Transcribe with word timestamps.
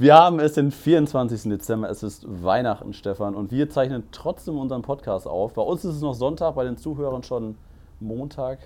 Wir 0.00 0.14
haben 0.14 0.40
es 0.40 0.54
den 0.54 0.70
24. 0.70 1.42
Dezember, 1.42 1.90
es 1.90 2.02
ist 2.02 2.24
Weihnachten, 2.26 2.94
Stefan, 2.94 3.34
und 3.34 3.50
wir 3.50 3.68
zeichnen 3.68 4.04
trotzdem 4.12 4.56
unseren 4.56 4.80
Podcast 4.80 5.26
auf. 5.26 5.52
Bei 5.52 5.60
uns 5.60 5.84
ist 5.84 5.96
es 5.96 6.00
noch 6.00 6.14
Sonntag, 6.14 6.54
bei 6.54 6.64
den 6.64 6.78
Zuhörern 6.78 7.22
schon 7.22 7.58
Montag, 8.00 8.60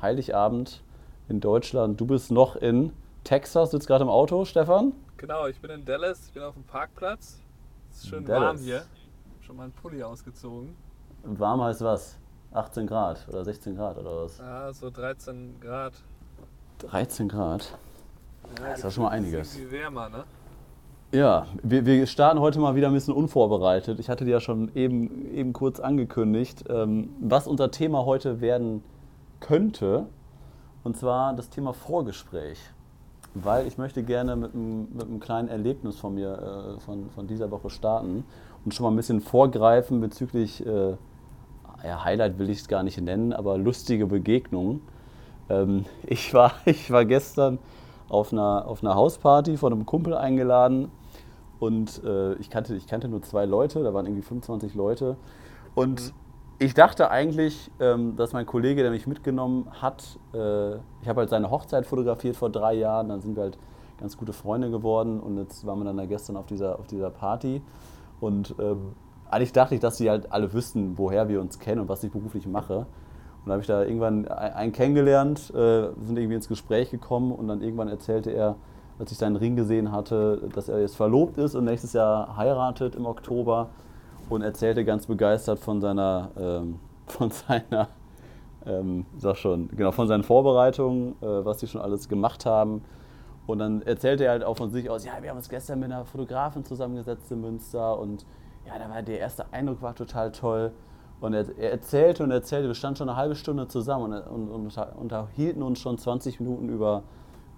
Heiligabend 0.00 0.82
in 1.28 1.40
Deutschland. 1.40 2.00
Du 2.00 2.06
bist 2.06 2.30
noch 2.30 2.56
in 2.56 2.94
Texas, 3.22 3.72
sitzt 3.72 3.86
gerade 3.86 4.04
im 4.04 4.08
Auto, 4.08 4.46
Stefan? 4.46 4.94
Genau, 5.18 5.46
ich 5.46 5.60
bin 5.60 5.72
in 5.72 5.84
Dallas, 5.84 6.28
ich 6.28 6.32
bin 6.32 6.42
auf 6.42 6.54
dem 6.54 6.64
Parkplatz. 6.64 7.38
Es 7.90 7.98
ist 7.98 8.08
schön 8.08 8.26
warm 8.26 8.56
hier. 8.56 8.82
Schon 9.42 9.56
mal 9.56 9.64
einen 9.64 9.72
Pulli 9.72 10.02
ausgezogen. 10.02 10.74
Warm 11.22 11.60
heißt 11.64 11.82
was? 11.82 12.16
18 12.54 12.86
Grad 12.86 13.28
oder 13.28 13.44
16 13.44 13.76
Grad 13.76 13.98
oder 13.98 14.24
was? 14.24 14.38
Ja, 14.38 14.72
so 14.72 14.88
13 14.88 15.60
Grad. 15.60 15.92
13 16.78 17.28
Grad? 17.28 17.76
Ja, 18.56 18.68
das 18.70 18.78
ist 18.78 18.84
ja 18.84 18.90
schon 18.90 19.02
mal 19.02 19.10
einiges. 19.10 19.54
Viel 19.54 19.70
wärmer, 19.70 20.08
ne? 20.08 20.24
Ja, 21.10 21.46
wir, 21.62 21.86
wir, 21.86 22.06
starten 22.06 22.38
heute 22.38 22.60
mal 22.60 22.74
wieder 22.74 22.88
ein 22.88 22.92
bisschen 22.92 23.14
unvorbereitet. 23.14 23.98
Ich 23.98 24.10
hatte 24.10 24.26
dir 24.26 24.32
ja 24.32 24.40
schon 24.40 24.70
eben, 24.74 25.34
eben 25.34 25.54
kurz 25.54 25.80
angekündigt, 25.80 26.64
ähm, 26.68 27.08
was 27.18 27.46
unser 27.46 27.70
Thema 27.70 28.04
heute 28.04 28.42
werden 28.42 28.84
könnte. 29.40 30.04
Und 30.84 30.98
zwar 30.98 31.32
das 31.32 31.48
Thema 31.48 31.72
Vorgespräch. 31.72 32.58
Weil 33.32 33.66
ich 33.66 33.78
möchte 33.78 34.02
gerne 34.02 34.36
mit 34.36 34.52
einem, 34.52 34.88
mit 34.92 35.06
einem 35.06 35.18
kleinen 35.18 35.48
Erlebnis 35.48 35.96
von 35.96 36.14
mir 36.14 36.76
äh, 36.76 36.80
von, 36.80 37.08
von 37.08 37.26
dieser 37.26 37.50
Woche 37.50 37.70
starten 37.70 38.24
und 38.66 38.74
schon 38.74 38.84
mal 38.84 38.90
ein 38.90 38.96
bisschen 38.96 39.22
vorgreifen 39.22 40.02
bezüglich, 40.02 40.64
äh, 40.66 40.90
ja, 41.84 42.04
Highlight 42.04 42.38
will 42.38 42.50
ich 42.50 42.58
es 42.58 42.68
gar 42.68 42.82
nicht 42.82 43.00
nennen, 43.00 43.32
aber 43.32 43.56
lustige 43.56 44.06
Begegnungen. 44.06 44.82
Ähm, 45.48 45.86
ich, 46.06 46.34
war, 46.34 46.52
ich 46.66 46.90
war 46.90 47.06
gestern 47.06 47.58
auf 48.08 48.32
einer, 48.32 48.66
auf 48.66 48.82
einer 48.82 48.94
Hausparty 48.94 49.56
von 49.56 49.72
einem 49.72 49.86
Kumpel 49.86 50.14
eingeladen 50.14 50.90
und 51.60 52.02
äh, 52.04 52.34
ich, 52.34 52.50
kannte, 52.50 52.74
ich 52.74 52.86
kannte 52.86 53.08
nur 53.08 53.22
zwei 53.22 53.44
Leute, 53.44 53.82
da 53.82 53.92
waren 53.92 54.06
irgendwie 54.06 54.22
25 54.22 54.74
Leute. 54.74 55.16
Und 55.74 56.12
ich 56.58 56.74
dachte 56.74 57.10
eigentlich, 57.10 57.70
ähm, 57.80 58.16
dass 58.16 58.32
mein 58.32 58.46
Kollege, 58.46 58.82
der 58.82 58.90
mich 58.90 59.06
mitgenommen 59.06 59.68
hat, 59.80 60.18
äh, 60.32 60.74
ich 60.76 61.08
habe 61.08 61.20
halt 61.20 61.30
seine 61.30 61.50
Hochzeit 61.50 61.86
fotografiert 61.86 62.36
vor 62.36 62.50
drei 62.50 62.74
Jahren, 62.74 63.08
dann 63.08 63.20
sind 63.20 63.36
wir 63.36 63.44
halt 63.44 63.58
ganz 63.98 64.16
gute 64.16 64.32
Freunde 64.32 64.70
geworden 64.70 65.20
und 65.20 65.38
jetzt 65.38 65.66
waren 65.66 65.78
wir 65.78 65.84
dann 65.84 65.96
da 65.96 66.06
gestern 66.06 66.36
auf 66.36 66.46
dieser, 66.46 66.78
auf 66.78 66.86
dieser 66.86 67.10
Party. 67.10 67.62
Und 68.20 68.54
ähm, 68.60 68.94
eigentlich 69.30 69.52
dachte 69.52 69.74
ich, 69.74 69.80
dass 69.80 69.98
sie 69.98 70.08
halt 70.10 70.32
alle 70.32 70.52
wüssten, 70.52 70.96
woher 70.98 71.28
wir 71.28 71.40
uns 71.40 71.58
kennen 71.58 71.80
und 71.82 71.88
was 71.88 72.02
ich 72.04 72.12
beruflich 72.12 72.46
mache. 72.46 72.86
Dann 73.48 73.54
habe 73.54 73.60
ich 73.62 73.66
da 73.66 73.82
irgendwann 73.82 74.28
einen 74.28 74.72
kennengelernt, 74.72 75.50
äh, 75.54 75.88
sind 76.02 76.18
irgendwie 76.18 76.34
ins 76.34 76.48
Gespräch 76.48 76.90
gekommen 76.90 77.32
und 77.32 77.48
dann 77.48 77.62
irgendwann 77.62 77.88
erzählte 77.88 78.30
er, 78.30 78.56
als 78.98 79.10
ich 79.10 79.16
seinen 79.16 79.36
Ring 79.36 79.56
gesehen 79.56 79.90
hatte, 79.90 80.50
dass 80.54 80.68
er 80.68 80.80
jetzt 80.80 80.96
verlobt 80.96 81.38
ist 81.38 81.54
und 81.54 81.64
nächstes 81.64 81.94
Jahr 81.94 82.36
heiratet 82.36 82.94
im 82.94 83.06
Oktober 83.06 83.70
und 84.28 84.42
erzählte 84.42 84.84
ganz 84.84 85.06
begeistert 85.06 85.60
von 85.60 85.80
seiner, 85.80 86.30
ähm, 86.38 86.78
von 87.06 87.30
seiner, 87.30 87.88
ähm, 88.66 89.06
sag 89.16 89.38
schon, 89.38 89.70
genau, 89.74 89.92
von 89.92 90.08
seinen 90.08 90.24
Vorbereitungen, 90.24 91.12
äh, 91.22 91.44
was 91.44 91.60
sie 91.60 91.68
schon 91.68 91.80
alles 91.80 92.06
gemacht 92.10 92.44
haben. 92.44 92.82
Und 93.46 93.60
dann 93.60 93.80
erzählte 93.80 94.24
er 94.24 94.32
halt 94.32 94.44
auch 94.44 94.58
von 94.58 94.68
sich 94.68 94.90
aus, 94.90 95.06
ja, 95.06 95.12
wir 95.22 95.30
haben 95.30 95.38
uns 95.38 95.48
gestern 95.48 95.80
mit 95.80 95.90
einer 95.90 96.04
Fotografin 96.04 96.66
zusammengesetzt 96.66 97.32
in 97.32 97.40
Münster 97.40 97.98
und 97.98 98.26
ja, 98.66 98.78
da 98.78 98.90
war 98.90 99.00
der 99.00 99.20
erste 99.20 99.50
Eindruck 99.54 99.80
war 99.80 99.94
total 99.94 100.32
toll. 100.32 100.72
Und 101.20 101.34
er, 101.34 101.46
er 101.58 101.72
erzählte 101.72 102.22
und 102.22 102.30
erzählte, 102.30 102.68
wir 102.68 102.74
standen 102.74 102.98
schon 102.98 103.08
eine 103.08 103.18
halbe 103.18 103.34
Stunde 103.34 103.66
zusammen 103.66 104.12
und, 104.12 104.50
und, 104.50 104.76
und 104.76 104.78
unterhielten 104.96 105.62
uns 105.62 105.80
schon 105.80 105.98
20 105.98 106.40
Minuten 106.40 106.68
über 106.68 107.02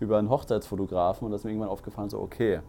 über 0.00 0.19
einen 0.19 0.30
Hochzeitsfotografen 0.30 1.27
und 1.27 1.30
das 1.30 1.42
ist 1.42 1.44
mir 1.44 1.50
irgendwann 1.53 1.70
aufgefallen, 1.70 2.11
so 2.11 2.19
okay, 2.20 2.61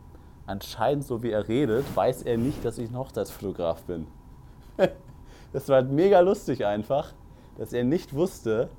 anscheinend 0.45 1.06
so 1.06 1.23
wie 1.23 1.31
er 1.31 1.47
redet, 1.47 1.86
weiß 1.95 2.23
er 2.23 2.38
nicht, 2.38 2.64
dass 2.64 2.78
ich 2.78 2.89
ein 2.89 2.97
Hochzeitsfotograf 2.97 3.84
bin. 3.84 4.06
das 5.53 5.69
war 5.69 5.78
halt 5.78 5.92
mega 5.92 6.19
lustig 6.19 6.66
einfach, 6.66 7.14
dass 7.58 7.73
er 7.73 7.86
nicht 7.86 8.14
wusste, 8.14 8.69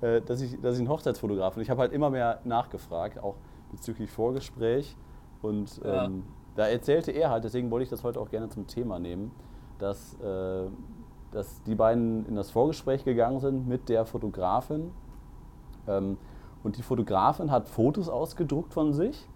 äh, 0.00 0.20
dass 0.20 0.40
ich, 0.40 0.60
dass 0.60 0.76
ich 0.76 0.82
ein 0.82 0.88
Hochzeitsfotograf 0.88 1.54
bin. 1.54 1.62
Ich 1.62 1.70
habe 1.70 1.80
halt 1.80 1.92
immer 1.92 2.10
mehr 2.10 2.40
nachgefragt, 2.44 3.18
auch 3.18 3.34
bezüglich 3.72 4.10
Vorgespräch 4.10 4.96
und 5.42 5.82
ja. 5.84 6.04
ähm, 6.04 6.22
da 6.54 6.68
erzählte 6.68 7.10
er 7.10 7.30
halt, 7.30 7.42
deswegen 7.42 7.72
wollte 7.72 7.82
ich 7.82 7.90
das 7.90 8.04
heute 8.04 8.20
auch 8.20 8.30
gerne 8.30 8.48
zum 8.48 8.68
Thema 8.68 9.00
nehmen, 9.00 9.32
dass, 9.80 10.14
äh, 10.20 10.66
dass 11.34 11.62
die 11.64 11.74
beiden 11.74 12.26
in 12.26 12.36
das 12.36 12.50
Vorgespräch 12.50 13.04
gegangen 13.04 13.40
sind 13.40 13.66
mit 13.66 13.88
der 13.88 14.06
Fotografin. 14.06 14.92
Ähm, 15.88 16.16
und 16.62 16.78
die 16.78 16.82
Fotografin 16.82 17.50
hat 17.50 17.68
Fotos 17.68 18.08
ausgedruckt 18.08 18.72
von 18.72 18.92
sich, 18.92 19.28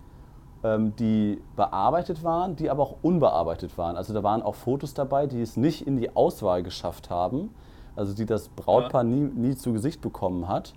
ähm, 0.63 0.95
die 0.97 1.43
bearbeitet 1.57 2.23
waren, 2.23 2.57
die 2.57 2.71
aber 2.71 2.85
auch 2.85 2.97
unbearbeitet 3.03 3.77
waren. 3.77 3.97
Also 3.97 4.15
da 4.15 4.23
waren 4.23 4.43
auch 4.43 4.55
Fotos 4.55 4.95
dabei, 4.95 5.27
die 5.27 5.43
es 5.43 5.57
nicht 5.57 5.87
in 5.87 5.97
die 5.97 6.15
Auswahl 6.17 6.63
geschafft 6.63 7.11
haben, 7.11 7.51
also 7.97 8.15
die 8.15 8.27
das 8.27 8.49
Brautpaar 8.49 9.03
ja. 9.03 9.09
nie, 9.11 9.21
nie 9.21 9.57
zu 9.57 9.73
Gesicht 9.73 10.01
bekommen 10.01 10.49
hat. 10.49 10.75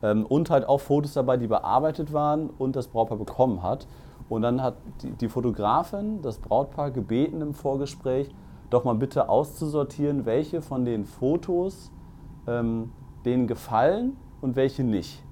Ähm, 0.00 0.24
und 0.24 0.48
halt 0.48 0.66
auch 0.68 0.80
Fotos 0.80 1.12
dabei, 1.12 1.36
die 1.36 1.48
bearbeitet 1.48 2.12
waren 2.12 2.50
und 2.50 2.76
das 2.76 2.86
Brautpaar 2.86 3.18
bekommen 3.18 3.62
hat. 3.62 3.88
Und 4.28 4.42
dann 4.42 4.62
hat 4.62 4.76
die, 5.02 5.10
die 5.10 5.28
Fotografin 5.28 6.22
das 6.22 6.38
Brautpaar 6.38 6.92
gebeten 6.92 7.40
im 7.40 7.52
Vorgespräch, 7.52 8.32
doch 8.72 8.84
mal 8.84 8.94
bitte 8.94 9.28
auszusortieren, 9.28 10.24
welche 10.24 10.62
von 10.62 10.84
den 10.84 11.04
Fotos 11.04 11.90
ähm, 12.46 12.92
denen 13.24 13.46
gefallen 13.46 14.16
und 14.40 14.56
welche 14.56 14.84
nicht. 14.84 15.22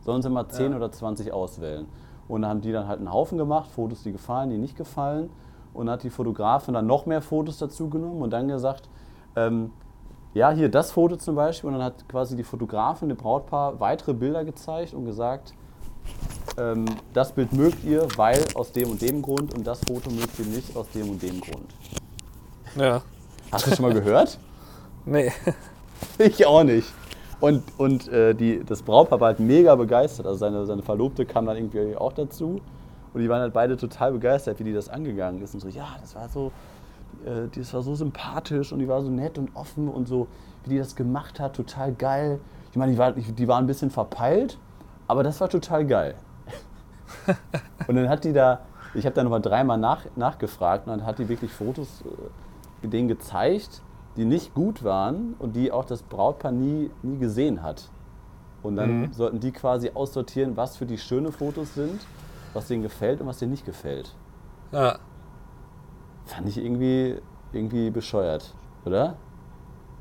Sollen 0.00 0.22
sie 0.22 0.30
mal 0.30 0.48
10 0.48 0.72
ja. 0.72 0.76
oder 0.76 0.90
20 0.90 1.32
auswählen. 1.32 1.86
Und 2.28 2.42
dann 2.42 2.50
haben 2.50 2.60
die 2.60 2.72
dann 2.72 2.86
halt 2.86 2.98
einen 2.98 3.12
Haufen 3.12 3.38
gemacht, 3.38 3.70
Fotos, 3.70 4.02
die 4.02 4.12
gefallen, 4.12 4.50
die 4.50 4.58
nicht 4.58 4.76
gefallen. 4.76 5.30
Und 5.72 5.86
dann 5.86 5.94
hat 5.94 6.02
die 6.02 6.10
Fotografin 6.10 6.74
dann 6.74 6.86
noch 6.86 7.06
mehr 7.06 7.22
Fotos 7.22 7.58
dazu 7.58 7.88
genommen 7.88 8.22
und 8.22 8.30
dann 8.32 8.48
gesagt, 8.48 8.88
ähm, 9.36 9.70
ja, 10.32 10.50
hier 10.50 10.68
das 10.68 10.92
Foto 10.92 11.16
zum 11.16 11.34
Beispiel. 11.34 11.68
Und 11.68 11.74
dann 11.74 11.84
hat 11.84 12.08
quasi 12.08 12.36
die 12.36 12.44
Fotografin 12.44 13.08
dem 13.08 13.16
Brautpaar 13.18 13.80
weitere 13.80 14.14
Bilder 14.14 14.44
gezeigt 14.44 14.94
und 14.94 15.04
gesagt, 15.04 15.54
ähm, 16.58 16.84
das 17.12 17.32
Bild 17.32 17.52
mögt 17.52 17.84
ihr, 17.84 18.06
weil 18.16 18.44
aus 18.54 18.72
dem 18.72 18.90
und 18.90 19.02
dem 19.02 19.22
Grund 19.22 19.54
und 19.54 19.66
das 19.66 19.80
Foto 19.80 20.10
mögt 20.10 20.38
ihr 20.38 20.46
nicht 20.46 20.76
aus 20.76 20.88
dem 20.90 21.10
und 21.10 21.22
dem 21.22 21.40
Grund. 21.40 21.74
Ja. 22.76 23.02
Hast 23.50 23.66
du 23.66 23.70
das 23.70 23.76
schon 23.78 23.86
mal 23.86 23.94
gehört? 23.94 24.38
nee. 25.04 25.32
Ich 26.18 26.46
auch 26.46 26.62
nicht. 26.62 26.92
Und, 27.40 27.62
und 27.78 28.08
äh, 28.08 28.34
die, 28.34 28.62
das 28.64 28.82
Brautpaar 28.82 29.20
war 29.20 29.28
halt 29.28 29.40
mega 29.40 29.74
begeistert. 29.74 30.26
Also 30.26 30.38
seine, 30.38 30.66
seine 30.66 30.82
Verlobte 30.82 31.24
kam 31.24 31.46
dann 31.46 31.56
irgendwie 31.56 31.96
auch 31.96 32.12
dazu. 32.12 32.60
Und 33.12 33.20
die 33.20 33.28
waren 33.28 33.40
halt 33.40 33.52
beide 33.52 33.76
total 33.76 34.12
begeistert, 34.12 34.58
wie 34.60 34.64
die 34.64 34.72
das 34.72 34.88
angegangen 34.88 35.42
ist. 35.42 35.54
Und 35.54 35.60
so, 35.60 35.68
ja, 35.68 35.96
das 36.00 36.14
war 36.14 36.28
so, 36.28 36.52
äh, 37.24 37.48
das 37.54 37.72
war 37.74 37.82
so 37.82 37.94
sympathisch 37.94 38.72
und 38.72 38.78
die 38.78 38.88
war 38.88 39.02
so 39.02 39.10
nett 39.10 39.38
und 39.38 39.54
offen 39.54 39.88
und 39.88 40.06
so, 40.06 40.28
wie 40.64 40.70
die 40.70 40.78
das 40.78 40.94
gemacht 40.94 41.40
hat, 41.40 41.56
total 41.56 41.92
geil. 41.92 42.40
Ich 42.70 42.76
meine, 42.76 42.92
die 42.92 42.98
war, 42.98 43.12
die 43.12 43.48
war 43.48 43.58
ein 43.58 43.66
bisschen 43.66 43.90
verpeilt, 43.90 44.58
aber 45.08 45.22
das 45.22 45.40
war 45.40 45.48
total 45.48 45.86
geil. 45.86 46.14
und 47.88 47.96
dann 47.96 48.08
hat 48.08 48.24
die 48.24 48.32
da, 48.32 48.60
ich 48.94 49.04
habe 49.06 49.14
da 49.14 49.24
nochmal 49.24 49.40
dreimal 49.40 49.78
nach, 49.78 50.04
nachgefragt 50.14 50.86
und 50.86 50.92
dann 50.92 51.06
hat 51.06 51.18
die 51.18 51.28
wirklich 51.28 51.50
Fotos 51.50 52.02
äh, 52.04 52.08
denen 52.88 53.08
gezeigt 53.08 53.82
die 54.16 54.24
nicht 54.24 54.54
gut 54.54 54.84
waren 54.84 55.34
und 55.38 55.54
die 55.54 55.72
auch 55.72 55.84
das 55.84 56.02
Brautpaar 56.02 56.52
nie, 56.52 56.90
nie 57.02 57.18
gesehen 57.18 57.62
hat. 57.62 57.88
Und 58.62 58.76
dann 58.76 59.02
mhm. 59.02 59.12
sollten 59.12 59.40
die 59.40 59.52
quasi 59.52 59.92
aussortieren, 59.94 60.56
was 60.56 60.76
für 60.76 60.86
die 60.86 60.98
schöne 60.98 61.32
Fotos 61.32 61.74
sind, 61.74 62.00
was 62.52 62.68
denen 62.68 62.82
gefällt 62.82 63.20
und 63.20 63.26
was 63.26 63.38
denen 63.38 63.52
nicht 63.52 63.64
gefällt. 63.64 64.14
Ja. 64.72 64.98
Fand 66.26 66.48
ich 66.48 66.58
irgendwie, 66.58 67.16
irgendwie 67.52 67.90
bescheuert, 67.90 68.54
oder? 68.84 69.16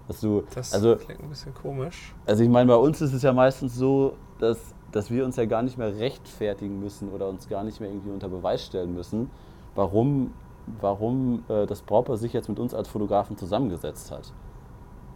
Dass 0.07 0.19
du, 0.21 0.43
das 0.53 0.73
also, 0.73 0.95
klingt 0.95 1.21
ein 1.21 1.29
bisschen 1.29 1.53
komisch. 1.53 2.13
Also 2.25 2.43
ich 2.43 2.49
meine, 2.49 2.67
bei 2.67 2.75
uns 2.75 2.99
ist 2.99 3.13
es 3.13 3.21
ja 3.21 3.31
meistens 3.31 3.75
so, 3.75 4.17
dass, 4.39 4.73
dass 4.91 5.11
wir 5.11 5.23
uns 5.23 5.35
ja 5.35 5.45
gar 5.45 5.61
nicht 5.61 5.77
mehr 5.77 5.95
rechtfertigen 5.97 6.79
müssen 6.79 7.09
oder 7.09 7.29
uns 7.29 7.47
gar 7.47 7.63
nicht 7.63 7.79
mehr 7.79 7.89
irgendwie 7.89 8.09
unter 8.09 8.27
Beweis 8.27 8.65
stellen 8.65 8.93
müssen, 8.93 9.29
warum 9.75 10.33
warum 10.79 11.43
äh, 11.49 11.65
das 11.65 11.81
Brautpaar 11.81 12.17
sich 12.17 12.33
jetzt 12.33 12.49
mit 12.49 12.59
uns 12.59 12.73
als 12.73 12.87
Fotografen 12.87 13.37
zusammengesetzt 13.37 14.11
hat. 14.11 14.33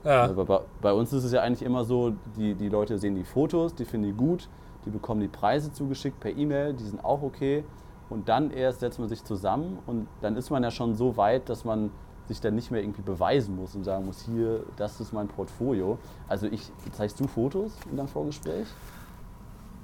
Ja. 0.04 0.26
Aber 0.26 0.46
bei, 0.46 0.60
bei, 0.82 0.94
uns 0.94 1.14
ist 1.14 1.24
es 1.24 1.32
ja 1.32 1.42
eigentlich 1.42 1.64
immer 1.64 1.84
so, 1.86 2.14
die, 2.38 2.56
die 2.56 2.70
Leute 2.70 2.98
sehen 2.98 3.16
die 3.16 3.24
Fotos, 3.24 3.74
die 3.74 3.86
finden 3.86 4.08
die 4.08 4.14
gut, 4.14 4.50
die 4.86 4.90
bekommen 4.90 5.22
die 5.22 5.28
Preise 5.28 5.72
zugeschickt 5.72 6.20
per 6.20 6.36
E-Mail, 6.36 6.74
die 6.74 6.84
sind 6.84 7.04
auch 7.04 7.22
okay. 7.22 7.64
Und 8.10 8.28
dann 8.28 8.52
erst 8.52 8.82
setzt 8.82 9.00
man 9.00 9.08
sich 9.08 9.24
zusammen 9.24 9.80
und 9.88 10.08
dann 10.22 10.36
ist 10.36 10.50
man 10.50 10.62
ja 10.62 10.72
schon 10.72 10.94
so 10.94 11.16
weit, 11.18 11.50
dass 11.50 11.64
man 11.64 11.90
sich 12.28 12.40
dann 12.40 12.56
nicht 12.56 12.72
mehr 12.72 12.82
irgendwie 12.82 13.02
beweisen 13.02 13.56
muss 13.56 13.76
und 13.76 13.84
sagen 13.84 14.06
muss, 14.06 14.22
hier, 14.22 14.64
das 14.78 15.00
ist 15.00 15.14
mein 15.14 15.28
Portfolio. 15.28 15.98
Also 16.28 16.48
ich, 16.48 16.72
zeigst 16.92 17.20
du 17.20 17.28
Fotos 17.28 17.74
in 17.90 17.98
deinem 17.98 18.08
Vorgespräch? 18.08 18.68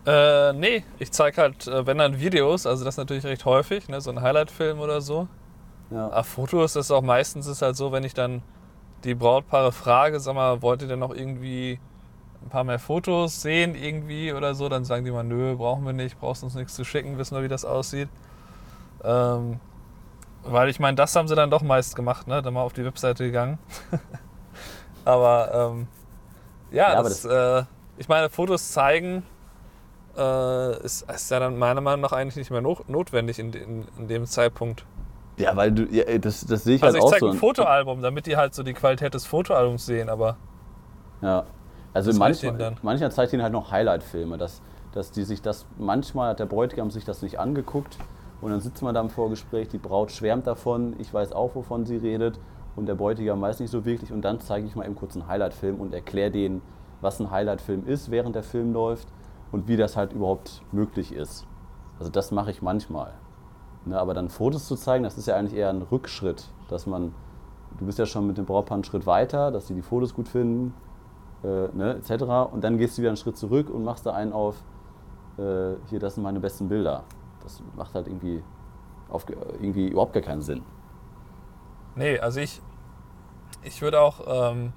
Äh, 0.06 0.54
nee, 0.54 0.84
ich 0.98 1.12
zeige 1.12 1.42
halt, 1.42 1.68
äh, 1.68 1.86
wenn 1.86 1.98
dann 1.98 2.20
Videos, 2.20 2.66
also 2.66 2.86
das 2.86 2.98
natürlich 2.98 3.26
recht 3.26 3.46
häufig, 3.46 3.90
ne, 3.90 4.00
so 4.00 4.10
ein 4.10 4.22
Highlight-Film 4.22 4.80
oder 4.80 5.02
so. 5.02 5.28
Ja. 5.92 6.08
Aber 6.08 6.24
Fotos 6.24 6.76
ist 6.76 6.92
auch 6.92 7.02
meistens 7.02 7.48
ist 7.48 7.62
halt 7.62 7.76
so, 7.76 7.92
wenn 7.92 8.04
ich 8.04 8.14
dann 8.14 8.42
die 9.04 9.16
Brautpaare 9.16 9.72
frage, 9.72 10.20
sag 10.20 10.36
mal, 10.36 10.62
wollt 10.62 10.82
ihr 10.82 10.88
denn 10.88 11.00
noch 11.00 11.14
irgendwie 11.14 11.80
ein 12.44 12.50
paar 12.50 12.64
mehr 12.64 12.80
Fotos 12.80 13.42
sehen 13.42 13.76
irgendwie 13.76 14.34
oder 14.34 14.56
so, 14.56 14.70
dann 14.70 14.86
sagen 14.86 15.06
die 15.06 15.12
mal, 15.12 15.24
nö, 15.24 15.56
brauchen 15.56 15.86
wir 15.86 15.94
nicht, 15.94 16.20
brauchst 16.20 16.44
uns 16.44 16.56
nichts 16.56 16.76
zu 16.76 16.84
schicken, 16.84 17.18
wissen 17.18 17.36
wir, 17.36 17.44
wie 17.44 17.50
das 17.50 17.66
aussieht. 17.66 18.10
Ähm, 19.04 19.60
weil 20.44 20.70
ich 20.70 20.80
meine, 20.80 20.96
das 20.96 21.16
haben 21.16 21.28
sie 21.28 21.36
dann 21.36 21.50
doch 21.50 21.62
meist 21.62 21.96
gemacht, 21.96 22.28
ne? 22.28 22.42
Dann 22.42 22.54
mal 22.54 22.62
auf 22.62 22.74
die 22.74 22.86
Webseite 22.86 23.26
gegangen. 23.26 23.60
aber 25.06 25.72
ähm, 25.72 25.88
ja, 26.72 26.94
ja, 26.94 27.04
das, 27.04 27.24
das 27.24 27.64
äh, 27.64 27.66
ich 27.98 28.08
meine, 28.08 28.30
Fotos 28.30 28.72
zeigen 28.72 29.24
äh, 30.18 30.84
ist, 30.84 31.10
ist, 31.10 31.32
ja 31.32 31.40
dann 31.40 31.58
meiner 31.58 31.82
Meinung 31.82 32.02
nach 32.02 32.14
eigentlich 32.14 32.36
nicht 32.36 32.52
mehr 32.52 32.62
no 32.62 32.78
notwendig 32.88 33.40
in, 33.40 33.54
in, 33.54 33.88
in, 33.98 34.08
dem 34.08 34.26
Zeitpunkt. 34.26 34.86
Ja, 35.40 35.56
weil 35.56 35.72
du, 35.72 35.86
ja, 35.86 36.18
das, 36.18 36.46
das 36.46 36.66
sehe 36.66 36.76
ich 36.76 36.84
also 36.84 36.98
halt 36.98 37.04
auch 37.04 37.10
so. 37.10 37.14
Also 37.14 37.28
ich 37.28 37.32
zeige 37.32 37.38
ein 37.38 37.40
Fotoalbum, 37.40 38.02
damit 38.02 38.26
die 38.26 38.36
halt 38.36 38.54
so 38.54 38.62
die 38.62 38.74
Qualität 38.74 39.14
des 39.14 39.26
Fotoalbums 39.26 39.86
sehen, 39.86 40.10
aber... 40.10 40.36
Ja, 41.22 41.46
also 41.94 42.14
manchmal, 42.14 42.76
manchmal 42.82 43.12
zeigt 43.12 43.34
ihnen 43.34 43.42
halt 43.42 43.54
noch 43.54 43.72
Highlight-Filme, 43.72 44.38
dass, 44.38 44.62
dass 44.92 45.12
die 45.12 45.24
sich 45.24 45.42
das, 45.42 45.66
manchmal 45.78 46.32
hat 46.32 46.40
der 46.40 46.46
Bräutigam 46.46 46.92
sich 46.92 47.06
das 47.06 47.22
nicht 47.22 47.40
angeguckt 47.40 47.98
und 48.42 48.52
dann 48.52 48.60
sitzt 48.60 48.82
man 48.84 48.94
da 48.94 49.02
im 49.02 49.10
Vorgespräch, 49.10 49.70
die 49.70 49.78
Braut 49.78 50.12
schwärmt 50.12 50.46
davon, 50.46 50.96
ich 51.00 51.14
weiß 51.14 51.32
auch, 51.32 51.56
wovon 51.56 51.86
sie 51.86 51.98
redet 51.98 52.38
und 52.76 52.86
der 52.86 52.96
Bräutigam 52.96 53.42
weiß 53.42 53.60
nicht 53.62 53.72
so 53.72 53.86
wirklich 53.86 54.12
und 54.12 54.22
dann 54.22 54.42
zeige 54.42 54.68
ich 54.68 54.76
mal 54.76 54.86
eben 54.86 54.96
kurz 54.96 55.16
einen 55.16 55.28
Highlight-Film 55.28 55.80
und 55.80 55.94
erkläre 55.94 56.32
denen, 56.32 56.62
was 57.02 57.20
ein 57.22 57.32
Highlight-Film 57.32 57.88
ist, 57.88 58.12
während 58.12 58.36
der 58.36 58.44
Film 58.44 58.74
läuft 58.74 59.08
und 59.54 59.70
wie 59.70 59.78
das 59.78 59.96
halt 59.96 60.12
überhaupt 60.12 60.62
möglich 60.72 61.14
ist. 61.14 61.48
Also 61.98 62.12
das 62.12 62.32
mache 62.32 62.52
ich 62.52 62.62
manchmal. 62.62 63.14
Ne, 63.86 63.98
aber 63.98 64.14
dann 64.14 64.30
Fotos 64.30 64.68
zu 64.68 64.76
zeigen, 64.76 65.04
das 65.04 65.18
ist 65.18 65.28
ja 65.28 65.36
eigentlich 65.36 65.58
eher 65.58 65.70
ein 65.70 65.82
Rückschritt, 65.82 66.50
dass 66.68 66.86
man, 66.86 67.14
du 67.78 67.86
bist 67.86 67.98
ja 67.98 68.06
schon 68.06 68.28
mit 68.28 68.38
dem 68.38 68.46
Brautpaar 68.46 68.76
einen 68.76 68.84
Schritt 68.84 69.06
weiter, 69.06 69.52
dass 69.52 69.68
sie 69.68 69.74
die 69.74 69.82
Fotos 69.82 70.14
gut 70.14 70.28
finden, 70.28 70.74
äh, 71.44 71.70
ne, 71.74 71.96
etc. 71.96 72.24
Und 72.52 72.64
dann 72.64 72.78
gehst 72.78 72.98
du 72.98 73.02
wieder 73.02 73.10
einen 73.10 73.18
Schritt 73.18 73.38
zurück 73.38 73.70
und 73.70 73.84
machst 73.84 74.06
da 74.06 74.14
einen 74.14 74.34
auf, 74.34 74.56
äh, 75.38 75.76
hier, 75.90 76.00
das 76.00 76.16
sind 76.16 76.24
meine 76.24 76.40
besten 76.40 76.68
Bilder. 76.68 77.04
Das 77.42 77.64
macht 77.78 77.96
halt 77.96 78.08
irgendwie, 78.08 78.44
auf, 79.08 79.26
irgendwie 79.30 79.88
überhaupt 79.88 80.14
gar 80.14 80.24
keinen 80.24 80.42
Sinn. 80.42 80.64
Nee, 81.96 82.20
also 82.20 82.42
ich, 82.42 82.62
ich 83.64 83.82
würde 83.82 84.02
auch 84.02 84.52
ähm, 84.52 84.74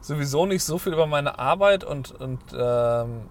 sowieso 0.00 0.46
nicht 0.46 0.64
so 0.64 0.78
viel 0.78 0.92
über 0.92 1.06
meine 1.06 1.38
Arbeit 1.38 1.84
und, 1.84 2.12
und 2.20 2.40
ähm, 2.52 3.22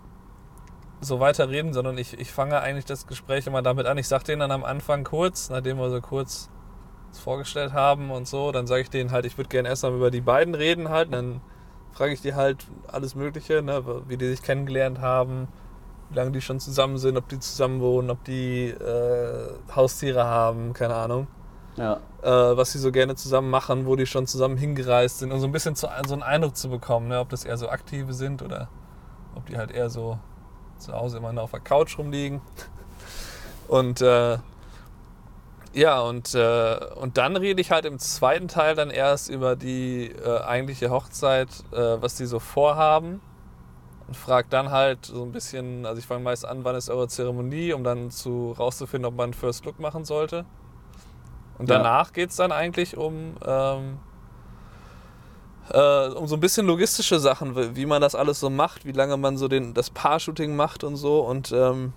so 1.01 1.19
weiter 1.19 1.49
reden, 1.49 1.73
sondern 1.73 1.97
ich, 1.97 2.19
ich 2.19 2.31
fange 2.31 2.59
eigentlich 2.61 2.85
das 2.85 3.07
Gespräch 3.07 3.47
immer 3.47 3.61
damit 3.61 3.85
an. 3.85 3.97
Ich 3.97 4.07
sage 4.07 4.23
denen 4.25 4.39
dann 4.39 4.51
am 4.51 4.63
Anfang 4.63 5.03
kurz, 5.03 5.49
nachdem 5.49 5.77
wir 5.77 5.89
so 5.89 6.01
kurz 6.01 6.49
vorgestellt 7.19 7.73
haben 7.73 8.11
und 8.11 8.27
so, 8.27 8.51
dann 8.51 8.67
sage 8.67 8.81
ich 8.81 8.89
denen 8.89 9.11
halt, 9.11 9.25
ich 9.25 9.37
würde 9.37 9.49
gerne 9.49 9.69
erst 9.69 9.83
mal 9.83 9.93
über 9.93 10.11
die 10.11 10.21
beiden 10.21 10.55
reden 10.55 10.89
halt. 10.89 11.13
Dann 11.13 11.41
frage 11.91 12.13
ich 12.13 12.21
die 12.21 12.33
halt 12.33 12.65
alles 12.87 13.15
Mögliche, 13.15 13.61
ne, 13.61 13.83
wie 14.07 14.17
die 14.17 14.27
sich 14.27 14.41
kennengelernt 14.41 14.99
haben, 14.99 15.47
wie 16.09 16.15
lange 16.15 16.31
die 16.31 16.41
schon 16.41 16.59
zusammen 16.59 16.97
sind, 16.97 17.17
ob 17.17 17.29
die 17.29 17.39
zusammen 17.39 17.79
wohnen, 17.81 18.09
ob 18.09 18.23
die 18.25 18.67
äh, 18.67 19.49
Haustiere 19.73 20.25
haben, 20.25 20.73
keine 20.73 20.95
Ahnung. 20.95 21.27
Ja. 21.77 21.99
Äh, 22.21 22.57
was 22.57 22.71
sie 22.71 22.79
so 22.79 22.91
gerne 22.91 23.15
zusammen 23.15 23.49
machen, 23.49 23.85
wo 23.85 23.95
die 23.95 24.05
schon 24.05 24.27
zusammen 24.27 24.57
hingereist 24.57 25.19
sind, 25.19 25.31
um 25.31 25.39
so 25.39 25.47
ein 25.47 25.51
bisschen 25.51 25.75
zu, 25.75 25.87
so 26.07 26.13
einen 26.13 26.23
Eindruck 26.23 26.55
zu 26.55 26.69
bekommen, 26.69 27.07
ne, 27.07 27.19
ob 27.19 27.29
das 27.29 27.45
eher 27.45 27.57
so 27.57 27.69
aktive 27.69 28.13
sind 28.13 28.41
oder 28.41 28.69
ob 29.35 29.45
die 29.45 29.57
halt 29.57 29.71
eher 29.71 29.89
so 29.89 30.19
zu 30.77 30.93
Hause 30.93 31.17
immer 31.17 31.33
nur 31.33 31.43
auf 31.43 31.51
der 31.51 31.59
Couch 31.59 31.97
rumliegen. 31.97 32.41
Und 33.67 34.01
äh, 34.01 34.37
ja, 35.73 35.99
und, 35.99 36.33
äh, 36.35 36.79
und 36.95 37.17
dann 37.17 37.35
rede 37.35 37.59
ich 37.59 37.71
halt 37.71 37.83
im 37.85 37.99
zweiten 37.99 38.47
Teil 38.47 38.75
dann 38.75 38.89
erst 38.89 39.29
über 39.29 39.57
die 39.57 40.05
äh, 40.05 40.39
eigentliche 40.41 40.89
Hochzeit, 40.89 41.49
äh, 41.73 42.01
was 42.01 42.15
die 42.15 42.25
so 42.25 42.39
vorhaben. 42.39 43.19
Und 44.07 44.15
frage 44.15 44.47
dann 44.49 44.71
halt 44.71 45.07
so 45.07 45.23
ein 45.23 45.31
bisschen, 45.31 45.85
also 45.85 45.99
ich 45.99 46.05
fange 46.05 46.23
meist 46.23 46.45
an, 46.45 46.63
wann 46.63 46.75
ist 46.75 46.89
eure 46.89 47.07
Zeremonie, 47.07 47.73
um 47.73 47.83
dann 47.83 48.11
zu 48.11 48.55
rauszufinden, 48.57 49.05
ob 49.05 49.15
man 49.15 49.25
einen 49.25 49.33
First 49.33 49.65
Look 49.65 49.79
machen 49.79 50.05
sollte. 50.05 50.45
Und 51.57 51.69
danach 51.69 52.07
ja. 52.07 52.13
geht 52.13 52.29
es 52.29 52.35
dann 52.35 52.51
eigentlich 52.51 52.95
um, 52.95 53.35
ähm, 53.45 53.99
äh, 55.69 56.07
um 56.09 56.27
so 56.27 56.35
ein 56.35 56.39
bisschen 56.39 56.65
logistische 56.65 57.19
Sachen, 57.19 57.75
wie 57.75 57.85
man 57.85 58.01
das 58.01 58.15
alles 58.15 58.39
so 58.39 58.49
macht, 58.49 58.85
wie 58.85 58.91
lange 58.91 59.17
man 59.17 59.37
so 59.37 59.47
den, 59.47 59.73
das 59.73 59.89
Paar-Shooting 59.89 60.55
macht 60.55 60.83
und 60.83 60.95
so. 60.95 61.21
Und 61.21 61.51
ähm, 61.51 61.93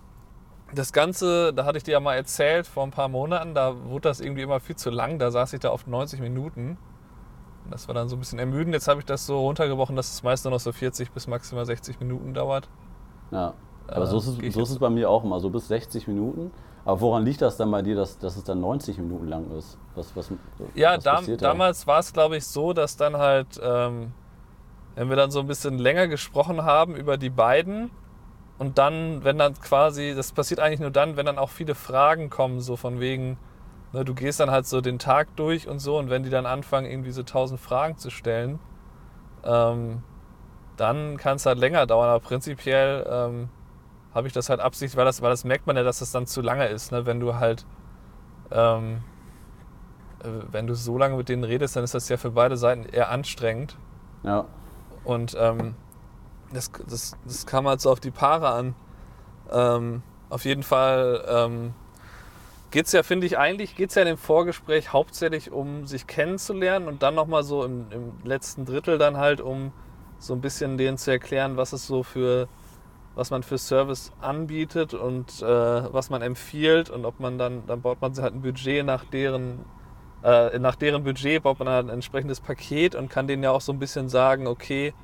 das 0.74 0.92
Ganze, 0.92 1.52
da 1.52 1.64
hatte 1.64 1.78
ich 1.78 1.84
dir 1.84 1.92
ja 1.92 2.00
mal 2.00 2.14
erzählt 2.14 2.66
vor 2.66 2.84
ein 2.84 2.90
paar 2.90 3.08
Monaten, 3.08 3.54
da 3.54 3.74
wurde 3.84 4.08
das 4.08 4.20
irgendwie 4.20 4.42
immer 4.42 4.60
viel 4.60 4.76
zu 4.76 4.90
lang. 4.90 5.18
Da 5.18 5.30
saß 5.30 5.52
ich 5.52 5.60
da 5.60 5.70
auf 5.70 5.86
90 5.86 6.20
Minuten. 6.20 6.78
Das 7.70 7.88
war 7.88 7.94
dann 7.94 8.08
so 8.08 8.16
ein 8.16 8.18
bisschen 8.18 8.38
ermüdend. 8.38 8.74
Jetzt 8.74 8.88
habe 8.88 9.00
ich 9.00 9.06
das 9.06 9.26
so 9.26 9.40
runtergebrochen, 9.40 9.96
dass 9.96 10.10
es 10.12 10.22
meist 10.22 10.44
nur 10.44 10.52
noch 10.52 10.60
so 10.60 10.72
40 10.72 11.10
bis 11.10 11.26
maximal 11.26 11.66
60 11.66 12.00
Minuten 12.00 12.32
dauert. 12.32 12.68
Ja, 13.30 13.54
aber 13.88 14.04
äh, 14.04 14.06
so, 14.06 14.18
ist 14.18 14.26
es, 14.26 14.54
so 14.54 14.62
ist 14.62 14.70
es 14.70 14.78
bei 14.78 14.90
mir 14.90 15.10
auch 15.10 15.24
immer, 15.24 15.40
so 15.40 15.50
bis 15.50 15.68
60 15.68 16.06
Minuten. 16.08 16.50
Aber 16.84 17.00
woran 17.00 17.24
liegt 17.24 17.42
das 17.42 17.56
dann 17.56 17.70
bei 17.70 17.82
dir, 17.82 17.96
dass, 17.96 18.18
dass 18.18 18.36
es 18.36 18.44
dann 18.44 18.60
90 18.60 18.98
Minuten 18.98 19.28
lang 19.28 19.50
ist? 19.50 19.78
Was, 19.94 20.14
was, 20.16 20.32
ja, 20.74 20.96
was 20.96 21.04
da, 21.04 21.20
damals 21.36 21.86
war 21.86 21.98
es, 21.98 22.12
glaube 22.12 22.36
ich, 22.36 22.46
so, 22.46 22.72
dass 22.72 22.96
dann 22.96 23.16
halt, 23.16 23.60
ähm, 23.62 24.12
wenn 24.94 25.08
wir 25.08 25.16
dann 25.16 25.30
so 25.30 25.40
ein 25.40 25.46
bisschen 25.46 25.78
länger 25.78 26.08
gesprochen 26.08 26.64
haben 26.64 26.94
über 26.96 27.16
die 27.18 27.30
beiden 27.30 27.90
und 28.58 28.78
dann, 28.78 29.22
wenn 29.22 29.38
dann 29.38 29.54
quasi, 29.54 30.14
das 30.16 30.32
passiert 30.32 30.60
eigentlich 30.60 30.80
nur 30.80 30.90
dann, 30.90 31.16
wenn 31.16 31.26
dann 31.26 31.38
auch 31.38 31.50
viele 31.50 31.74
Fragen 31.74 32.30
kommen, 32.30 32.60
so 32.60 32.76
von 32.76 33.00
wegen, 33.00 33.38
ne, 33.92 34.04
du 34.04 34.14
gehst 34.14 34.40
dann 34.40 34.50
halt 34.50 34.66
so 34.66 34.80
den 34.80 34.98
Tag 34.98 35.28
durch 35.36 35.68
und 35.68 35.80
so 35.80 35.98
und 35.98 36.10
wenn 36.10 36.22
die 36.22 36.30
dann 36.30 36.46
anfangen, 36.46 36.90
irgendwie 36.90 37.12
so 37.12 37.22
tausend 37.22 37.60
Fragen 37.60 37.98
zu 37.98 38.10
stellen, 38.10 38.58
ähm, 39.44 40.02
dann 40.76 41.16
kann 41.16 41.36
es 41.36 41.46
halt 41.46 41.58
länger 41.58 41.86
dauern. 41.86 42.08
Aber 42.08 42.20
prinzipiell 42.20 43.06
ähm, 43.10 43.48
habe 44.18 44.26
ich 44.26 44.34
das 44.34 44.50
halt 44.50 44.58
absichtlich, 44.60 44.96
weil 44.96 45.04
das, 45.04 45.22
weil 45.22 45.30
das 45.30 45.44
merkt 45.44 45.66
man 45.68 45.76
ja, 45.76 45.84
dass 45.84 46.00
das 46.00 46.10
dann 46.10 46.26
zu 46.26 46.42
lange 46.42 46.66
ist, 46.66 46.90
ne? 46.90 47.06
wenn 47.06 47.20
du 47.20 47.36
halt, 47.36 47.64
ähm, 48.50 48.98
äh, 50.24 50.28
wenn 50.50 50.66
du 50.66 50.74
so 50.74 50.98
lange 50.98 51.16
mit 51.16 51.28
denen 51.28 51.44
redest, 51.44 51.76
dann 51.76 51.84
ist 51.84 51.94
das 51.94 52.08
ja 52.08 52.16
für 52.16 52.32
beide 52.32 52.56
Seiten 52.56 52.84
eher 52.84 53.10
anstrengend. 53.10 53.76
Ja. 54.24 54.44
Und 55.04 55.36
ähm, 55.38 55.76
das, 56.52 56.72
das, 56.88 57.16
das 57.24 57.46
kam 57.46 57.68
halt 57.68 57.80
so 57.80 57.92
auf 57.92 58.00
die 58.00 58.10
Paare 58.10 58.48
an. 58.48 58.74
Ähm, 59.52 60.02
auf 60.30 60.44
jeden 60.44 60.64
Fall 60.64 61.24
ähm, 61.28 61.74
geht 62.72 62.86
es 62.86 62.92
ja, 62.92 63.04
finde 63.04 63.24
ich, 63.24 63.38
eigentlich 63.38 63.76
geht 63.76 63.90
es 63.90 63.94
ja 63.94 64.02
in 64.02 64.08
dem 64.08 64.18
Vorgespräch 64.18 64.92
hauptsächlich 64.92 65.52
um 65.52 65.86
sich 65.86 66.08
kennenzulernen 66.08 66.88
und 66.88 67.04
dann 67.04 67.14
nochmal 67.14 67.44
so 67.44 67.64
im, 67.64 67.86
im 67.92 68.12
letzten 68.24 68.64
Drittel 68.64 68.98
dann 68.98 69.16
halt 69.16 69.40
um 69.40 69.72
so 70.18 70.34
ein 70.34 70.40
bisschen 70.40 70.76
denen 70.76 70.98
zu 70.98 71.12
erklären, 71.12 71.56
was 71.56 71.72
es 71.72 71.86
so 71.86 72.02
für 72.02 72.48
was 73.18 73.32
man 73.32 73.42
für 73.42 73.58
Service 73.58 74.12
anbietet 74.20 74.94
und 74.94 75.42
äh, 75.42 75.44
was 75.92 76.08
man 76.08 76.22
empfiehlt 76.22 76.88
und 76.88 77.04
ob 77.04 77.18
man 77.18 77.36
dann, 77.36 77.66
dann 77.66 77.82
baut 77.82 78.00
man 78.00 78.14
halt 78.16 78.32
ein 78.32 78.42
Budget 78.42 78.86
nach 78.86 79.04
deren, 79.04 79.64
äh, 80.22 80.56
nach 80.60 80.76
deren 80.76 81.02
Budget, 81.02 81.42
baut 81.42 81.58
man 81.58 81.68
halt 81.68 81.86
ein 81.86 81.90
entsprechendes 81.90 82.38
Paket 82.38 82.94
und 82.94 83.10
kann 83.10 83.26
denen 83.26 83.42
ja 83.42 83.50
auch 83.50 83.60
so 83.60 83.72
ein 83.72 83.80
bisschen 83.80 84.08
sagen, 84.08 84.46
okay, 84.46 84.94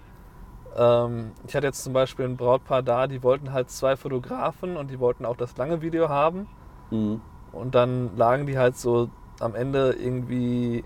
ähm, 0.76 1.32
ich 1.44 1.56
hatte 1.56 1.66
jetzt 1.66 1.82
zum 1.82 1.92
Beispiel 1.92 2.24
ein 2.24 2.36
Brautpaar 2.36 2.84
da, 2.84 3.08
die 3.08 3.24
wollten 3.24 3.52
halt 3.52 3.68
zwei 3.70 3.96
Fotografen 3.96 4.76
und 4.76 4.92
die 4.92 5.00
wollten 5.00 5.24
auch 5.24 5.36
das 5.36 5.56
lange 5.56 5.82
Video 5.82 6.08
haben. 6.08 6.46
Mhm. 6.92 7.20
Und 7.50 7.74
dann 7.74 8.16
lagen 8.16 8.46
die 8.46 8.56
halt 8.56 8.76
so 8.76 9.10
am 9.40 9.56
Ende 9.56 9.90
irgendwie 9.90 10.84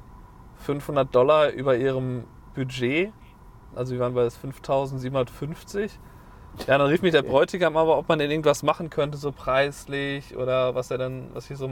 500 0.61 1.15
Dollar 1.15 1.51
über 1.51 1.77
ihrem 1.77 2.25
Budget. 2.55 3.13
Also 3.75 3.93
wir 3.93 4.01
waren 4.01 4.15
bei 4.15 4.31
5750. 4.31 6.01
Ja, 6.67 6.79
dann 6.79 6.89
rief 6.89 7.03
mich 7.03 7.13
der 7.13 7.23
Bräutigam 7.23 7.77
aber, 7.77 7.99
ob 7.99 8.09
man 8.09 8.19
denn 8.19 8.31
irgendwas 8.31 8.63
machen 8.63 8.91
könnte, 8.91 9.17
so 9.17 9.33
preislich 9.33 10.37
oder 10.37 10.75
was 10.75 10.91
er 10.91 10.99
dann, 10.99 11.29
was 11.35 11.51
ich 11.51 11.59
so. 11.59 11.71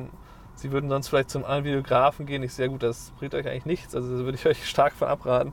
Sie 0.54 0.72
würden 0.72 0.88
sonst 0.88 1.08
vielleicht 1.08 1.28
zum 1.28 1.44
anderen 1.44 1.64
Videografen 1.64 2.24
gehen. 2.24 2.42
Ich 2.42 2.54
sehr 2.54 2.70
gut, 2.70 2.82
das 2.82 3.12
bringt 3.18 3.34
euch 3.34 3.46
eigentlich 3.46 3.66
nichts. 3.66 3.94
Also 3.94 4.16
da 4.16 4.24
würde 4.24 4.36
ich 4.36 4.46
euch 4.46 4.66
stark 4.66 4.94
von 4.94 5.08
abraten. 5.08 5.52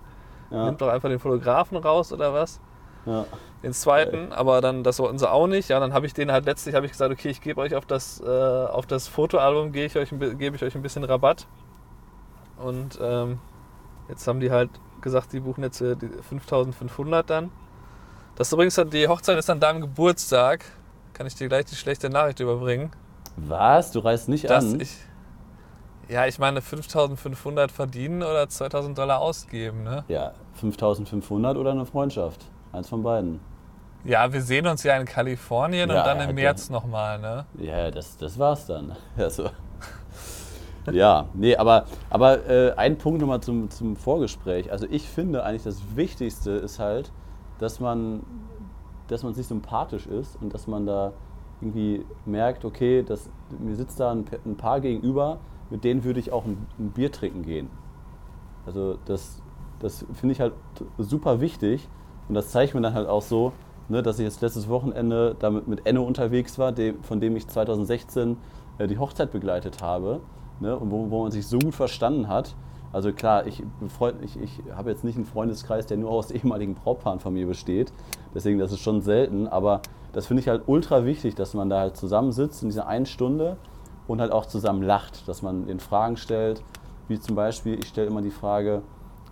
Ja. 0.50 0.66
Nehmt 0.66 0.82
doch 0.82 0.88
einfach 0.88 1.10
den 1.10 1.20
Fotografen 1.20 1.78
raus 1.78 2.14
oder 2.14 2.34
was. 2.34 2.62
Ja. 3.06 3.26
Den 3.64 3.74
zweiten, 3.74 4.32
aber 4.32 4.62
dann, 4.62 4.84
das 4.84 5.00
wollten 5.00 5.18
sie 5.18 5.30
auch 5.30 5.48
nicht. 5.48 5.70
Ja, 5.70 5.80
dann 5.80 5.94
habe 5.94 6.06
ich 6.06 6.14
den 6.14 6.32
halt 6.32 6.46
letztlich 6.46 6.76
ich 6.76 6.92
gesagt, 6.92 7.12
okay, 7.12 7.30
ich 7.30 7.42
gebe 7.42 7.60
euch 7.62 7.76
auf 7.76 7.86
das, 7.86 8.22
äh, 8.22 8.28
auf 8.28 8.86
das 8.86 9.08
Fotoalbum, 9.08 9.72
gebe 9.72 9.86
ich, 9.86 9.98
euch, 9.98 10.10
gebe 10.10 10.56
ich 10.56 10.64
euch 10.64 10.76
ein 10.76 10.82
bisschen 10.82 11.04
Rabatt. 11.04 11.48
Und 12.58 13.00
ähm, 13.02 13.40
jetzt 14.10 14.28
haben 14.28 14.40
die 14.40 14.52
halt 14.52 14.70
gesagt, 15.02 15.34
die 15.34 15.40
buchen 15.40 15.64
jetzt 15.64 15.82
äh, 15.82 15.96
die 15.96 16.08
5500 16.08 17.30
dann. 17.30 17.52
Das 18.36 18.48
ist 18.48 18.54
übrigens, 18.54 18.82
die 18.92 19.08
Hochzeit 19.08 19.38
ist 19.38 19.50
an 19.50 19.60
deinem 19.60 19.82
Geburtstag. 19.82 20.66
Kann 21.14 21.28
ich 21.28 21.36
dir 21.36 21.48
gleich 21.48 21.66
die 21.66 21.76
schlechte 21.76 22.10
Nachricht 22.10 22.40
überbringen. 22.40 22.92
Was? 23.36 23.92
Du 23.92 24.00
reist 24.00 24.28
nicht 24.28 24.50
dass 24.50 24.66
an? 24.66 24.80
Ich, 24.80 24.98
ja, 26.10 26.26
ich 26.26 26.40
meine 26.40 26.62
5500 26.62 27.72
verdienen 27.72 28.24
oder 28.24 28.50
2000 28.50 28.98
Dollar 28.98 29.20
ausgeben, 29.20 29.84
ne? 29.84 30.04
Ja, 30.08 30.34
5500 30.56 31.58
oder 31.58 31.72
eine 31.72 31.86
Freundschaft. 31.86 32.46
Eins 32.72 32.90
von 32.90 33.04
beiden. 33.04 33.40
Ja, 34.04 34.34
wir 34.34 34.42
sehen 34.42 34.66
uns 34.66 34.84
ja 34.84 34.98
in 34.98 35.06
Kalifornien 35.06 35.90
ja, 35.90 36.00
und 36.00 36.08
dann 36.08 36.28
im 36.28 36.36
März 36.36 36.70
nochmal, 36.72 37.20
ne? 37.20 37.46
Ja, 37.60 37.92
das, 37.92 38.18
das 38.18 38.38
war's 38.40 38.66
dann. 38.66 38.96
Also. 39.18 39.50
ja, 40.92 41.28
nee, 41.34 41.56
aber, 41.56 41.86
aber 42.10 42.46
äh, 42.50 42.74
ein 42.74 42.98
Punkt 42.98 43.22
nochmal 43.22 43.40
zum, 43.42 43.70
zum 43.70 43.96
Vorgespräch. 43.96 44.72
Also 44.72 44.88
ich 44.90 45.08
finde 45.08 45.44
eigentlich 45.44 45.64
das 45.64 45.78
Wichtigste 45.96 46.52
ist 46.52 46.80
halt, 46.80 47.12
dass 47.60 47.80
man, 47.80 48.24
dass 49.08 49.24
man 49.24 49.34
sich 49.34 49.48
sympathisch 49.48 50.08
ist 50.08 50.38
und 50.42 50.54
dass 50.54 50.68
man 50.68 50.86
da 50.86 51.14
irgendwie 51.62 52.06
merkt, 52.26 52.66
okay, 52.66 53.04
das, 53.04 53.30
mir 53.60 53.76
sitzt 53.76 54.00
da 54.00 54.12
ein, 54.12 54.26
ein 54.46 54.58
Paar 54.58 54.82
gegenüber, 54.82 55.40
mit 55.70 55.84
denen 55.84 56.04
würde 56.04 56.20
ich 56.20 56.32
auch 56.32 56.46
ein, 56.46 56.66
ein 56.78 56.92
Bier 56.92 57.12
trinken 57.12 57.44
gehen. 57.44 57.70
Also 58.66 58.98
das, 59.06 59.42
das 59.80 60.06
finde 60.14 60.34
ich 60.34 60.42
halt 60.42 60.54
super 60.98 61.42
wichtig 61.42 61.88
und 62.28 62.36
das 62.36 62.52
zeigt 62.52 62.74
mir 62.74 62.82
dann 62.82 62.94
halt 62.94 63.08
auch 63.08 63.22
so, 63.22 63.54
ne, 63.90 64.02
dass 64.02 64.20
ich 64.20 64.26
jetzt 64.26 64.42
letztes 64.42 64.70
Wochenende 64.70 65.36
damit 65.40 65.68
mit 65.68 65.86
Enno 65.86 66.04
unterwegs 66.04 66.58
war, 66.58 66.72
dem, 66.72 67.04
von 67.04 67.20
dem 67.20 67.36
ich 67.36 67.48
2016 67.48 68.38
äh, 68.78 68.88
die 68.88 68.98
Hochzeit 68.98 69.32
begleitet 69.32 69.82
habe 69.82 70.22
ne, 70.60 70.78
und 70.78 70.92
wo, 70.92 71.10
wo 71.10 71.24
man 71.24 71.32
sich 71.32 71.48
so 71.48 71.60
gut 71.60 71.76
verstanden 71.76 72.28
hat. 72.28 72.56
Also 72.94 73.12
klar, 73.12 73.48
ich, 73.48 73.64
ich, 74.22 74.40
ich 74.40 74.62
habe 74.74 74.92
jetzt 74.92 75.04
nicht 75.04 75.16
einen 75.16 75.26
Freundeskreis, 75.26 75.88
der 75.88 75.98
nur 75.98 76.12
aus 76.12 76.32
ehemaligen 76.32 76.76
Brautpaaren 76.76 77.20
von 77.20 77.34
mir 77.34 77.48
besteht. 77.48 77.92
Deswegen, 78.34 78.60
das 78.60 78.72
ist 78.72 78.80
schon 78.80 79.02
selten. 79.02 79.48
Aber 79.48 79.82
das 80.14 80.28
finde 80.28 80.42
ich 80.42 80.48
halt 80.48 80.64
ultra 80.68 81.04
wichtig, 81.04 81.34
dass 81.34 81.56
man 81.56 81.70
da 81.70 81.80
halt 81.80 81.98
zusammensitzt 81.98 82.62
in 82.62 82.70
dieser 82.70 82.88
einen 82.88 83.08
Stunde 83.08 83.58
und 84.08 84.22
halt 84.22 84.32
auch 84.32 84.46
zusammen 84.46 84.84
lacht, 84.84 85.28
dass 85.28 85.42
man 85.42 85.66
den 85.66 85.80
Fragen 85.80 86.18
stellt. 86.18 86.64
Wie 87.08 87.20
zum 87.20 87.36
Beispiel, 87.36 87.80
ich 87.80 87.88
stelle 87.88 88.08
immer 88.08 88.22
die 88.22 88.32
Frage, 88.32 88.84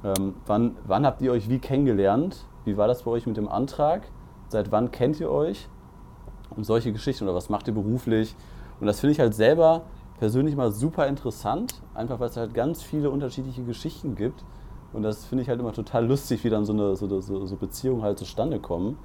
ähm, 0.04 0.34
wann, 0.48 0.76
wann 0.86 1.06
habt 1.06 1.22
ihr 1.22 1.32
euch 1.32 1.48
wie 1.48 1.60
kennengelernt? 1.60 2.46
Wie 2.66 2.78
war 2.78 2.88
das 2.88 3.04
bei 3.04 3.12
euch 3.12 3.28
mit 3.28 3.38
dem 3.38 3.48
Antrag? 3.48 4.08
Seit 4.48 4.72
wann 4.72 4.92
kennt 4.92 5.20
ihr 5.20 5.30
euch? 5.30 5.70
Und 6.56 6.66
solche 6.66 6.92
Geschichten 6.92 7.26
oder 7.26 7.36
was 7.36 7.50
macht 7.50 7.68
ihr 7.68 7.74
beruflich? 7.76 8.36
Und 8.80 8.88
das 8.88 9.00
finde 9.00 9.12
ich 9.12 9.20
halt 9.20 9.36
selber 9.36 9.84
persönlich 10.22 10.56
mal 10.56 10.72
super 10.72 11.08
interessant, 11.08 11.82
einfach 11.96 12.20
weil 12.20 12.30
es 12.30 12.38
halt 12.38 12.54
ganz 12.54 12.84
viele 12.84 13.10
unterschiedliche 13.10 13.64
Geschichten 13.64 14.14
gibt. 14.14 14.44
Und 14.94 15.02
das 15.02 15.26
finde 15.26 15.42
ich 15.42 15.50
halt 15.50 15.60
immer 15.60 15.74
total 15.74 16.06
lustig, 16.06 16.44
wie 16.44 16.52
dann 16.52 16.64
so, 16.64 16.74
eine, 16.74 16.96
so, 16.96 17.22
so, 17.22 17.46
so 17.48 17.56
Beziehungen 17.56 18.04
halt 18.04 18.20
zustande 18.20 18.60
kommen. 18.60 19.00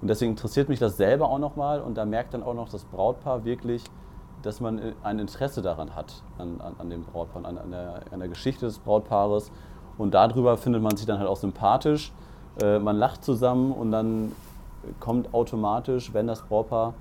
Und 0.00 0.06
deswegen 0.06 0.30
interessiert 0.30 0.68
mich 0.68 0.78
das 0.78 0.96
selber 0.96 1.30
auch 1.30 1.40
nochmal 1.40 1.80
und 1.80 1.96
da 1.96 2.04
merkt 2.04 2.32
dann 2.32 2.44
auch 2.44 2.54
noch 2.54 2.68
das 2.68 2.84
Brautpaar 2.84 3.44
wirklich, 3.44 3.82
dass 4.42 4.60
man 4.60 4.80
ein 5.02 5.18
Interesse 5.18 5.62
daran 5.62 5.96
hat, 5.96 6.22
an, 6.38 6.60
an, 6.60 6.74
an 6.78 6.90
dem 6.90 7.02
Brautpaar, 7.02 7.44
an, 7.44 7.58
an, 7.58 7.72
der, 7.72 8.02
an 8.12 8.20
der 8.20 8.28
Geschichte 8.28 8.66
des 8.66 8.78
Brautpaares. 8.78 9.50
Und 9.98 10.14
darüber 10.14 10.56
findet 10.56 10.80
man 10.80 10.96
sich 10.96 11.06
dann 11.06 11.18
halt 11.18 11.28
auch 11.28 11.38
sympathisch. 11.38 12.12
Äh, 12.62 12.78
man 12.78 12.98
lacht 12.98 13.24
zusammen 13.24 13.72
und 13.72 13.90
dann 13.90 14.30
kommt 15.00 15.34
automatisch, 15.34 16.14
wenn 16.14 16.28
das 16.28 16.42
Brautpaar 16.42 16.94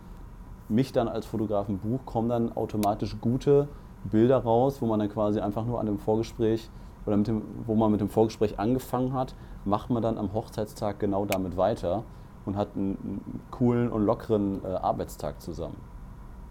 mich 0.72 0.92
dann 0.92 1.08
als 1.08 1.26
Fotografen 1.26 1.80
bucht, 1.80 2.06
kommen 2.06 2.30
dann 2.30 2.56
automatisch 2.56 3.18
gute 3.20 3.68
Bilder 4.04 4.38
raus, 4.38 4.82
wo 4.82 4.86
man 4.86 5.00
dann 5.00 5.10
quasi 5.10 5.40
einfach 5.40 5.66
nur 5.66 5.80
an 5.80 5.86
dem 5.86 6.00
Vorgespräch 6.00 6.70
oder 7.06 7.18
mit 7.18 7.28
dem, 7.28 7.42
wo 7.66 7.76
man 7.76 7.92
mit 7.92 8.02
dem 8.02 8.10
Vorgespräch 8.10 8.60
angefangen 8.60 9.14
hat, 9.14 9.36
macht 9.66 9.90
man 9.90 10.02
dann 10.02 10.18
am 10.18 10.34
Hochzeitstag 10.34 11.00
genau 11.00 11.26
damit 11.26 11.58
weiter 11.58 12.04
und 12.46 12.58
hat 12.58 12.70
einen, 12.76 13.44
coolen 13.52 13.92
und 13.92 14.06
lockeren 14.06 14.64
äh, 14.64 14.68
Arbeitstag 14.68 15.42
zusammen. 15.42 15.78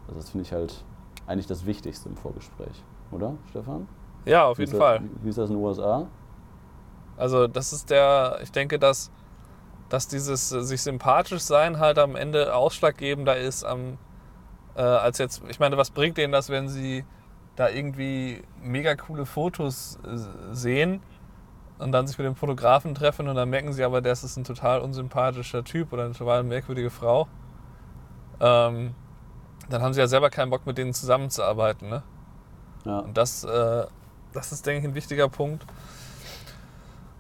Also 0.07 0.21
das 0.21 0.31
finde 0.31 0.43
ich 0.43 0.53
halt 0.53 0.85
eigentlich 1.27 1.47
das 1.47 1.67
Wichtigste 1.67 2.09
im 2.09 2.17
Vorgespräch, 2.17 2.83
oder 3.13 3.35
Stefan? 3.51 3.89
Ja, 4.25 4.47
auf 4.47 4.59
jeden 4.59 4.73
wie 4.73 4.77
Fall. 4.77 5.03
wie 5.23 5.29
ist 5.29 5.39
das 5.39 5.51
in 5.51 5.57
den 5.57 5.65
USA? 5.65 6.07
Also 7.17 7.47
das 7.47 7.73
ist 7.73 7.91
der, 7.91 8.39
ich 8.43 8.53
denke, 8.53 8.79
dass, 8.79 9.11
dass 9.89 10.09
dieses 10.09 10.53
äh, 10.53 10.63
sich 10.63 10.83
sympathisch 10.83 11.43
sein 11.43 11.79
halt 11.79 11.99
am 11.99 12.17
Ende 12.17 12.55
ausschlaggebender 12.55 13.37
ist 13.37 13.65
am, 13.65 13.99
äh, 14.77 14.83
als 14.83 15.19
jetzt, 15.19 15.43
ich 15.49 15.61
meine, 15.61 15.77
was 15.77 15.91
bringt 15.91 16.17
denen 16.17 16.33
das, 16.33 16.49
wenn 16.49 16.69
sie 16.69 17.05
da 17.57 17.69
irgendwie 17.69 18.43
mega 18.63 18.95
coole 18.95 19.27
Fotos 19.27 19.99
äh, 20.05 20.55
sehen 20.55 21.03
und 21.79 21.93
dann 21.93 22.07
sich 22.07 22.17
mit 22.19 22.27
dem 22.27 22.37
Fotografen 22.37 22.95
treffen 22.95 23.29
und 23.29 23.37
dann 23.37 23.51
merken 23.51 23.73
sie 23.73 23.85
aber, 23.85 24.01
das 24.01 24.25
ist 24.25 24.37
ein 24.37 24.45
total 24.45 24.81
unsympathischer 24.81 25.65
Typ 25.65 25.93
oder 25.93 26.05
eine 26.05 26.15
total 26.15 26.43
merkwürdige 26.43 26.91
Frau. 26.91 27.29
Ähm, 28.41 28.95
dann 29.69 29.83
haben 29.83 29.93
sie 29.93 30.01
ja 30.01 30.07
selber 30.07 30.31
keinen 30.31 30.51
Bock, 30.51 30.67
mit 30.67 30.79
denen 30.79 30.95
zusammenzuarbeiten. 30.95 31.89
Ne? 31.89 32.03
Ja. 32.85 33.01
Und 33.01 33.17
das, 33.17 33.45
äh, 33.45 33.87
das 34.33 34.53
ist, 34.53 34.67
denke 34.67 34.81
ich, 34.81 34.85
ein 34.87 34.95
wichtiger 34.95 35.29
Punkt. 35.29 35.65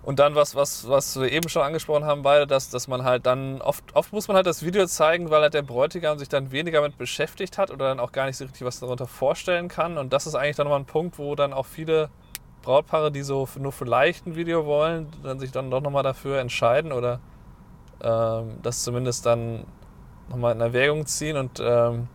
Und 0.02 0.18
dann, 0.18 0.34
was, 0.34 0.54
was, 0.54 0.88
was 0.88 1.20
wir 1.20 1.30
eben 1.30 1.48
schon 1.50 1.62
angesprochen 1.62 2.04
haben, 2.04 2.22
beide, 2.22 2.46
dass, 2.46 2.70
dass 2.70 2.88
man 2.88 3.04
halt 3.04 3.26
dann, 3.26 3.60
oft, 3.60 3.84
oft 3.94 4.12
muss 4.14 4.28
man 4.28 4.36
halt 4.36 4.46
das 4.46 4.64
Video 4.64 4.86
zeigen, 4.86 5.30
weil 5.30 5.42
halt 5.42 5.52
der 5.52 5.62
Bräutigam 5.62 6.18
sich 6.18 6.28
dann 6.28 6.52
weniger 6.52 6.80
mit 6.80 6.96
beschäftigt 6.96 7.58
hat 7.58 7.70
oder 7.70 7.88
dann 7.88 8.00
auch 8.00 8.10
gar 8.10 8.24
nicht 8.26 8.38
so 8.38 8.44
richtig 8.44 8.64
was 8.64 8.80
darunter 8.80 9.06
vorstellen 9.06 9.68
kann. 9.68 9.98
Und 9.98 10.12
das 10.12 10.26
ist 10.26 10.34
eigentlich 10.34 10.56
dann 10.56 10.66
nochmal 10.66 10.80
ein 10.80 10.86
Punkt, 10.86 11.18
wo 11.18 11.34
dann 11.34 11.52
auch 11.52 11.66
viele 11.66 12.08
Brautpaare, 12.62 13.12
die 13.12 13.22
so 13.22 13.46
nur 13.58 13.72
vielleicht 13.72 14.26
ein 14.26 14.36
Video 14.36 14.64
wollen, 14.64 15.08
dann 15.22 15.38
sich 15.38 15.52
dann 15.52 15.70
doch 15.70 15.82
nochmal 15.82 16.02
dafür 16.02 16.40
entscheiden 16.40 16.92
oder 16.92 17.20
ähm, 18.02 18.56
das 18.62 18.82
zumindest 18.82 19.26
dann 19.26 19.64
nochmal 20.30 20.54
in 20.54 20.60
Erwägung 20.62 21.04
ziehen. 21.04 21.36
Und 21.36 21.60
ähm, 21.62 22.08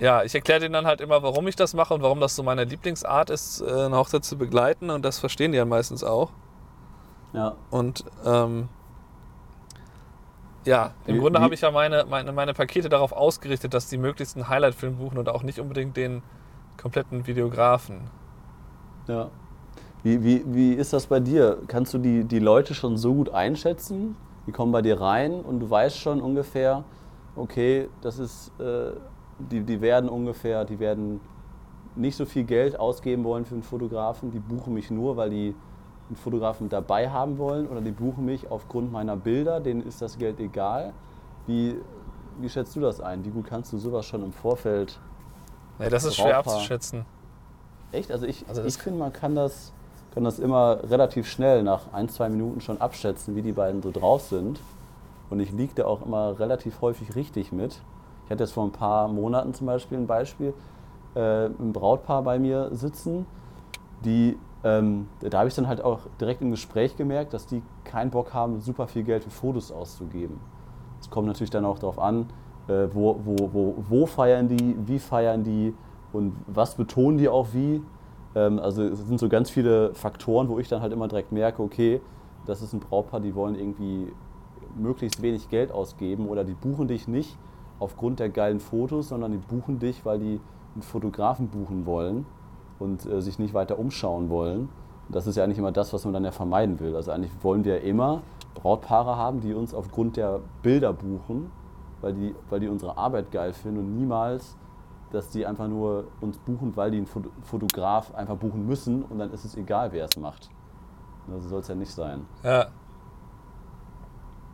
ja, 0.00 0.24
ich 0.24 0.34
erkläre 0.34 0.60
denen 0.60 0.72
dann 0.72 0.86
halt 0.86 1.00
immer, 1.00 1.22
warum 1.22 1.46
ich 1.46 1.56
das 1.56 1.74
mache 1.74 1.92
und 1.92 2.02
warum 2.02 2.20
das 2.20 2.34
so 2.34 2.42
meine 2.42 2.64
Lieblingsart 2.64 3.28
ist, 3.28 3.60
äh, 3.60 3.66
eine 3.66 3.96
Hochzeit 3.96 4.24
zu 4.24 4.38
begleiten. 4.38 4.90
Und 4.90 5.04
das 5.04 5.18
verstehen 5.18 5.52
die 5.52 5.58
ja 5.58 5.66
meistens 5.66 6.02
auch. 6.02 6.30
Ja. 7.34 7.54
Und 7.70 8.04
ähm, 8.24 8.68
ja, 10.64 10.92
im 11.06 11.16
wie, 11.16 11.18
Grunde 11.20 11.40
habe 11.40 11.54
ich 11.54 11.60
ja 11.60 11.70
meine, 11.70 12.06
meine, 12.08 12.32
meine 12.32 12.54
Pakete 12.54 12.88
darauf 12.88 13.12
ausgerichtet, 13.12 13.74
dass 13.74 13.88
die 13.88 13.98
möglichst 13.98 14.36
einen 14.36 14.48
Highlight-Film 14.48 14.96
buchen 14.96 15.18
und 15.18 15.28
auch 15.28 15.42
nicht 15.42 15.60
unbedingt 15.60 15.96
den 15.96 16.22
kompletten 16.78 17.26
Videografen. 17.26 18.00
Ja. 19.06 19.28
Wie, 20.02 20.24
wie, 20.24 20.42
wie 20.46 20.72
ist 20.72 20.94
das 20.94 21.06
bei 21.06 21.20
dir? 21.20 21.58
Kannst 21.68 21.92
du 21.92 21.98
die, 21.98 22.24
die 22.24 22.38
Leute 22.38 22.74
schon 22.74 22.96
so 22.96 23.12
gut 23.14 23.28
einschätzen? 23.28 24.16
Die 24.46 24.52
kommen 24.52 24.72
bei 24.72 24.80
dir 24.80 24.98
rein 24.98 25.40
und 25.40 25.60
du 25.60 25.68
weißt 25.68 25.98
schon 25.98 26.22
ungefähr, 26.22 26.84
okay, 27.36 27.88
das 28.00 28.18
ist 28.18 28.50
äh, 28.58 28.92
die, 29.50 29.60
die 29.62 29.80
werden 29.80 30.08
ungefähr, 30.08 30.64
die 30.64 30.78
werden 30.78 31.20
nicht 31.96 32.16
so 32.16 32.24
viel 32.24 32.44
Geld 32.44 32.78
ausgeben 32.78 33.24
wollen 33.24 33.44
für 33.44 33.54
einen 33.54 33.62
Fotografen. 33.62 34.30
Die 34.30 34.38
buchen 34.38 34.74
mich 34.74 34.90
nur, 34.90 35.16
weil 35.16 35.30
die 35.30 35.54
einen 36.08 36.16
Fotografen 36.16 36.68
dabei 36.68 37.10
haben 37.10 37.38
wollen 37.38 37.68
oder 37.68 37.80
die 37.80 37.90
buchen 37.90 38.24
mich 38.24 38.50
aufgrund 38.50 38.92
meiner 38.92 39.16
Bilder, 39.16 39.60
denen 39.60 39.82
ist 39.82 40.02
das 40.02 40.18
Geld 40.18 40.40
egal. 40.40 40.92
Wie, 41.46 41.76
wie 42.40 42.48
schätzt 42.48 42.74
du 42.76 42.80
das 42.80 43.00
ein? 43.00 43.24
Wie 43.24 43.30
gut 43.30 43.46
kannst 43.46 43.72
du 43.72 43.78
sowas 43.78 44.06
schon 44.06 44.22
im 44.22 44.32
Vorfeld? 44.32 44.98
Nee, 45.78 45.88
das 45.88 46.04
ist 46.04 46.16
schwer 46.16 46.38
abzuschätzen. 46.38 47.04
Echt? 47.92 48.10
Also 48.10 48.26
ich, 48.26 48.44
also 48.48 48.62
ich 48.64 48.76
finde, 48.76 48.98
man 48.98 49.12
kann 49.12 49.34
das, 49.34 49.72
kann 50.14 50.24
das 50.24 50.38
immer 50.38 50.80
relativ 50.88 51.28
schnell 51.28 51.62
nach 51.62 51.92
ein, 51.92 52.08
zwei 52.08 52.28
Minuten 52.28 52.60
schon 52.60 52.80
abschätzen, 52.80 53.34
wie 53.34 53.42
die 53.42 53.52
beiden 53.52 53.82
so 53.82 53.90
drauf 53.90 54.22
sind. 54.22 54.60
Und 55.30 55.40
ich 55.40 55.52
liege 55.52 55.72
da 55.76 55.86
auch 55.86 56.04
immer 56.04 56.38
relativ 56.38 56.80
häufig 56.80 57.14
richtig 57.14 57.52
mit. 57.52 57.80
Ich 58.30 58.32
hatte 58.32 58.44
jetzt 58.44 58.52
vor 58.52 58.62
ein 58.62 58.70
paar 58.70 59.08
Monaten 59.08 59.52
zum 59.54 59.66
Beispiel 59.66 59.98
ein 59.98 60.06
Beispiel, 60.06 60.54
äh, 61.16 61.46
ein 61.46 61.72
Brautpaar 61.72 62.22
bei 62.22 62.38
mir 62.38 62.68
sitzen, 62.70 63.26
die, 64.04 64.38
ähm, 64.62 65.08
da 65.18 65.40
habe 65.40 65.48
ich 65.48 65.56
dann 65.56 65.66
halt 65.66 65.82
auch 65.82 65.98
direkt 66.20 66.40
im 66.40 66.52
Gespräch 66.52 66.96
gemerkt, 66.96 67.34
dass 67.34 67.48
die 67.48 67.60
keinen 67.82 68.12
Bock 68.12 68.32
haben, 68.32 68.60
super 68.60 68.86
viel 68.86 69.02
Geld 69.02 69.24
für 69.24 69.30
Fotos 69.30 69.72
auszugeben. 69.72 70.38
Es 71.00 71.10
kommt 71.10 71.26
natürlich 71.26 71.50
dann 71.50 71.64
auch 71.64 71.80
darauf 71.80 71.98
an, 71.98 72.28
äh, 72.68 72.86
wo, 72.92 73.18
wo, 73.24 73.50
wo, 73.52 73.74
wo 73.88 74.06
feiern 74.06 74.46
die, 74.46 74.76
wie 74.86 75.00
feiern 75.00 75.42
die 75.42 75.74
und 76.12 76.36
was 76.46 76.76
betonen 76.76 77.18
die 77.18 77.28
auch 77.28 77.48
wie. 77.52 77.82
Ähm, 78.36 78.60
also 78.60 78.84
es 78.84 79.08
sind 79.08 79.18
so 79.18 79.28
ganz 79.28 79.50
viele 79.50 79.92
Faktoren, 79.94 80.48
wo 80.48 80.60
ich 80.60 80.68
dann 80.68 80.82
halt 80.82 80.92
immer 80.92 81.08
direkt 81.08 81.32
merke, 81.32 81.60
okay, 81.64 82.00
das 82.46 82.62
ist 82.62 82.74
ein 82.74 82.78
Brautpaar, 82.78 83.18
die 83.18 83.34
wollen 83.34 83.56
irgendwie 83.56 84.12
möglichst 84.76 85.20
wenig 85.20 85.48
Geld 85.48 85.72
ausgeben 85.72 86.28
oder 86.28 86.44
die 86.44 86.54
buchen 86.54 86.86
dich 86.86 87.08
nicht, 87.08 87.36
aufgrund 87.80 88.20
der 88.20 88.28
geilen 88.28 88.60
Fotos, 88.60 89.08
sondern 89.08 89.32
die 89.32 89.38
buchen 89.38 89.80
dich, 89.80 90.04
weil 90.04 90.20
die 90.20 90.40
einen 90.74 90.82
Fotografen 90.82 91.48
buchen 91.48 91.86
wollen 91.86 92.26
und 92.78 93.04
äh, 93.06 93.20
sich 93.20 93.38
nicht 93.38 93.54
weiter 93.54 93.78
umschauen 93.78 94.28
wollen. 94.28 94.68
Und 95.08 95.16
das 95.16 95.26
ist 95.26 95.36
ja 95.36 95.42
eigentlich 95.42 95.58
immer 95.58 95.72
das, 95.72 95.92
was 95.92 96.04
man 96.04 96.14
dann 96.14 96.24
ja 96.24 96.30
vermeiden 96.30 96.78
will. 96.78 96.94
Also 96.94 97.10
eigentlich 97.10 97.32
wollen 97.42 97.64
wir 97.64 97.82
immer 97.82 98.22
Brautpaare 98.54 99.16
haben, 99.16 99.40
die 99.40 99.54
uns 99.54 99.74
aufgrund 99.74 100.16
der 100.16 100.40
Bilder 100.62 100.92
buchen, 100.92 101.50
weil 102.00 102.12
die, 102.14 102.34
weil 102.48 102.60
die 102.60 102.68
unsere 102.68 102.96
Arbeit 102.96 103.32
geil 103.32 103.52
finden 103.52 103.80
und 103.80 103.96
niemals, 103.96 104.56
dass 105.10 105.30
die 105.30 105.44
einfach 105.44 105.66
nur 105.66 106.04
uns 106.20 106.38
buchen, 106.38 106.76
weil 106.76 106.90
die 106.92 106.98
einen 106.98 107.08
Fotograf 107.42 108.14
einfach 108.14 108.36
buchen 108.36 108.66
müssen 108.66 109.02
und 109.02 109.18
dann 109.18 109.32
ist 109.32 109.44
es 109.44 109.56
egal, 109.56 109.90
wer 109.92 110.04
es 110.04 110.16
macht. 110.16 110.50
So 111.26 111.34
also 111.34 111.48
soll 111.48 111.60
es 111.60 111.68
ja 111.68 111.74
nicht 111.74 111.90
sein. 111.90 112.26
Ja. 112.42 112.66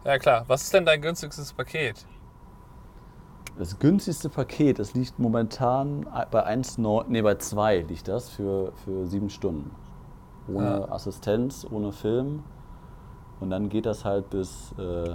Ja 0.05 0.19
klar. 0.19 0.45
Was 0.47 0.63
ist 0.63 0.73
denn 0.73 0.87
dein 0.87 1.03
günstigstes 1.03 1.53
Paket? 1.53 2.07
Das 3.59 3.79
günstigste 3.79 4.29
Paket, 4.29 4.79
das 4.79 4.93
liegt 4.93 5.19
momentan 5.19 6.07
bei 6.31 6.47
1,9, 6.47 7.07
nee, 7.09 7.23
bei 7.23 7.37
2 7.37 7.87
liegt 7.89 8.07
das 8.07 8.29
für, 8.29 8.73
für 8.85 9.07
sieben 9.07 9.31
Stunden. 9.31 9.71
Ohne 10.47 10.81
ja. 10.81 10.93
Assistenz, 10.93 11.67
ohne 11.71 11.93
Film. 11.93 12.43
Und 13.41 13.51
dann 13.51 13.71
geht 13.71 13.87
das 13.87 14.05
halt 14.05 14.29
bis, 14.29 14.73
äh, 14.79 15.15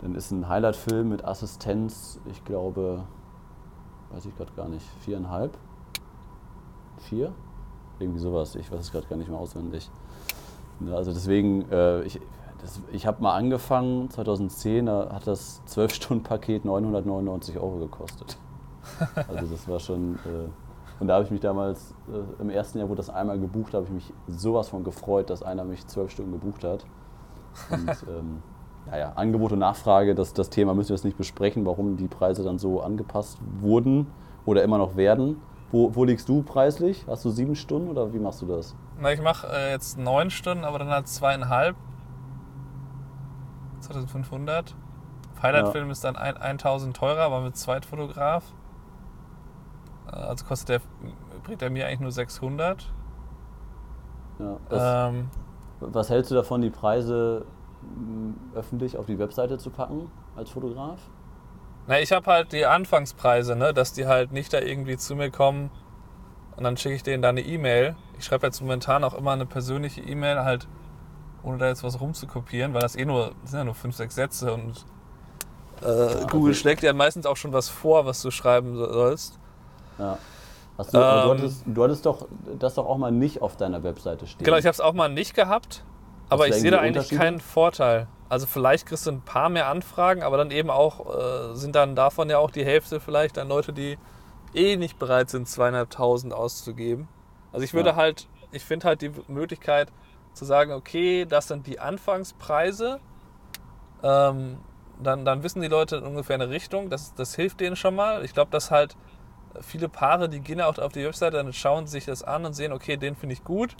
dann 0.00 0.14
ist 0.14 0.30
ein 0.30 0.48
Highlight-Film 0.48 1.10
mit 1.10 1.24
Assistenz, 1.24 2.18
ich 2.30 2.42
glaube, 2.44 3.04
weiß 4.12 4.24
ich 4.26 4.36
gerade 4.36 4.52
gar 4.56 4.68
nicht, 4.68 4.86
viereinhalb? 5.00 5.56
Vier? 6.98 7.32
Irgendwie 7.98 8.20
sowas, 8.20 8.54
ich 8.54 8.70
weiß 8.72 8.80
es 8.80 8.92
gerade 8.92 9.06
gar 9.08 9.16
nicht 9.16 9.28
mehr 9.28 9.38
auswendig. 9.38 9.90
Also 10.90 11.12
deswegen, 11.12 11.70
äh, 11.70 12.02
ich, 12.02 12.20
ich 12.92 13.06
habe 13.06 13.22
mal 13.22 13.34
angefangen, 13.34 14.10
2010, 14.10 14.86
da 14.86 15.10
hat 15.12 15.26
das 15.26 15.62
12-Stunden-Paket 15.68 16.64
999 16.64 17.58
Euro 17.58 17.78
gekostet. 17.78 18.38
Also 19.28 19.46
das 19.46 19.68
war 19.68 19.80
schon... 19.80 20.14
Äh, 20.24 20.48
und 20.98 21.08
da 21.08 21.14
habe 21.14 21.24
ich 21.24 21.30
mich 21.30 21.40
damals, 21.40 21.94
äh, 22.08 22.40
im 22.40 22.48
ersten 22.48 22.78
Jahr, 22.78 22.88
wo 22.88 22.94
das 22.94 23.10
einmal 23.10 23.38
gebucht 23.38 23.74
habe, 23.74 23.84
ich 23.84 23.90
mich 23.90 24.12
sowas 24.28 24.70
von 24.70 24.82
gefreut, 24.82 25.28
dass 25.28 25.42
einer 25.42 25.64
mich 25.64 25.86
zwölf 25.86 26.10
Stunden 26.10 26.32
gebucht 26.32 26.64
hat. 26.64 26.86
Und 27.70 27.88
ähm, 28.08 28.42
naja, 28.86 29.12
Angebot 29.16 29.52
und 29.52 29.58
Nachfrage, 29.58 30.14
das, 30.14 30.32
das 30.32 30.48
Thema 30.48 30.74
müssen 30.74 30.90
wir 30.90 30.96
jetzt 30.96 31.04
nicht 31.04 31.18
besprechen, 31.18 31.66
warum 31.66 31.96
die 31.96 32.08
Preise 32.08 32.44
dann 32.44 32.58
so 32.58 32.80
angepasst 32.80 33.38
wurden 33.60 34.06
oder 34.46 34.62
immer 34.62 34.78
noch 34.78 34.96
werden. 34.96 35.40
Wo, 35.72 35.94
wo 35.94 36.04
liegst 36.04 36.28
du 36.28 36.42
preislich? 36.42 37.04
Hast 37.08 37.24
du 37.24 37.30
sieben 37.30 37.56
Stunden 37.56 37.88
oder 37.88 38.12
wie 38.14 38.18
machst 38.18 38.40
du 38.40 38.46
das? 38.46 38.74
Na, 39.00 39.12
ich 39.12 39.20
mache 39.20 39.48
äh, 39.48 39.72
jetzt 39.72 39.98
neun 39.98 40.30
Stunden, 40.30 40.64
aber 40.64 40.78
dann 40.78 40.88
halt 40.88 41.08
zweieinhalb. 41.08 41.74
2500. 43.86 44.74
Highlight-Film 45.42 45.86
ja. 45.86 45.92
ist 45.92 46.04
dann 46.04 46.16
ein, 46.16 46.36
1000 46.36 46.96
teurer, 46.96 47.22
aber 47.22 47.40
mit 47.40 47.56
Zweitfotograf. 47.56 48.44
Äh, 50.06 50.16
also 50.16 50.44
kostet 50.44 50.68
der, 50.68 50.80
bringt 51.44 51.62
er 51.62 51.70
mir 51.70 51.86
eigentlich 51.86 52.00
nur 52.00 52.12
600. 52.12 52.92
Ja, 54.38 55.08
ähm, 55.08 55.30
was 55.80 56.10
hältst 56.10 56.30
du 56.30 56.34
davon, 56.34 56.60
die 56.60 56.70
Preise 56.70 57.46
öffentlich 58.54 58.96
auf 58.96 59.06
die 59.06 59.18
Webseite 59.18 59.58
zu 59.58 59.70
packen 59.70 60.10
als 60.34 60.50
Fotograf? 60.50 60.98
Na, 61.86 62.00
ich 62.00 62.12
habe 62.12 62.26
halt 62.26 62.52
die 62.52 62.66
Anfangspreise, 62.66 63.54
ne, 63.54 63.72
dass 63.72 63.92
die 63.92 64.06
halt 64.06 64.32
nicht 64.32 64.52
da 64.52 64.60
irgendwie 64.60 64.96
zu 64.96 65.14
mir 65.14 65.30
kommen 65.30 65.70
und 66.56 66.64
dann 66.64 66.76
schicke 66.76 66.96
ich 66.96 67.02
denen 67.02 67.22
da 67.22 67.28
eine 67.28 67.42
E-Mail. 67.42 67.94
Ich 68.18 68.24
schreibe 68.24 68.46
jetzt 68.46 68.60
momentan 68.60 69.04
auch 69.04 69.14
immer 69.14 69.32
eine 69.32 69.46
persönliche 69.46 70.00
E-Mail, 70.00 70.42
halt 70.42 70.66
ohne 71.46 71.58
da 71.58 71.68
jetzt 71.68 71.84
was 71.84 72.00
rumzukopieren, 72.00 72.74
weil 72.74 72.82
das 72.82 72.96
eh 72.96 73.04
nur, 73.04 73.32
das 73.42 73.52
sind 73.52 73.60
ja 73.60 73.64
nur 73.64 73.74
fünf, 73.74 73.94
sechs 73.96 74.14
Sätze 74.16 74.52
und 74.52 74.84
äh, 75.82 75.86
ja, 75.86 76.26
Google 76.26 76.50
also 76.50 76.60
schlägt 76.60 76.82
dir 76.82 76.92
meistens 76.92 77.24
auch 77.26 77.36
schon 77.36 77.52
was 77.52 77.68
vor, 77.68 78.04
was 78.04 78.20
du 78.22 78.30
schreiben 78.30 78.76
sollst. 78.76 79.38
Ja. 79.98 80.18
Hast 80.76 80.92
du, 80.92 80.98
ähm, 80.98 81.04
du, 81.04 81.30
hattest, 81.30 81.62
du 81.64 81.84
hattest 81.84 82.06
doch 82.06 82.28
das 82.58 82.74
doch 82.74 82.86
auch 82.86 82.98
mal 82.98 83.12
nicht 83.12 83.40
auf 83.40 83.56
deiner 83.56 83.82
Webseite 83.82 84.26
stehen. 84.26 84.44
Genau, 84.44 84.56
ich 84.56 84.66
habe 84.66 84.72
es 84.72 84.80
auch 84.80 84.92
mal 84.92 85.08
nicht 85.08 85.34
gehabt, 85.34 85.84
aber 86.28 86.48
ich 86.48 86.54
sehe 86.54 86.70
da 86.70 86.80
eigentlich 86.80 87.08
keinen 87.10 87.40
Vorteil. 87.40 88.08
Also 88.28 88.46
vielleicht 88.46 88.86
kriegst 88.86 89.06
du 89.06 89.12
ein 89.12 89.22
paar 89.22 89.48
mehr 89.48 89.68
Anfragen, 89.68 90.22
aber 90.22 90.36
dann 90.36 90.50
eben 90.50 90.68
auch 90.68 91.06
äh, 91.06 91.54
sind 91.54 91.76
dann 91.76 91.94
davon 91.94 92.28
ja 92.28 92.38
auch 92.38 92.50
die 92.50 92.64
Hälfte 92.64 92.98
vielleicht 92.98 93.36
dann 93.36 93.48
Leute, 93.48 93.72
die 93.72 93.98
eh 94.52 94.76
nicht 94.76 94.98
bereit 94.98 95.30
sind, 95.30 95.48
zweieinhalbtausend 95.48 96.34
auszugeben. 96.34 97.08
Also 97.52 97.64
ich 97.64 97.72
würde 97.72 97.90
ja. 97.90 97.96
halt, 97.96 98.26
ich 98.50 98.64
finde 98.64 98.88
halt 98.88 99.00
die 99.00 99.12
Möglichkeit 99.28 99.92
zu 100.36 100.44
sagen, 100.44 100.72
okay, 100.72 101.24
das 101.24 101.48
sind 101.48 101.66
die 101.66 101.80
Anfangspreise. 101.80 103.00
Ähm, 104.02 104.58
dann, 105.02 105.24
dann 105.24 105.42
wissen 105.42 105.62
die 105.62 105.68
Leute 105.68 106.02
ungefähr 106.02 106.34
eine 106.34 106.50
Richtung. 106.50 106.90
Das, 106.90 107.14
das 107.14 107.34
hilft 107.34 107.60
denen 107.60 107.74
schon 107.74 107.94
mal. 107.94 108.24
Ich 108.24 108.34
glaube, 108.34 108.50
dass 108.50 108.70
halt 108.70 108.96
viele 109.62 109.88
Paare, 109.88 110.28
die 110.28 110.40
gehen 110.40 110.60
auch 110.60 110.78
auf 110.78 110.92
die 110.92 111.04
Webseite, 111.04 111.38
dann 111.38 111.52
schauen 111.52 111.86
sich 111.86 112.04
das 112.04 112.22
an 112.22 112.44
und 112.44 112.52
sehen, 112.52 112.72
okay, 112.72 112.96
den 112.96 113.16
finde 113.16 113.32
ich 113.32 113.44
gut. 113.44 113.74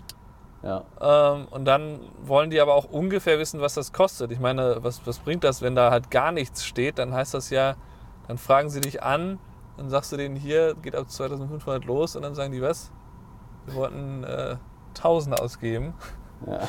Ja. 0.62 0.84
Ähm, 1.00 1.46
und 1.50 1.66
dann 1.66 2.00
wollen 2.22 2.50
die 2.50 2.60
aber 2.60 2.74
auch 2.74 2.86
ungefähr 2.86 3.38
wissen, 3.38 3.60
was 3.60 3.74
das 3.74 3.92
kostet. 3.92 4.32
Ich 4.32 4.40
meine, 4.40 4.78
was, 4.82 5.06
was 5.06 5.18
bringt 5.18 5.44
das, 5.44 5.60
wenn 5.60 5.74
da 5.74 5.90
halt 5.90 6.10
gar 6.10 6.32
nichts 6.32 6.64
steht? 6.64 6.98
Dann 6.98 7.12
heißt 7.12 7.34
das 7.34 7.50
ja, 7.50 7.76
dann 8.28 8.38
fragen 8.38 8.70
sie 8.70 8.80
dich 8.80 9.02
an, 9.02 9.38
dann 9.76 9.90
sagst 9.90 10.10
du 10.10 10.16
denen 10.16 10.36
hier, 10.36 10.74
geht 10.74 10.96
ab 10.96 11.10
2500 11.10 11.84
los 11.84 12.16
und 12.16 12.22
dann 12.22 12.34
sagen 12.34 12.52
die, 12.52 12.62
was? 12.62 12.90
Wir 13.66 13.74
wollten 13.74 14.24
äh, 14.24 14.56
1000 14.96 15.38
ausgeben. 15.38 15.94
Ja. 16.46 16.68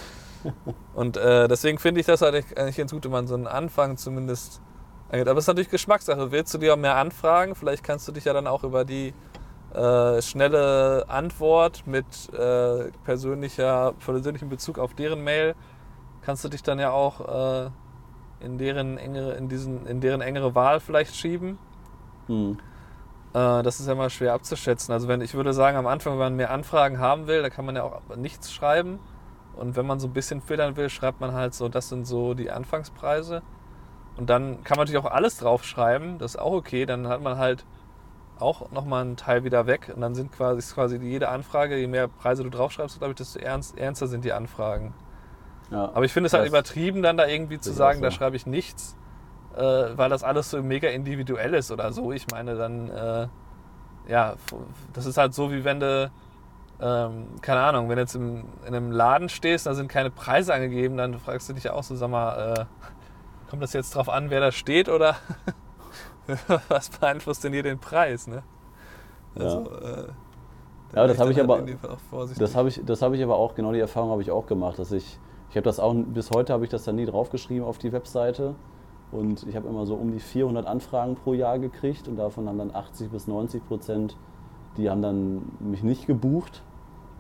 und 0.94 1.18
äh, 1.18 1.48
deswegen 1.48 1.80
finde 1.80 2.00
ich 2.00 2.06
das 2.06 2.22
halt 2.22 2.36
eigentlich 2.58 2.78
ganz 2.78 2.92
gut, 2.92 3.04
wenn 3.06 3.12
man 3.12 3.28
so 3.28 3.34
einen 3.34 3.48
Anfang 3.48 3.98
zumindest 3.98 4.62
angeht. 5.10 5.28
Aber 5.28 5.38
es 5.40 5.46
ist 5.46 5.48
natürlich 5.48 5.70
Geschmackssache. 5.70 6.32
Willst 6.32 6.54
du 6.54 6.58
dir 6.58 6.74
auch 6.74 6.78
mehr 6.78 6.96
anfragen? 6.96 7.56
Vielleicht 7.56 7.84
kannst 7.84 8.08
du 8.08 8.12
dich 8.12 8.26
ja 8.26 8.34
dann 8.34 8.48
auch 8.48 8.64
über 8.64 8.86
die 8.86 9.14
äh, 9.74 10.22
schnelle 10.22 11.06
Antwort 11.10 11.86
mit 11.86 12.06
äh, 12.34 12.90
persönlicher, 13.04 13.94
persönlichem 14.04 14.50
Bezug 14.50 14.80
auf 14.80 14.94
deren 14.94 15.24
Mail, 15.24 15.56
kannst 16.22 16.44
du 16.44 16.50
dich 16.50 16.63
dann 16.63 16.80
ja 16.80 16.91
auch 16.91 17.65
äh, 17.65 17.70
in, 18.39 18.58
deren 18.58 18.98
engere, 18.98 19.34
in, 19.34 19.50
diesen, 19.50 19.86
in 19.86 20.02
deren 20.02 20.22
engere 20.22 20.56
Wahl 20.56 20.80
vielleicht 20.80 21.15
schieben. 21.15 21.58
Hm. 22.28 22.58
Äh, 23.34 23.62
das 23.62 23.80
ist 23.80 23.88
ja 23.88 23.96
mal 23.96 24.10
schwer 24.10 24.34
abzuschätzen. 24.34 24.94
Also 24.94 25.08
wenn 25.08 25.22
ich 25.22 25.34
würde 25.34 25.54
sagen, 25.54 25.78
am 25.78 25.88
Anfang, 25.88 26.13
wenn 26.13 26.20
man 26.20 26.36
mehr 26.36 26.52
Anfragen 26.52 27.00
haben 27.00 27.28
will, 27.28 27.41
da 27.41 27.50
kann 27.50 27.65
man 27.65 27.76
ja 27.76 27.84
auch 27.84 28.02
nichts 28.15 28.54
schreiben. 28.54 29.00
Und 29.58 29.76
wenn 29.76 29.86
man 29.86 30.00
so 30.00 30.08
ein 30.08 30.13
bisschen 30.13 30.41
filtern 30.41 30.76
will, 30.76 30.89
schreibt 30.89 31.20
man 31.20 31.34
halt 31.34 31.54
so, 31.54 31.70
das 31.70 31.89
sind 31.89 32.06
so 32.06 32.34
die 32.34 32.52
Anfangspreise. 32.52 33.41
Und 34.17 34.30
dann 34.30 34.63
kann 34.63 34.78
man 34.78 34.86
natürlich 34.86 35.04
auch 35.06 35.12
alles 35.12 35.38
draufschreiben, 35.38 36.17
das 36.17 36.36
ist 36.36 36.41
auch 36.41 36.54
okay. 36.54 36.86
Dann 36.86 37.08
hat 37.08 37.22
man 37.22 37.38
halt 37.38 37.65
auch 38.39 38.72
nochmal 38.72 39.02
einen 39.02 39.17
Teil 39.17 39.43
wieder 39.43 39.67
weg. 39.67 39.91
Und 39.93 40.02
dann 40.02 40.15
sind 40.15 40.32
quasi, 40.32 40.60
ist 40.60 40.76
quasi 40.76 40.98
jede 40.98 41.30
Anfrage, 41.30 41.78
je 41.78 41.88
mehr 41.88 42.08
Preise 42.08 42.43
du 42.43 42.50
draufschreibst, 42.50 43.00
glaube 43.00 43.12
ich, 43.12 43.17
desto 43.17 43.39
ernst, 43.39 43.78
ernster 43.78 44.08
sind 44.08 44.26
die 44.26 44.34
Anfragen. 44.34 44.93
Ja, 45.72 45.91
Aber 45.93 46.06
ich 46.06 46.13
finde 46.13 46.28
es 46.28 46.34
halt 46.34 46.48
übertrieben, 46.48 47.02
dann 47.02 47.17
da 47.17 47.28
irgendwie 47.28 47.60
zu 47.60 47.74
sagen, 47.74 48.00
so. 48.00 48.06
da 48.06 48.12
schreibe 48.12 48.36
ich 48.36 48.46
nichts, 48.46 48.96
äh, 49.56 49.62
weil 49.62 50.10
das 50.10 50.24
alles 50.24 50.50
so 50.50 50.62
mega 50.63 50.88
individuell 50.89 51.54
ist 51.54 51.72
oder 51.72 51.91
so. 51.91 52.12
Ich 52.12 52.28
meine, 52.32 52.56
dann, 52.56 52.89
äh, 52.89 53.28
ja, 54.08 54.36
das 54.93 55.06
ist 55.06 55.17
halt 55.17 55.34
so, 55.34 55.52
wie 55.52 55.65
wenn 55.65 55.80
du, 55.80 56.10
ähm, 56.80 57.28
keine 57.42 57.62
Ahnung, 57.62 57.90
wenn 57.90 57.96
du 57.96 58.02
jetzt 58.02 58.16
im, 58.16 58.46
in 58.66 58.76
einem 58.76 58.92
Laden 58.92 59.30
stehst, 59.30 59.66
da 59.66 59.74
sind 59.74 59.88
keine 59.88 60.12
Preise 60.12 60.54
angegeben, 60.54 60.98
dann 60.98 61.18
fragst 61.20 61.50
du 61.50 61.54
dich 61.54 61.70
auch 61.70 61.84
so, 61.84 61.96
sag 61.96 62.10
mal, 62.10 62.54
äh, 62.54 62.66
kommt 63.50 63.63
das 63.63 63.74
jetzt 63.74 63.96
drauf 63.96 64.10
an, 64.10 64.30
wer 64.30 64.40
da 64.40 64.52
steht 64.52 64.90
oder 64.90 65.16
was 66.68 66.90
beeinflusst 66.90 67.44
denn 67.44 67.54
hier 67.54 67.63
den 67.63 67.80
Preis, 67.80 68.28
ne? 68.28 68.44
Also, 69.36 69.70
ja. 69.72 69.90
Äh, 69.90 70.08
ja, 70.96 71.08
das 71.08 71.20
habe 71.20 71.32
ich 71.32 71.38
halt 71.38 71.50
aber 71.50 71.66
das 72.38 72.56
habe 72.56 72.70
ich 72.70 72.82
das 72.86 73.02
habe 73.02 73.16
ich 73.18 73.24
aber 73.24 73.36
auch 73.36 73.56
genau 73.56 73.74
die 73.74 73.80
Erfahrung 73.80 74.10
habe 74.12 74.22
ich 74.22 74.32
auch 74.32 74.46
gemacht, 74.46 74.80
dass 74.80 74.92
ich 74.92 75.20
ich 75.50 75.56
habe 75.56 75.63
das 75.63 75.80
auch 75.80 75.94
bis 75.94 76.32
heute 76.32 76.54
habe 76.54 76.63
ich 76.63 76.70
das 76.70 76.84
dann 76.84 76.96
nie 76.96 77.06
draufgeschrieben 77.06 77.66
auf 77.66 77.78
die 77.78 77.92
Webseite 77.92 78.56
und 79.12 79.46
ich 79.48 79.56
habe 79.56 79.68
immer 79.68 79.86
so 79.86 79.96
um 79.96 80.12
die 80.12 80.20
400 80.20 80.66
Anfragen 80.66 81.16
pro 81.16 81.34
Jahr 81.34 81.60
gekriegt 81.60 82.08
und 82.08 82.16
davon 82.16 82.48
haben 82.48 82.58
dann 82.58 82.74
80 82.74 83.10
bis 83.10 83.28
90 83.28 83.68
Prozent 83.68 84.16
die 84.78 84.90
haben 84.90 85.02
dann 85.02 85.42
mich 85.60 85.84
nicht 85.84 86.08
gebucht 86.08 86.63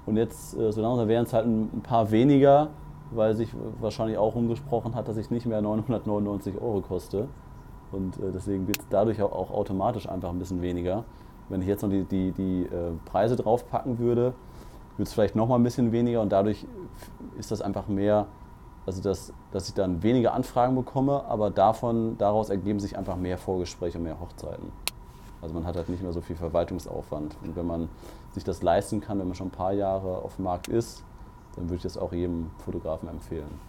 und 0.07 0.15
jetzt 0.15 0.57
äh, 0.57 0.71
so 0.71 0.81
langsam 0.81 1.07
wären 1.07 1.25
es 1.25 1.33
halt 1.33 1.45
ein 1.45 1.81
paar 1.83 2.09
weniger, 2.11 2.69
weil 3.11 3.35
sich 3.35 3.49
wahrscheinlich 3.79 4.17
auch 4.17 4.35
umgesprochen 4.35 4.95
hat, 4.95 5.07
dass 5.07 5.17
ich 5.17 5.29
nicht 5.29 5.45
mehr 5.45 5.61
999 5.61 6.59
Euro 6.59 6.81
koste. 6.81 7.27
Und 7.91 8.17
äh, 8.17 8.31
deswegen 8.33 8.67
wird 8.67 8.79
es 8.79 8.87
dadurch 8.89 9.21
auch, 9.21 9.51
automatisch 9.51 10.07
einfach 10.09 10.29
ein 10.29 10.39
bisschen 10.39 10.61
weniger. 10.61 11.03
Wenn 11.49 11.61
ich 11.61 11.67
jetzt 11.67 11.81
noch 11.81 11.89
die, 11.89 12.05
die, 12.05 12.31
die 12.31 12.63
äh, 12.63 12.91
Preise 13.05 13.35
draufpacken 13.35 13.99
würde, 13.99 14.33
würde 14.95 15.03
es 15.03 15.13
vielleicht 15.13 15.35
noch 15.35 15.47
mal 15.47 15.55
ein 15.55 15.63
bisschen 15.63 15.91
weniger 15.91 16.21
und 16.21 16.31
dadurch 16.31 16.65
ist 17.37 17.51
das 17.51 17.61
einfach 17.61 17.87
mehr, 17.87 18.27
also 18.85 19.01
dass, 19.01 19.33
dass 19.51 19.67
ich 19.67 19.73
dann 19.73 20.03
weniger 20.03 20.33
Anfragen 20.33 20.75
bekomme, 20.75 21.23
aber 21.25 21.51
davon, 21.51 22.17
daraus 22.17 22.49
ergeben 22.49 22.79
sich 22.79 22.97
einfach 22.97 23.15
mehr 23.15 23.37
Vorgespräche 23.37 23.97
und 23.97 24.05
mehr 24.05 24.19
Hochzeiten. 24.19 24.71
Also 25.41 25.53
man 25.53 25.65
hat 25.65 25.75
halt 25.75 25.89
nicht 25.89 26.01
mehr 26.01 26.13
so 26.13 26.21
viel 26.21 26.35
Verwaltungsaufwand. 26.35 27.37
Und 27.43 27.55
wenn 27.55 27.65
man 27.65 27.89
sich 28.31 28.43
das 28.43 28.61
leisten 28.63 29.01
kann, 29.01 29.19
wenn 29.19 29.27
man 29.27 29.35
schon 29.35 29.47
ein 29.47 29.51
paar 29.51 29.73
Jahre 29.73 30.19
auf 30.19 30.35
dem 30.35 30.45
Markt 30.45 30.67
ist, 30.67 31.03
dann 31.55 31.65
würde 31.65 31.75
ich 31.75 31.83
das 31.83 31.97
auch 31.97 32.11
jedem 32.11 32.51
Fotografen 32.63 33.09
empfehlen. 33.09 33.59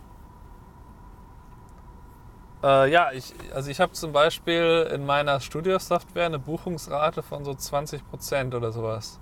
Äh, 2.62 2.90
ja, 2.90 3.12
ich, 3.12 3.35
also 3.54 3.70
ich 3.70 3.81
habe 3.81 3.92
zum 3.92 4.12
Beispiel 4.12 4.88
in 4.92 5.07
meiner 5.07 5.40
Studio-Software 5.40 6.26
eine 6.26 6.38
Buchungsrate 6.38 7.22
von 7.22 7.44
so 7.44 7.52
20% 7.52 8.57
oder 8.57 8.72
sowas. 8.72 9.20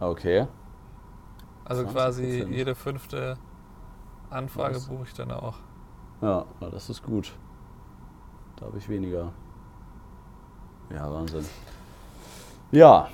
Okay. 0.00 0.46
Also 1.64 1.82
20%. 1.84 1.86
quasi 1.92 2.46
jede 2.50 2.74
fünfte 2.74 3.38
Anfrage 4.28 4.76
Was? 4.76 4.88
buche 4.88 5.04
ich 5.04 5.14
dann 5.14 5.30
auch. 5.30 5.56
Ja, 6.20 6.44
das 6.60 6.90
ist 6.90 7.02
gut. 7.02 7.32
Da 8.56 8.66
habe 8.66 8.78
ich 8.78 8.88
weniger. 8.88 9.32
Ja, 10.90 11.12
Wahnsinn. 11.12 11.44
Ja, 12.72 13.08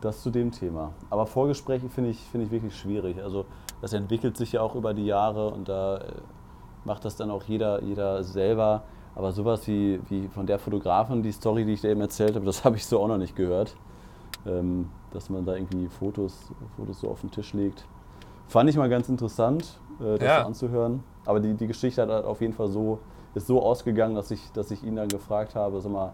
das 0.00 0.22
zu 0.22 0.30
dem 0.30 0.52
Thema. 0.52 0.92
Aber 1.10 1.26
Vorgespräche 1.26 1.88
finde 1.88 2.10
ich, 2.10 2.20
find 2.20 2.44
ich 2.44 2.50
wirklich 2.50 2.76
schwierig. 2.76 3.22
Also 3.22 3.46
das 3.80 3.92
entwickelt 3.92 4.36
sich 4.36 4.52
ja 4.52 4.62
auch 4.62 4.74
über 4.74 4.94
die 4.94 5.06
Jahre 5.06 5.50
und 5.50 5.68
da 5.68 5.98
äh, 5.98 6.12
macht 6.84 7.04
das 7.04 7.16
dann 7.16 7.30
auch 7.30 7.44
jeder, 7.44 7.82
jeder 7.82 8.22
selber. 8.22 8.82
Aber 9.14 9.32
sowas 9.32 9.66
wie, 9.66 10.00
wie 10.08 10.28
von 10.28 10.46
der 10.46 10.58
Fotografin, 10.58 11.22
die 11.22 11.32
Story, 11.32 11.64
die 11.64 11.72
ich 11.72 11.80
dir 11.80 11.90
eben 11.90 12.00
erzählt 12.00 12.34
habe, 12.36 12.46
das 12.46 12.64
habe 12.64 12.76
ich 12.76 12.86
so 12.86 13.00
auch 13.00 13.08
noch 13.08 13.18
nicht 13.18 13.34
gehört. 13.36 13.74
Ähm, 14.46 14.88
dass 15.12 15.30
man 15.30 15.44
da 15.44 15.54
irgendwie 15.54 15.88
Fotos, 15.88 16.52
Fotos 16.76 17.00
so 17.00 17.10
auf 17.10 17.20
den 17.22 17.30
Tisch 17.30 17.52
legt. 17.54 17.84
Fand 18.46 18.70
ich 18.70 18.76
mal 18.76 18.88
ganz 18.88 19.08
interessant, 19.08 19.78
äh, 20.00 20.18
das 20.18 20.22
ja. 20.22 20.46
anzuhören. 20.46 21.02
Aber 21.24 21.40
die, 21.40 21.54
die 21.54 21.66
Geschichte 21.66 22.02
hat 22.02 22.10
auf 22.10 22.40
jeden 22.40 22.52
Fall 22.52 22.68
so, 22.68 22.98
ist 23.34 23.46
so 23.46 23.62
ausgegangen, 23.62 24.14
dass 24.14 24.30
ich, 24.30 24.52
dass 24.52 24.70
ich 24.70 24.82
ihn 24.82 24.96
dann 24.96 25.08
gefragt 25.08 25.54
habe, 25.54 25.80
sag 25.80 25.92
mal, 25.92 26.12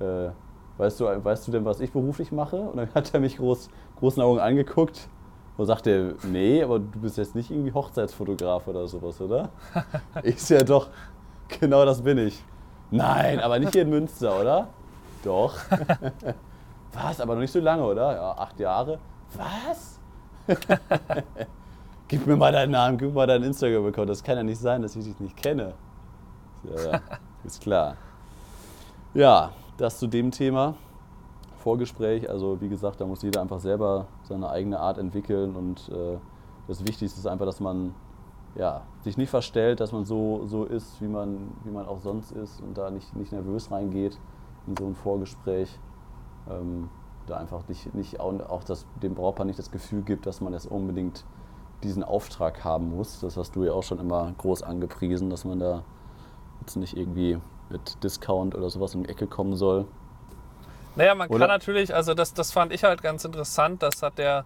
äh, 0.00 0.30
weißt, 0.78 1.00
du, 1.00 1.24
weißt 1.24 1.48
du 1.48 1.52
denn, 1.52 1.64
was 1.64 1.80
ich 1.80 1.92
beruflich 1.92 2.32
mache? 2.32 2.56
Und 2.56 2.76
dann 2.76 2.88
hat 2.94 3.12
er 3.14 3.20
mich 3.20 3.36
groß, 3.36 3.68
großen 3.98 4.22
Augen 4.22 4.40
angeguckt 4.40 5.08
Und 5.56 5.66
sagt 5.66 5.86
er, 5.86 6.14
nee, 6.24 6.62
aber 6.62 6.78
du 6.78 7.00
bist 7.00 7.16
jetzt 7.16 7.34
nicht 7.34 7.50
irgendwie 7.50 7.72
Hochzeitsfotograf 7.72 8.66
oder 8.68 8.86
sowas, 8.86 9.20
oder? 9.20 9.50
ich 10.22 10.48
ja 10.48 10.62
doch, 10.62 10.88
genau 11.60 11.84
das 11.84 12.02
bin 12.02 12.18
ich. 12.18 12.42
Nein, 12.90 13.40
aber 13.40 13.58
nicht 13.58 13.72
hier 13.72 13.82
in 13.82 13.90
Münster, 13.90 14.40
oder? 14.40 14.68
Doch. 15.24 15.56
Was? 16.92 17.20
Aber 17.20 17.34
noch 17.34 17.40
nicht 17.40 17.52
so 17.52 17.60
lange, 17.60 17.82
oder? 17.82 18.14
Ja, 18.14 18.32
acht 18.32 18.58
Jahre. 18.60 18.98
Was? 19.34 19.98
gib 22.08 22.26
mir 22.26 22.36
mal 22.36 22.52
deinen 22.52 22.70
Namen, 22.70 22.96
gib 22.96 23.08
mir 23.08 23.14
mal 23.14 23.26
deinen 23.26 23.44
Instagram-Account. 23.44 24.08
Das 24.08 24.22
kann 24.22 24.36
ja 24.36 24.44
nicht 24.44 24.60
sein, 24.60 24.82
dass 24.82 24.94
ich 24.94 25.04
dich 25.04 25.18
nicht 25.18 25.36
kenne. 25.36 25.74
Ja, 26.64 27.00
ist 27.44 27.60
klar. 27.60 27.96
Ja, 29.14 29.50
das 29.76 29.98
zu 29.98 30.06
dem 30.06 30.30
Thema. 30.30 30.74
Vorgespräch. 31.58 32.30
Also 32.30 32.60
wie 32.60 32.68
gesagt, 32.68 33.00
da 33.00 33.06
muss 33.06 33.22
jeder 33.22 33.40
einfach 33.40 33.58
selber 33.58 34.06
seine 34.22 34.48
eigene 34.48 34.78
Art 34.78 34.98
entwickeln 34.98 35.56
und 35.56 35.88
äh, 35.88 36.18
das 36.68 36.86
Wichtigste 36.86 37.18
ist 37.18 37.26
einfach, 37.26 37.46
dass 37.46 37.60
man 37.60 37.94
ja, 38.54 38.82
sich 39.02 39.16
nicht 39.16 39.30
verstellt, 39.30 39.80
dass 39.80 39.92
man 39.92 40.04
so, 40.04 40.46
so 40.46 40.64
ist, 40.64 41.00
wie 41.00 41.08
man, 41.08 41.52
wie 41.64 41.70
man 41.70 41.86
auch 41.86 42.00
sonst 42.00 42.32
ist 42.32 42.60
und 42.60 42.78
da 42.78 42.90
nicht, 42.90 43.14
nicht 43.16 43.32
nervös 43.32 43.70
reingeht 43.70 44.18
in 44.66 44.76
so 44.76 44.86
ein 44.86 44.94
Vorgespräch. 44.94 45.78
Ähm, 46.48 46.88
da 47.26 47.38
einfach 47.38 47.66
nicht, 47.68 47.94
nicht 47.94 48.20
auch, 48.20 48.62
das, 48.64 48.86
dem 49.02 49.14
Brautpaar 49.14 49.46
nicht 49.46 49.58
das 49.58 49.70
Gefühl 49.70 50.02
gibt, 50.02 50.26
dass 50.26 50.40
man 50.40 50.52
jetzt 50.52 50.70
unbedingt 50.70 51.24
diesen 51.82 52.04
Auftrag 52.04 52.64
haben 52.64 52.96
muss. 52.96 53.20
Das 53.20 53.36
hast 53.36 53.56
du 53.56 53.64
ja 53.64 53.72
auch 53.72 53.82
schon 53.82 53.98
immer 53.98 54.32
groß 54.38 54.62
angepriesen, 54.62 55.28
dass 55.28 55.44
man 55.44 55.58
da 55.58 55.82
jetzt 56.60 56.76
nicht 56.76 56.96
irgendwie 56.96 57.38
mit 57.70 58.02
Discount 58.02 58.54
oder 58.54 58.70
sowas 58.70 58.94
in 58.94 59.04
die 59.04 59.08
Ecke 59.08 59.26
kommen 59.26 59.56
soll. 59.56 59.86
Naja, 60.94 61.14
man 61.14 61.28
oder? 61.28 61.40
kann 61.40 61.48
natürlich, 61.48 61.94
also 61.94 62.14
das, 62.14 62.32
das 62.32 62.52
fand 62.52 62.72
ich 62.72 62.84
halt 62.84 63.02
ganz 63.02 63.24
interessant, 63.24 63.82
das 63.82 64.02
hat 64.02 64.18
der, 64.18 64.44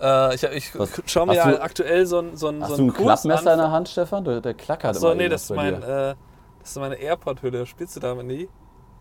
äh, 0.00 0.34
ich, 0.34 0.42
ich 0.42 0.72
schaue 1.06 1.26
mir 1.26 1.34
ja 1.34 1.60
aktuell 1.60 2.06
so 2.06 2.20
ein 2.20 2.36
so 2.36 2.48
ein 2.48 2.62
Hast 2.62 2.76
so 2.76 2.82
ein 2.82 2.88
du 2.88 2.92
ein 2.92 2.96
Klappmesser 2.96 3.52
in 3.52 3.58
der 3.58 3.70
Hand, 3.70 3.88
Stefan? 3.88 4.24
Der, 4.24 4.40
der 4.40 4.54
klackert 4.54 4.96
Achso, 4.96 5.14
nee, 5.14 5.28
das 5.28 5.44
ist, 5.44 5.56
mein, 5.56 5.74
äh, 5.82 6.14
das 6.60 6.70
ist 6.70 6.78
meine 6.78 6.96
Airpod-Hülle. 6.96 7.66
Spielst 7.66 7.96
du 7.96 8.00
damit 8.00 8.26
nie? 8.26 8.48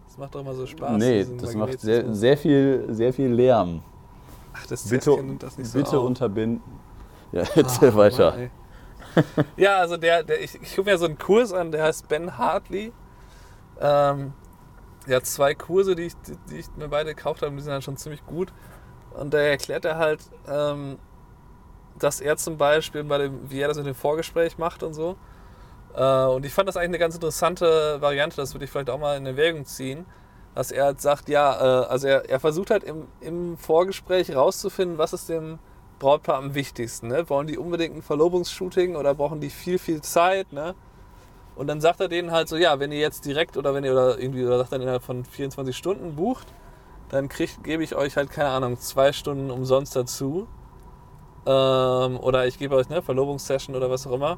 Das 0.07 0.17
macht 0.17 0.35
doch 0.35 0.41
immer 0.41 0.53
so 0.53 0.65
Spaß. 0.65 0.97
Nee, 0.97 1.25
das 1.39 1.53
macht 1.53 1.79
sehr, 1.79 2.13
sehr, 2.13 2.37
viel, 2.37 2.85
sehr 2.89 3.13
viel 3.13 3.27
Lärm. 3.27 3.83
Ach, 4.53 4.65
das 4.67 4.87
bitte, 4.89 5.17
das 5.39 5.57
nicht 5.57 5.69
so 5.69 5.77
Bitte 5.77 5.99
auf. 5.99 6.05
unterbinden. 6.05 6.61
Ja, 7.31 7.43
erzähl 7.55 7.89
ah, 7.89 7.95
weiter. 7.95 8.31
Mann, 8.31 8.49
ja, 9.57 9.77
also 9.77 9.97
der, 9.97 10.23
der 10.23 10.41
ich, 10.41 10.55
ich 10.61 10.75
gucke 10.75 10.89
mir 10.89 10.97
so 10.97 11.05
einen 11.05 11.17
Kurs 11.17 11.53
an, 11.53 11.71
der 11.71 11.83
heißt 11.83 12.07
Ben 12.07 12.37
Hartley. 12.37 12.91
Ähm, 13.79 14.33
der 15.07 15.17
hat 15.17 15.25
zwei 15.25 15.55
Kurse, 15.55 15.95
die 15.95 16.03
ich, 16.03 16.15
die, 16.27 16.35
die 16.49 16.57
ich 16.57 16.67
mir 16.75 16.89
beide 16.89 17.15
gekauft 17.15 17.41
habe, 17.41 17.55
die 17.55 17.61
sind 17.61 17.71
halt 17.71 17.83
schon 17.83 17.97
ziemlich 17.97 18.25
gut. 18.25 18.51
Und 19.11 19.33
da 19.33 19.39
erklärt 19.39 19.85
er 19.85 19.97
halt, 19.97 20.21
ähm, 20.47 20.97
dass 21.97 22.21
er 22.21 22.37
zum 22.37 22.57
Beispiel 22.57 23.03
bei 23.03 23.17
dem, 23.17 23.49
wie 23.49 23.61
er 23.61 23.67
das 23.67 23.77
in 23.77 23.85
dem 23.85 23.95
Vorgespräch 23.95 24.57
macht 24.57 24.83
und 24.83 24.93
so. 24.93 25.17
Äh, 25.95 26.25
und 26.25 26.45
ich 26.45 26.53
fand 26.53 26.67
das 26.67 26.77
eigentlich 26.77 26.89
eine 26.89 26.99
ganz 26.99 27.15
interessante 27.15 28.01
Variante, 28.01 28.35
das 28.35 28.53
würde 28.53 28.65
ich 28.65 28.71
vielleicht 28.71 28.89
auch 28.89 28.99
mal 28.99 29.17
in 29.17 29.25
Erwägung 29.25 29.65
ziehen, 29.65 30.05
dass 30.53 30.71
er 30.71 30.85
halt 30.85 31.01
sagt, 31.01 31.29
ja, 31.29 31.55
äh, 31.55 31.85
also 31.87 32.07
er, 32.07 32.29
er 32.29 32.39
versucht 32.39 32.69
halt 32.69 32.83
im, 32.83 33.07
im 33.21 33.57
Vorgespräch 33.57 34.35
rauszufinden, 34.35 34.97
was 34.97 35.13
ist 35.13 35.29
dem 35.29 35.59
Brautpaar 35.99 36.37
am 36.37 36.55
wichtigsten. 36.55 37.07
Ne? 37.07 37.29
Wollen 37.29 37.47
die 37.47 37.57
unbedingt 37.57 37.95
ein 37.95 38.01
Verlobungsshooting 38.01 38.95
oder 38.95 39.13
brauchen 39.13 39.39
die 39.39 39.49
viel, 39.49 39.79
viel 39.79 40.01
Zeit? 40.01 40.53
Ne? 40.53 40.75
Und 41.55 41.67
dann 41.67 41.81
sagt 41.81 41.99
er 41.99 42.07
denen 42.07 42.31
halt 42.31 42.47
so, 42.47 42.55
ja, 42.55 42.79
wenn 42.79 42.91
ihr 42.91 42.99
jetzt 42.99 43.25
direkt 43.25 43.57
oder 43.57 43.73
wenn 43.73 43.83
ihr 43.83 43.91
oder 43.91 44.19
irgendwie 44.19 44.45
oder 44.45 44.59
sagt 44.59 44.73
dann 44.73 44.81
innerhalb 44.81 45.03
von 45.03 45.25
24 45.25 45.75
Stunden 45.75 46.15
bucht, 46.15 46.47
dann 47.09 47.29
kriegt, 47.29 47.63
gebe 47.63 47.83
ich 47.83 47.95
euch 47.95 48.15
halt, 48.15 48.29
keine 48.29 48.49
Ahnung, 48.49 48.79
zwei 48.79 49.11
Stunden 49.11 49.49
umsonst 49.49 49.95
dazu. 49.95 50.47
Ähm, 51.45 52.19
oder 52.19 52.45
ich 52.45 52.59
gebe 52.59 52.75
euch 52.75 52.89
eine 52.89 53.01
Verlobungssession 53.01 53.75
oder 53.75 53.89
was 53.89 54.05
auch 54.05 54.11
immer. 54.11 54.37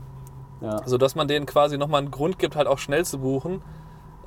Ja. 0.61 0.81
Sodass 0.85 1.15
man 1.15 1.27
denen 1.27 1.45
quasi 1.45 1.77
nochmal 1.77 2.01
einen 2.01 2.11
Grund 2.11 2.39
gibt, 2.39 2.55
halt 2.55 2.67
auch 2.67 2.77
schnell 2.77 3.05
zu 3.05 3.19
buchen. 3.19 3.61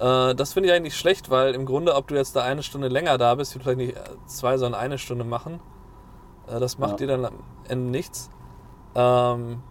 Äh, 0.00 0.34
das 0.34 0.52
finde 0.52 0.68
ich 0.68 0.74
eigentlich 0.74 0.96
schlecht, 0.96 1.30
weil 1.30 1.54
im 1.54 1.64
Grunde, 1.64 1.94
ob 1.94 2.08
du 2.08 2.14
jetzt 2.14 2.34
da 2.36 2.42
eine 2.42 2.62
Stunde 2.62 2.88
länger 2.88 3.16
da 3.16 3.34
bist, 3.36 3.52
ich 3.52 3.56
will 3.56 3.76
vielleicht 3.76 3.96
nicht 3.96 4.26
zwei, 4.26 4.58
sondern 4.58 4.80
eine 4.80 4.98
Stunde 4.98 5.24
machen. 5.24 5.60
Äh, 6.48 6.60
das 6.60 6.78
macht 6.78 6.92
ja. 6.92 6.96
dir 6.98 7.06
dann 7.08 7.24
am 7.26 7.34
Ende 7.68 7.90
nichts. 7.90 8.30
Ähm, 8.94 9.62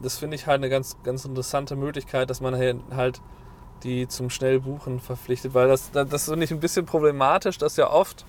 das 0.00 0.18
finde 0.18 0.36
ich 0.36 0.46
halt 0.46 0.58
eine 0.58 0.68
ganz, 0.68 0.96
ganz 1.02 1.24
interessante 1.24 1.76
Möglichkeit, 1.76 2.30
dass 2.30 2.40
man 2.40 2.56
halt 2.56 3.20
die 3.82 4.08
zum 4.08 4.30
Schnellbuchen 4.30 5.00
verpflichtet, 5.00 5.54
weil 5.54 5.68
das, 5.68 5.90
das, 5.92 6.24
finde 6.24 6.44
ich 6.44 6.50
ein 6.50 6.60
bisschen 6.60 6.84
problematisch, 6.84 7.58
dass 7.58 7.76
ja 7.76 7.90
oft, 7.90 8.24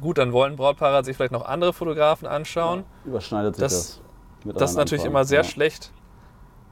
gut, 0.00 0.18
dann 0.18 0.32
wollen 0.32 0.56
Brautpaare 0.56 1.04
sich 1.04 1.16
vielleicht 1.16 1.32
noch 1.32 1.44
andere 1.44 1.72
Fotografen 1.72 2.26
anschauen. 2.26 2.84
Ja, 3.04 3.10
überschneidet 3.10 3.56
sich 3.56 3.62
das. 3.62 4.00
Das, 4.44 4.54
das 4.54 4.70
ist 4.70 4.76
natürlich 4.76 5.02
Anfragen. 5.02 5.14
immer 5.14 5.24
sehr 5.24 5.42
ja. 5.42 5.44
schlecht 5.44 5.92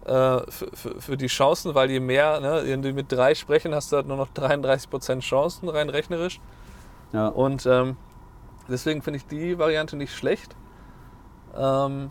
äh, 0.04 0.10
für, 0.50 0.68
für, 0.72 1.00
für, 1.00 1.16
die 1.16 1.26
Chancen, 1.26 1.74
weil 1.74 1.90
je 1.90 2.00
mehr, 2.00 2.40
ne, 2.40 2.62
wenn 2.64 2.82
du 2.82 2.92
mit 2.92 3.10
drei 3.10 3.34
sprechen, 3.34 3.74
hast 3.74 3.92
du 3.92 3.96
halt 3.96 4.06
nur 4.06 4.16
noch 4.16 4.28
33% 4.28 5.20
Chancen, 5.20 5.68
rein 5.68 5.88
rechnerisch. 5.88 6.40
Ja. 7.12 7.28
Und 7.28 7.66
ähm, 7.66 7.96
deswegen 8.68 9.02
finde 9.02 9.18
ich 9.18 9.26
die 9.26 9.58
Variante 9.58 9.96
nicht 9.96 10.14
schlecht. 10.14 10.56
Ähm, 11.56 12.10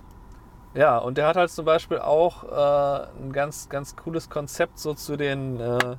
ja, 0.73 0.97
und 0.97 1.17
der 1.17 1.27
hat 1.27 1.37
halt 1.37 1.51
zum 1.51 1.65
Beispiel 1.65 1.99
auch 1.99 2.43
äh, 2.43 3.07
ein 3.21 3.31
ganz, 3.31 3.69
ganz 3.69 3.95
cooles 3.95 4.29
Konzept 4.29 4.79
so 4.79 4.93
zu 4.93 5.15
den, 5.15 5.59
äh, 5.59 5.95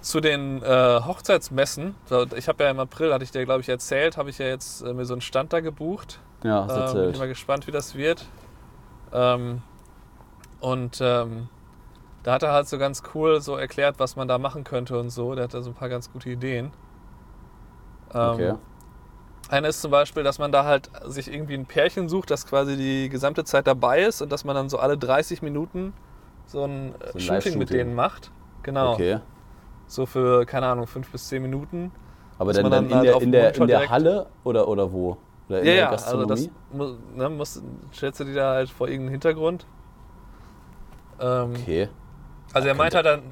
zu 0.00 0.20
den 0.20 0.62
äh, 0.62 1.00
Hochzeitsmessen. 1.04 1.94
Ich 2.36 2.48
habe 2.48 2.64
ja 2.64 2.70
im 2.70 2.80
April, 2.80 3.12
hatte 3.12 3.24
ich 3.24 3.30
dir 3.30 3.44
glaube 3.44 3.60
ich 3.60 3.68
erzählt, 3.68 4.16
habe 4.16 4.30
ich 4.30 4.38
ja 4.38 4.46
jetzt 4.46 4.82
äh, 4.82 4.94
mir 4.94 5.04
so 5.04 5.14
einen 5.14 5.20
Stand 5.20 5.52
da 5.52 5.60
gebucht. 5.60 6.20
Ja, 6.42 6.64
hast 6.64 6.76
ähm, 6.76 6.82
erzählt. 6.82 7.12
Bin 7.12 7.20
mal 7.20 7.28
gespannt, 7.28 7.66
wie 7.66 7.72
das 7.72 7.94
wird. 7.94 8.24
Ähm, 9.12 9.62
und 10.60 11.00
ähm, 11.02 11.48
da 12.22 12.32
hat 12.32 12.42
er 12.42 12.52
halt 12.52 12.68
so 12.68 12.78
ganz 12.78 13.02
cool 13.14 13.40
so 13.40 13.56
erklärt, 13.56 13.98
was 13.98 14.16
man 14.16 14.28
da 14.28 14.38
machen 14.38 14.64
könnte 14.64 14.98
und 14.98 15.10
so. 15.10 15.34
Der 15.34 15.44
hat 15.44 15.54
da 15.54 15.62
so 15.62 15.70
ein 15.70 15.74
paar 15.74 15.88
ganz 15.88 16.12
gute 16.12 16.30
Ideen. 16.30 16.72
Ähm, 18.14 18.30
okay. 18.30 18.54
Eine 19.50 19.66
ist 19.66 19.82
zum 19.82 19.90
Beispiel, 19.90 20.22
dass 20.22 20.38
man 20.38 20.52
da 20.52 20.64
halt 20.64 20.90
sich 21.06 21.32
irgendwie 21.32 21.54
ein 21.54 21.66
Pärchen 21.66 22.08
sucht, 22.08 22.30
das 22.30 22.46
quasi 22.46 22.76
die 22.76 23.08
gesamte 23.08 23.42
Zeit 23.42 23.66
dabei 23.66 24.02
ist 24.02 24.22
und 24.22 24.30
dass 24.30 24.44
man 24.44 24.54
dann 24.54 24.68
so 24.68 24.78
alle 24.78 24.96
30 24.96 25.42
Minuten 25.42 25.92
so 26.46 26.64
ein, 26.64 26.94
so 27.12 27.18
ein 27.18 27.20
Shooting 27.20 27.58
mit 27.58 27.70
denen 27.70 27.94
macht. 27.96 28.30
Genau. 28.62 28.92
Okay. 28.92 29.18
So 29.88 30.06
für, 30.06 30.46
keine 30.46 30.66
Ahnung, 30.68 30.86
fünf 30.86 31.10
bis 31.10 31.26
zehn 31.26 31.42
Minuten. 31.42 31.90
Aber 32.38 32.52
dann, 32.52 32.70
dann, 32.70 32.86
in, 32.86 32.94
halt 32.94 33.06
der, 33.06 33.20
in, 33.20 33.32
der, 33.32 33.56
in 33.56 33.66
der 33.66 33.90
Halle 33.90 34.26
oder, 34.44 34.68
oder 34.68 34.92
wo? 34.92 35.16
Oder 35.48 35.60
in 35.62 35.66
ja, 35.66 35.74
der 35.74 35.90
also 35.90 36.24
das 36.26 36.48
ne, 37.16 37.28
muss, 37.28 37.60
stellst 37.92 38.20
du 38.20 38.24
die 38.24 38.34
da 38.34 38.54
halt 38.54 38.70
vor 38.70 38.86
irgendeinem 38.86 39.12
Hintergrund. 39.14 39.66
Ähm, 41.18 41.54
okay. 41.56 41.88
Also 42.52 42.68
er 42.68 42.74
meint 42.74 42.94
halt, 42.94 43.04
dann 43.04 43.22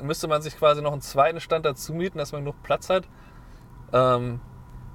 müsste 0.00 0.28
man 0.28 0.40
sich 0.40 0.56
quasi 0.56 0.80
noch 0.80 0.92
einen 0.92 1.02
zweiten 1.02 1.40
Stand 1.40 1.66
dazu 1.66 1.92
mieten, 1.92 2.16
dass 2.16 2.32
man 2.32 2.40
genug 2.40 2.62
Platz 2.62 2.88
hat. 2.88 3.04
Ähm, 3.92 4.40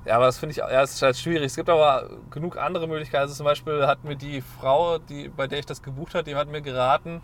ja, 0.05 0.15
aber 0.15 0.25
das 0.25 0.37
finde 0.37 0.51
ich, 0.51 0.57
ja, 0.57 0.81
ist 0.81 1.01
halt 1.01 1.17
schwierig. 1.17 1.45
Es 1.45 1.55
gibt 1.55 1.69
aber 1.69 2.09
genug 2.29 2.57
andere 2.57 2.87
Möglichkeiten. 2.87 3.21
Also 3.21 3.35
zum 3.35 3.45
Beispiel 3.45 3.87
hat 3.87 4.03
mir 4.03 4.15
die 4.15 4.41
Frau, 4.41 4.97
die, 4.97 5.29
bei 5.29 5.47
der 5.47 5.59
ich 5.59 5.65
das 5.65 5.81
gebucht 5.81 6.13
habe, 6.13 6.23
die 6.23 6.35
hat 6.35 6.49
mir 6.49 6.61
geraten, 6.61 7.21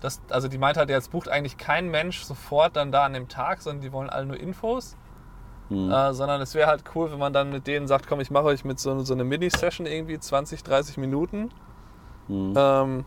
dass, 0.00 0.22
also 0.30 0.48
die 0.48 0.58
meint 0.58 0.76
halt, 0.76 0.88
jetzt 0.88 1.10
bucht 1.10 1.28
eigentlich 1.28 1.58
kein 1.58 1.90
Mensch 1.90 2.22
sofort 2.22 2.76
dann 2.76 2.92
da 2.92 3.04
an 3.04 3.12
dem 3.12 3.28
Tag, 3.28 3.60
sondern 3.60 3.82
die 3.82 3.92
wollen 3.92 4.08
alle 4.08 4.26
nur 4.26 4.38
Infos. 4.38 4.96
Mhm. 5.68 5.90
Äh, 5.90 6.14
sondern 6.14 6.40
es 6.40 6.54
wäre 6.54 6.68
halt 6.68 6.84
cool, 6.94 7.10
wenn 7.10 7.18
man 7.18 7.32
dann 7.32 7.50
mit 7.50 7.66
denen 7.66 7.86
sagt, 7.86 8.06
komm, 8.06 8.20
ich 8.20 8.30
mache 8.30 8.44
euch 8.44 8.64
mit 8.64 8.78
so, 8.78 8.98
so 9.00 9.14
eine 9.14 9.24
Mini-Session 9.24 9.86
irgendwie 9.86 10.18
20, 10.18 10.62
30 10.62 10.96
Minuten. 10.96 11.50
Mhm. 12.28 12.54
Ähm, 12.56 13.04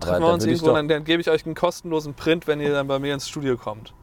treffen 0.00 0.22
wir 0.22 0.32
uns 0.32 0.44
irgendwo 0.44 0.68
und 0.68 0.74
dann, 0.74 0.88
dann 0.88 1.04
gebe 1.04 1.20
ich 1.20 1.30
euch 1.30 1.46
einen 1.46 1.54
kostenlosen 1.54 2.14
Print, 2.14 2.46
wenn 2.46 2.60
ihr 2.60 2.72
dann 2.72 2.86
bei 2.88 2.98
mir 2.98 3.14
ins 3.14 3.28
Studio 3.28 3.56
kommt. 3.56 3.94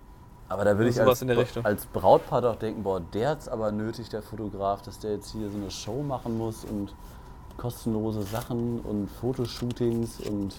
Aber 0.49 0.65
da 0.65 0.75
würde 0.77 0.89
ich 0.89 0.99
als, 0.99 1.23
als, 1.63 1.85
Brautpaar 1.85 2.41
doch 2.41 2.55
denken, 2.55 2.81
boah, 2.81 2.99
der 2.99 3.29
hat 3.29 3.41
es 3.41 3.47
aber 3.47 3.71
nötig, 3.71 4.09
der 4.09 4.23
Fotograf, 4.23 4.81
dass 4.81 4.97
der 4.97 5.11
jetzt 5.11 5.31
hier 5.31 5.47
so 5.51 5.57
eine 5.57 5.69
Show 5.69 6.01
machen 6.01 6.39
muss 6.39 6.65
und 6.65 6.95
kostenlose 7.55 8.23
Sachen 8.23 8.79
und 8.79 9.07
Fotoshootings 9.11 10.19
und. 10.21 10.55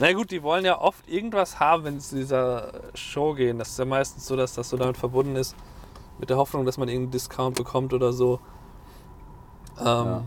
Na 0.00 0.14
gut, 0.14 0.30
die 0.30 0.42
wollen 0.42 0.64
ja 0.64 0.80
oft 0.80 1.06
irgendwas 1.06 1.60
haben, 1.60 1.84
wenn 1.84 2.00
sie 2.00 2.08
zu 2.08 2.16
dieser 2.16 2.72
Show 2.94 3.34
gehen. 3.34 3.58
Das 3.58 3.68
ist 3.68 3.78
ja 3.78 3.84
meistens 3.84 4.26
so, 4.26 4.34
dass 4.34 4.54
das 4.54 4.70
so 4.70 4.78
damit 4.78 4.96
verbunden 4.96 5.36
ist, 5.36 5.54
mit 6.18 6.30
der 6.30 6.38
Hoffnung, 6.38 6.64
dass 6.64 6.78
man 6.78 6.88
irgendeinen 6.88 7.12
Discount 7.12 7.56
bekommt 7.58 7.92
oder 7.92 8.14
so. 8.14 8.40
Ähm, 9.78 9.84
ja. 9.84 10.22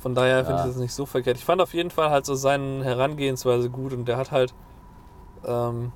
Von 0.00 0.16
daher 0.16 0.38
ja. 0.38 0.44
finde 0.44 0.62
ich 0.62 0.66
das 0.66 0.76
nicht 0.76 0.92
so 0.92 1.06
verkehrt. 1.06 1.36
Ich 1.36 1.44
fand 1.44 1.62
auf 1.62 1.74
jeden 1.74 1.90
Fall 1.90 2.10
halt 2.10 2.26
so 2.26 2.34
seine 2.34 2.84
Herangehensweise 2.84 3.70
gut 3.70 3.92
und 3.92 4.06
der 4.06 4.16
hat 4.16 4.32
halt. 4.32 4.52
Ähm, 5.46 5.92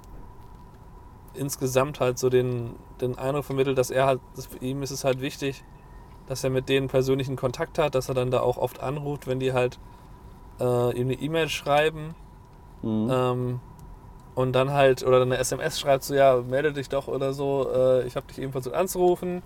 insgesamt 1.39 2.01
halt 2.01 2.19
so 2.19 2.29
den, 2.29 2.75
den 3.01 3.17
Eindruck 3.19 3.45
vermittelt, 3.45 3.79
dass 3.79 3.91
er 3.91 4.07
halt, 4.07 4.21
dass 4.37 4.47
für 4.47 4.59
ihn 4.59 4.83
ist 4.83 4.91
es 4.91 5.05
halt 5.05 5.21
wichtig, 5.21 5.65
dass 6.27 6.45
er 6.45 6.51
mit 6.51 6.69
denen 6.69 6.89
persönlichen 6.89 7.37
Kontakt 7.37 7.79
hat, 7.79 7.95
dass 7.95 8.09
er 8.09 8.15
dann 8.15 8.31
da 8.31 8.41
auch 8.41 8.59
oft 8.59 8.81
anruft, 8.81 9.27
wenn 9.27 9.41
die 9.41 9.53
halt 9.53 9.79
äh, 10.61 10.93
ihm 10.93 11.09
eine 11.09 11.15
E-Mail 11.15 11.49
schreiben 11.49 12.15
mhm. 12.83 13.09
ähm, 13.11 13.61
und 14.35 14.53
dann 14.53 14.73
halt 14.73 15.05
oder 15.05 15.23
eine 15.23 15.39
SMS 15.39 15.81
schreibt, 15.81 16.05
so 16.05 16.15
ja, 16.15 16.37
melde 16.37 16.73
dich 16.73 16.89
doch 16.89 17.09
oder 17.09 17.33
so, 17.33 17.71
äh, 17.73 18.07
ich 18.07 18.17
habe 18.17 18.27
dich 18.27 18.39
eben 18.41 18.53
versucht 18.53 18.75
anzurufen 18.75 19.43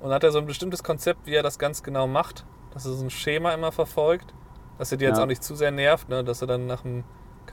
und 0.00 0.12
hat 0.12 0.24
er 0.24 0.32
so 0.32 0.38
ein 0.38 0.46
bestimmtes 0.46 0.82
Konzept, 0.82 1.26
wie 1.26 1.34
er 1.34 1.42
das 1.42 1.58
ganz 1.58 1.82
genau 1.82 2.06
macht, 2.06 2.44
dass 2.72 2.86
er 2.86 2.92
so 2.92 3.04
ein 3.04 3.10
Schema 3.10 3.52
immer 3.52 3.72
verfolgt, 3.72 4.34
dass 4.78 4.90
er 4.92 4.98
dir 4.98 5.08
jetzt 5.08 5.18
ja. 5.18 5.22
auch 5.22 5.28
nicht 5.28 5.42
zu 5.42 5.54
sehr 5.54 5.70
nervt, 5.70 6.08
ne? 6.08 6.24
dass 6.24 6.40
er 6.40 6.46
dann 6.46 6.66
nach 6.66 6.82
dem, 6.82 7.04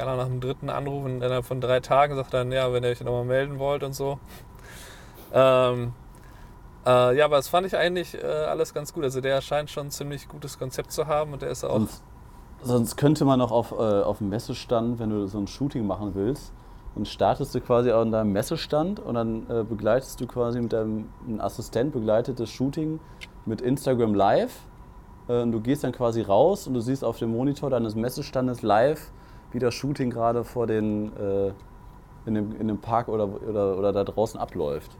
keine 0.01 0.13
Ahnung, 0.13 0.25
nach 0.25 0.31
dem 0.31 0.41
dritten 0.41 0.69
Anruf 0.69 1.05
innerhalb 1.05 1.45
von 1.45 1.61
drei 1.61 1.79
Tagen 1.79 2.15
sagt 2.15 2.33
dann, 2.33 2.51
ja, 2.51 2.73
wenn 2.73 2.83
ihr 2.83 2.89
euch 2.89 3.03
nochmal 3.03 3.23
melden 3.23 3.59
wollt 3.59 3.83
und 3.83 3.93
so. 3.93 4.17
Ähm, 5.31 5.93
äh, 6.87 7.15
ja, 7.15 7.25
aber 7.25 7.35
das 7.35 7.49
fand 7.49 7.67
ich 7.67 7.77
eigentlich 7.77 8.15
äh, 8.15 8.25
alles 8.25 8.73
ganz 8.73 8.93
gut. 8.93 9.03
Also 9.03 9.21
der 9.21 9.39
scheint 9.41 9.69
schon 9.69 9.87
ein 9.87 9.91
ziemlich 9.91 10.27
gutes 10.27 10.57
Konzept 10.57 10.91
zu 10.91 11.05
haben 11.05 11.33
und 11.33 11.43
der 11.43 11.51
ist 11.51 11.63
auch. 11.63 11.73
Sonst, 11.73 12.03
sonst 12.63 12.97
könnte 12.97 13.25
man 13.25 13.41
auch 13.41 13.51
auf, 13.51 13.71
äh, 13.73 13.75
auf 13.75 14.17
dem 14.17 14.29
Messestand, 14.29 14.97
wenn 14.97 15.11
du 15.11 15.27
so 15.27 15.37
ein 15.37 15.45
Shooting 15.45 15.85
machen 15.85 16.15
willst, 16.15 16.51
dann 16.95 17.05
startest 17.05 17.53
du 17.53 17.61
quasi 17.61 17.91
an 17.91 18.11
deinem 18.11 18.31
Messestand 18.31 18.99
und 18.99 19.13
dann 19.13 19.47
äh, 19.51 19.63
begleitest 19.63 20.19
du 20.19 20.25
quasi 20.25 20.59
mit 20.59 20.73
deinem 20.73 21.09
Assistent 21.37 21.93
begleitet 21.93 22.39
das 22.39 22.49
Shooting 22.49 22.99
mit 23.45 23.61
Instagram 23.61 24.15
Live. 24.15 24.61
Äh, 25.27 25.43
und 25.43 25.51
du 25.51 25.59
gehst 25.59 25.83
dann 25.83 25.91
quasi 25.91 26.23
raus 26.23 26.65
und 26.65 26.73
du 26.73 26.81
siehst 26.81 27.03
auf 27.03 27.19
dem 27.19 27.31
Monitor 27.31 27.69
deines 27.69 27.93
Messestandes 27.93 28.63
live, 28.63 29.11
das 29.59 29.73
Shooting 29.73 30.09
gerade 30.09 30.43
vor 30.43 30.67
den 30.67 31.15
äh, 31.17 31.53
in 32.25 32.35
dem, 32.35 32.59
in 32.59 32.67
dem 32.67 32.79
Park 32.79 33.07
oder, 33.07 33.27
oder, 33.27 33.77
oder 33.77 33.91
da 33.91 34.03
draußen 34.03 34.39
abläuft. 34.39 34.91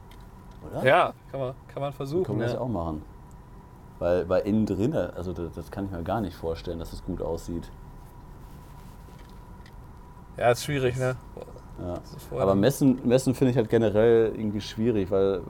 Oder? 0.70 0.84
Ja, 0.84 1.12
kann 1.30 1.40
man, 1.40 1.54
kann 1.68 1.82
man 1.82 1.92
versuchen. 1.92 2.24
Können 2.24 2.40
wir 2.40 2.46
ja. 2.46 2.52
das 2.52 2.60
auch 2.60 2.68
machen. 2.68 3.02
Weil, 3.98 4.28
weil 4.28 4.42
innen 4.42 4.66
drin, 4.66 4.94
also 4.94 5.32
das, 5.32 5.52
das, 5.52 5.70
kann 5.70 5.84
ich 5.84 5.92
mir 5.92 6.02
gar 6.02 6.20
nicht 6.20 6.36
vorstellen, 6.36 6.78
dass 6.80 6.92
es 6.92 7.04
gut 7.04 7.22
aussieht. 7.22 7.70
Ja, 10.36 10.50
ist 10.50 10.64
schwierig, 10.64 10.96
ne? 10.96 11.16
Ja. 11.80 12.00
Aber 12.40 12.54
Messen, 12.54 13.06
Messen 13.06 13.34
finde 13.34 13.52
ich 13.52 13.56
halt 13.56 13.68
generell 13.68 14.32
irgendwie 14.34 14.60
schwierig, 14.60 15.10
weil 15.10 15.42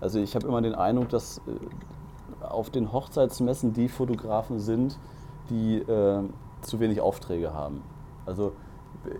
also 0.00 0.18
ich 0.18 0.34
habe 0.34 0.46
immer 0.46 0.60
den 0.60 0.74
Eindruck, 0.74 1.08
dass 1.08 1.38
äh, 1.38 2.44
auf 2.44 2.70
den 2.70 2.92
Hochzeitsmessen 2.92 3.72
die 3.72 3.88
Fotografen 3.88 4.58
sind, 4.58 4.98
die 5.50 5.78
äh, 5.78 6.22
zu 6.62 6.80
wenig 6.80 7.00
Aufträge 7.00 7.54
haben. 7.54 7.82
Also 8.26 8.52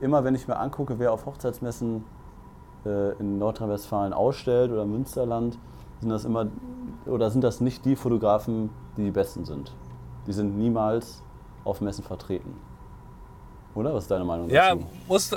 immer 0.00 0.24
wenn 0.24 0.34
ich 0.34 0.48
mir 0.48 0.56
angucke, 0.56 0.98
wer 0.98 1.12
auf 1.12 1.26
Hochzeitsmessen 1.26 2.04
äh, 2.86 3.12
in 3.18 3.38
Nordrhein-Westfalen 3.38 4.12
ausstellt 4.12 4.70
oder 4.70 4.84
Münsterland, 4.84 5.58
sind 6.00 6.10
das 6.10 6.24
immer 6.24 6.46
oder 7.06 7.30
sind 7.30 7.44
das 7.44 7.60
nicht 7.60 7.84
die 7.84 7.96
Fotografen, 7.96 8.70
die 8.96 9.04
die 9.04 9.10
besten 9.10 9.44
sind. 9.44 9.72
Die 10.26 10.32
sind 10.32 10.56
niemals 10.56 11.22
auf 11.64 11.80
Messen 11.80 12.04
vertreten. 12.04 12.56
Oder? 13.74 13.94
Was 13.94 14.04
ist 14.04 14.10
deine 14.10 14.24
Meinung 14.24 14.48
dazu? 14.48 14.54
Ja, 14.54 14.76
muss, 15.08 15.30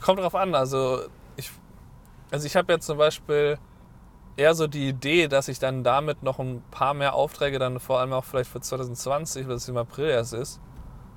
kommt 0.00 0.20
drauf 0.20 0.34
an. 0.34 0.54
Also 0.54 1.00
ich, 1.36 1.50
also 2.30 2.46
ich 2.46 2.54
habe 2.56 2.72
jetzt 2.72 2.86
zum 2.86 2.98
Beispiel 2.98 3.58
eher 4.36 4.54
so 4.54 4.66
die 4.66 4.88
Idee, 4.88 5.28
dass 5.28 5.48
ich 5.48 5.58
dann 5.58 5.82
damit 5.82 6.22
noch 6.22 6.38
ein 6.38 6.62
paar 6.70 6.94
mehr 6.94 7.14
Aufträge 7.14 7.58
dann 7.58 7.80
vor 7.80 8.00
allem 8.00 8.12
auch 8.12 8.24
vielleicht 8.24 8.50
für 8.50 8.60
2020, 8.60 9.48
weil 9.48 9.54
es 9.54 9.68
im 9.68 9.76
April 9.76 10.08
erst 10.08 10.34
ist. 10.34 10.60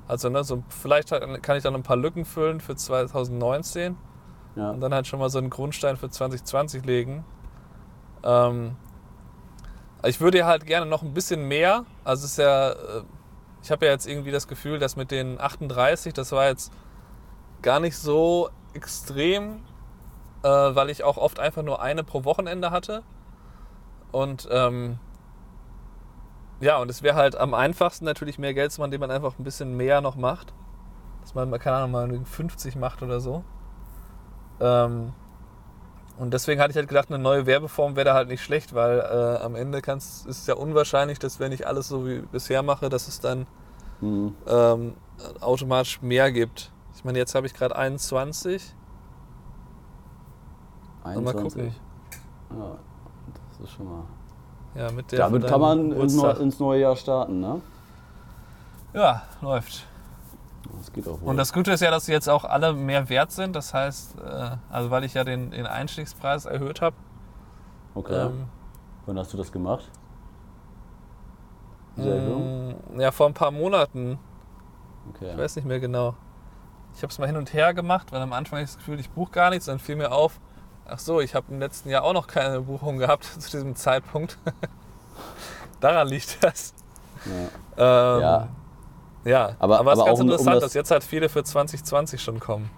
Also 0.10 0.28
ne, 0.30 0.43
so 0.43 0.63
vielleicht 0.69 1.10
kann 1.43 1.56
ich 1.56 1.62
dann 1.62 1.76
ein 1.76 1.84
paar 1.84 1.95
Lücken 1.95 2.26
füllen 2.26 2.62
für 2.62 2.76
2019 2.76 3.95
ja. 4.56 4.72
und 4.72 4.82
dann 4.82 4.91
halt 4.91 5.06
schon 5.06 5.19
mal 5.19 5.30
so 5.30 5.38
einen 5.38 5.52
Grundstein 5.52 5.98
für 5.98 6.10
2020 6.10 6.84
legen. 6.84 7.24
Ähm, 8.24 8.76
ich 10.04 10.19
würde 10.19 10.39
ja 10.39 10.48
halt 10.48 10.65
gerne 10.65 10.88
noch 10.88 11.04
ein 11.04 11.13
bisschen 11.13 11.48
mehr. 11.48 11.86
Also 12.04 12.26
es 12.26 12.32
ist 12.32 12.38
ja, 12.39 12.72
äh, 12.72 13.04
ich 13.62 13.69
habe 13.69 13.86
ja 13.86 13.91
jetzt 13.91 14.08
irgendwie 14.08 14.32
das 14.32 14.48
Gefühl, 14.48 14.80
dass 14.80 14.95
mit 14.95 15.12
den 15.12 15.39
38, 15.39 16.12
das 16.12 16.32
war 16.32 16.48
jetzt 16.48 16.74
gar 17.62 17.80
nicht 17.80 17.95
so 17.95 18.50
extrem, 18.74 19.62
äh, 20.41 20.48
weil 20.50 20.89
ich 20.89 21.04
auch 21.04 21.17
oft 21.17 21.39
einfach 21.39 21.62
nur 21.62 21.84
eine 21.84 22.04
pro 22.04 22.24
Wochenende 22.26 22.72
hatte. 22.72 23.04
Und 24.12 24.48
ähm, 24.50 24.98
ja, 26.62 26.78
und 26.78 26.89
es 26.89 27.04
wäre 27.04 27.15
halt 27.15 27.36
am 27.36 27.54
einfachsten 27.54 28.06
natürlich 28.06 28.38
mehr 28.38 28.54
Geld 28.54 28.72
zu 28.72 28.82
machen, 28.82 28.89
indem 28.89 29.02
man 29.02 29.12
einfach 29.12 29.38
ein 29.39 29.43
bisschen 29.43 29.78
mehr 29.78 30.02
noch 30.02 30.15
macht. 30.15 30.54
Dass 31.22 31.36
man, 31.36 31.52
keine 31.60 31.78
Ahnung, 31.78 31.91
mal 31.91 32.26
50 32.26 32.76
macht 32.76 33.02
oder 33.02 33.19
so. 33.19 33.43
Ähm, 34.60 35.13
und 36.17 36.34
deswegen 36.34 36.60
hatte 36.60 36.72
ich 36.72 36.76
halt 36.76 36.89
gedacht, 36.89 37.10
eine 37.10 37.17
neue 37.17 37.45
Werbeform 37.45 37.95
wäre 37.95 38.06
da 38.06 38.13
halt 38.13 38.28
nicht 38.28 38.43
schlecht, 38.43 38.74
weil 38.74 39.00
äh, 39.00 39.41
am 39.41 39.56
Ende 39.56 39.80
ist 39.80 40.28
es 40.28 40.48
ja 40.48 40.56
unwahrscheinlich, 40.56 41.17
dass 41.17 41.39
wenn 41.39 41.54
ich 41.54 41.65
alles 41.65 41.88
so 41.88 42.06
wie 42.06 42.19
bisher 42.19 42.62
mache, 42.62 42.89
dass 42.89 43.08
es 43.08 43.22
dann 43.22 43.48
mhm. 44.02 44.36
ähm, 44.45 44.95
automatisch 45.39 46.02
mehr 46.02 46.32
gibt. 46.32 46.74
Ich 46.93 47.06
meine, 47.06 47.17
jetzt 47.17 47.36
habe 47.36 47.48
ich 47.48 47.54
gerade 47.54 47.76
21. 47.78 48.76
21. 51.04 51.24
Mal 51.24 51.41
gucken. 51.41 51.76
Ja, 52.50 52.78
das 53.50 53.65
ist 53.65 53.76
schon 53.76 53.86
mal. 53.86 54.04
Ja, 54.75 54.91
mit 54.91 55.12
der 55.12 55.19
Damit 55.19 55.47
kann 55.47 55.62
man 55.62 55.91
ins 55.93 56.60
neue 56.60 56.82
Jahr 56.82 56.95
starten, 56.95 57.39
ne? 57.39 57.62
Ja, 58.93 59.23
läuft. 59.41 59.86
Das 60.77 60.91
geht 60.93 61.08
auch 61.08 61.21
wohl. 61.21 61.29
Und 61.29 61.38
das 61.38 61.53
Gute 61.53 61.71
ist 61.71 61.82
ja, 61.82 61.91
dass 61.91 62.05
sie 62.05 62.12
jetzt 62.12 62.29
auch 62.29 62.45
alle 62.45 62.73
mehr 62.73 63.10
wert 63.10 63.32
sind. 63.32 63.55
Das 63.55 63.73
heißt, 63.73 64.19
äh, 64.19 64.51
also 64.69 64.91
weil 64.91 65.03
ich 65.03 65.13
ja 65.13 65.23
den, 65.23 65.51
den 65.51 65.65
Einstiegspreis 65.65 66.45
erhöht 66.45 66.82
habe. 66.82 66.95
Okay. 67.95 68.27
Ähm, 68.27 68.45
Wann 69.05 69.17
hast 69.17 69.34
du 69.34 69.38
das 69.38 69.51
gemacht? 69.51 69.89
Diese 71.97 72.15
Erhöhung? 72.15 72.75
Mm, 72.93 72.99
ja, 72.99 73.12
vor 73.12 73.27
ein 73.27 73.34
paar 73.34 73.51
Monaten. 73.51 74.19
Okay. 75.13 75.32
Ich 75.32 75.38
weiß 75.38 75.55
nicht 75.55 75.65
mehr 75.65 75.79
genau. 75.79 76.15
Ich 76.95 77.01
habe 77.01 77.12
es 77.12 77.19
mal 77.19 77.27
hin 77.27 77.38
und 77.38 77.53
her 77.53 77.73
gemacht, 77.73 78.12
weil 78.12 78.21
am 78.21 78.34
Anfang 78.34 78.60
hatte 78.60 78.65
ich 78.65 78.69
das 78.71 78.77
Gefühl, 78.77 78.99
ich 78.99 79.10
buche 79.10 79.32
gar 79.32 79.49
nichts. 79.49 79.65
Dann 79.65 79.79
fiel 79.79 79.95
mir 79.95 80.12
auf, 80.12 80.39
ach 80.91 80.99
so, 80.99 81.21
ich 81.21 81.36
habe 81.36 81.47
im 81.49 81.60
letzten 81.60 81.89
Jahr 81.89 82.04
auch 82.04 82.13
noch 82.13 82.28
keine 82.28 82.62
Buchung 82.62 82.97
gehabt 82.97 83.23
zu 83.39 83.52
diesem 83.52 83.75
Zeitpunkt. 83.75 84.38
Daran 85.80 86.08
liegt 86.08 86.43
das. 86.43 86.73
Ja. 87.78 88.15
Ähm, 88.15 88.21
ja. 88.21 88.47
ja. 89.25 89.56
aber, 89.60 89.80
aber 89.80 89.93
es 89.93 89.99
ist 89.99 90.06
ganz 90.06 90.19
interessant, 90.19 90.47
um 90.47 90.54
das 90.54 90.63
dass 90.63 90.73
jetzt 90.73 90.91
halt 90.91 91.04
viele 91.04 91.30
für 91.30 91.43
2020 91.43 92.21
schon 92.21 92.39
kommen. 92.39 92.69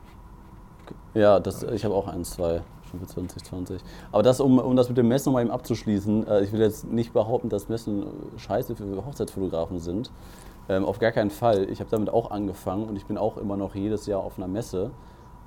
Ja, 1.14 1.40
das, 1.40 1.64
ich 1.64 1.84
habe 1.84 1.94
auch 1.94 2.08
eins, 2.08 2.32
zwei 2.32 2.62
schon 2.90 3.00
für 3.00 3.08
2020. 3.08 3.82
Aber 4.12 4.24
das, 4.24 4.40
um, 4.40 4.60
um 4.60 4.76
das 4.76 4.90
mit 4.90 4.98
dem 4.98 5.08
Messen 5.08 5.30
nochmal 5.30 5.44
eben 5.44 5.52
abzuschließen, 5.52 6.28
äh, 6.28 6.44
ich 6.44 6.52
will 6.52 6.62
jetzt 6.62 6.86
nicht 6.86 7.14
behaupten, 7.14 7.50
dass 7.50 7.70
Messen 7.70 8.06
scheiße 8.38 8.76
für 8.76 9.06
Hochzeitsfotografen 9.06 9.80
sind. 9.80 10.12
Ähm, 10.70 10.86
auf 10.86 11.00
gar 11.00 11.12
keinen 11.12 11.32
Fall. 11.32 11.70
Ich 11.70 11.80
habe 11.80 11.90
damit 11.90 12.10
auch 12.10 12.32
angefangen 12.32 12.88
und 12.88 12.96
ich 12.96 13.06
bin 13.06 13.18
auch 13.18 13.38
immer 13.38 13.58
noch 13.58 13.76
jedes 13.76 14.06
Jahr 14.06 14.22
auf 14.22 14.38
einer 14.38 14.48
Messe. 14.48 14.92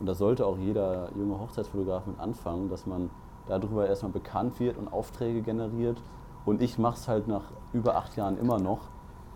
Und 0.00 0.06
da 0.06 0.14
sollte 0.14 0.46
auch 0.46 0.58
jeder 0.58 1.10
junge 1.16 1.38
Hochzeitsfotograf 1.38 2.06
mit 2.06 2.18
anfangen, 2.18 2.68
dass 2.68 2.86
man 2.86 3.10
darüber 3.46 3.86
erstmal 3.86 4.12
bekannt 4.12 4.58
wird 4.60 4.76
und 4.78 4.92
Aufträge 4.92 5.42
generiert. 5.42 6.00
Und 6.44 6.62
ich 6.62 6.78
mache 6.78 6.96
es 6.96 7.08
halt 7.08 7.28
nach 7.28 7.44
über 7.72 7.96
acht 7.96 8.16
Jahren 8.16 8.38
immer 8.38 8.58
noch, 8.58 8.80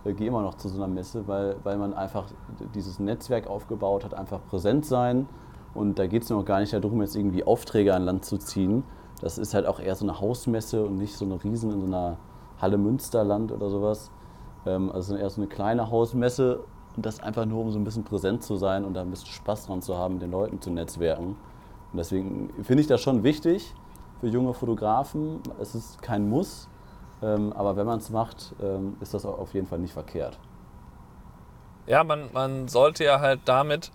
äh, 0.04 0.12
gehe 0.12 0.26
immer 0.26 0.42
noch 0.42 0.54
zu 0.54 0.68
so 0.68 0.76
einer 0.76 0.92
Messe, 0.92 1.26
weil, 1.26 1.56
weil 1.64 1.78
man 1.78 1.94
einfach 1.94 2.26
dieses 2.74 2.98
Netzwerk 2.98 3.46
aufgebaut 3.46 4.04
hat, 4.04 4.14
einfach 4.14 4.40
präsent 4.48 4.84
sein. 4.84 5.28
Und 5.74 5.98
da 5.98 6.06
geht 6.06 6.22
es 6.24 6.30
mir 6.30 6.36
auch 6.36 6.44
gar 6.44 6.60
nicht 6.60 6.72
darum, 6.72 7.00
jetzt 7.02 7.16
irgendwie 7.16 7.44
Aufträge 7.44 7.94
an 7.94 8.02
Land 8.02 8.24
zu 8.24 8.38
ziehen. 8.38 8.84
Das 9.20 9.38
ist 9.38 9.54
halt 9.54 9.66
auch 9.66 9.80
eher 9.80 9.94
so 9.94 10.04
eine 10.04 10.20
Hausmesse 10.20 10.84
und 10.84 10.96
nicht 10.96 11.16
so 11.16 11.24
eine 11.24 11.42
Riesen 11.42 11.72
in 11.72 11.80
so 11.80 11.86
einer 11.86 12.16
Halle 12.60 12.78
Münsterland 12.78 13.52
oder 13.52 13.68
sowas. 13.68 14.10
Ähm, 14.66 14.90
also 14.90 15.16
eher 15.16 15.30
so 15.30 15.40
eine 15.40 15.48
kleine 15.48 15.90
Hausmesse 15.90 16.64
und 16.98 17.06
das 17.06 17.20
einfach 17.20 17.46
nur, 17.46 17.60
um 17.60 17.70
so 17.70 17.78
ein 17.78 17.84
bisschen 17.84 18.02
präsent 18.02 18.42
zu 18.42 18.56
sein 18.56 18.84
und 18.84 18.94
da 18.94 19.02
ein 19.02 19.10
bisschen 19.10 19.28
Spaß 19.28 19.66
dran 19.66 19.80
zu 19.80 19.96
haben, 19.96 20.14
mit 20.14 20.22
den 20.24 20.32
Leuten 20.32 20.60
zu 20.60 20.68
netzwerken. 20.68 21.36
Und 21.92 21.96
deswegen 21.96 22.52
finde 22.64 22.80
ich 22.80 22.88
das 22.88 23.00
schon 23.00 23.22
wichtig 23.22 23.72
für 24.18 24.26
junge 24.26 24.52
Fotografen. 24.52 25.38
Es 25.60 25.76
ist 25.76 26.02
kein 26.02 26.28
Muss, 26.28 26.68
ähm, 27.22 27.52
aber 27.52 27.76
wenn 27.76 27.86
man 27.86 28.00
es 28.00 28.10
macht, 28.10 28.52
ähm, 28.60 28.96
ist 29.00 29.14
das 29.14 29.24
auf 29.24 29.54
jeden 29.54 29.68
Fall 29.68 29.78
nicht 29.78 29.92
verkehrt. 29.92 30.40
Ja, 31.86 32.02
man, 32.02 32.30
man 32.32 32.66
sollte 32.66 33.04
ja 33.04 33.20
halt 33.20 33.42
damit 33.44 33.92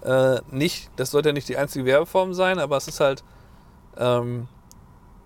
äh, 0.00 0.40
nicht, 0.50 0.90
das 0.96 1.10
sollte 1.10 1.28
ja 1.28 1.32
nicht 1.34 1.50
die 1.50 1.58
einzige 1.58 1.84
Werbeform 1.84 2.32
sein, 2.32 2.58
aber 2.58 2.78
es 2.78 2.88
ist 2.88 3.00
halt 3.00 3.24
ähm, 3.98 4.48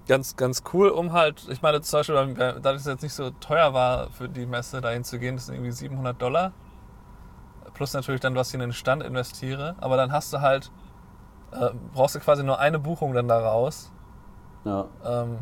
ganz, 0.09 0.35
ganz 0.35 0.65
cool, 0.73 0.89
um 0.89 1.13
halt, 1.13 1.47
ich 1.51 1.63
meine 1.63 1.83
zum 1.83 2.01
Beispiel, 2.01 2.35
dadurch, 2.35 2.81
es 2.81 2.87
jetzt 2.87 3.05
nicht 3.05 3.15
so 3.15 3.31
teuer 3.31 3.75
war 3.75 4.11
für 4.11 4.29
die 4.29 4.45
Messe 4.45 4.81
dahin 4.81 5.05
zu 5.05 5.21
gehen, 5.21 5.37
das 5.37 5.47
sind 5.47 5.55
irgendwie 5.55 5.71
700 5.71 6.21
Dollar. 6.21 6.53
Plus 7.81 7.95
natürlich 7.95 8.21
dann, 8.21 8.35
was 8.35 8.49
ich 8.49 8.55
in 8.57 8.61
den 8.61 8.75
Stand 8.75 9.03
investiere. 9.03 9.75
Aber 9.81 9.97
dann 9.97 10.13
hast 10.13 10.35
du 10.35 10.43
halt, 10.43 10.71
äh, 11.51 11.71
brauchst 11.95 12.15
du 12.15 12.19
quasi 12.19 12.45
nur 12.45 12.59
eine 12.59 12.79
Buchung 12.79 13.15
dann 13.15 13.27
da 13.27 13.39
raus. 13.39 13.91
Ja. 14.67 14.85
Ähm, 15.03 15.39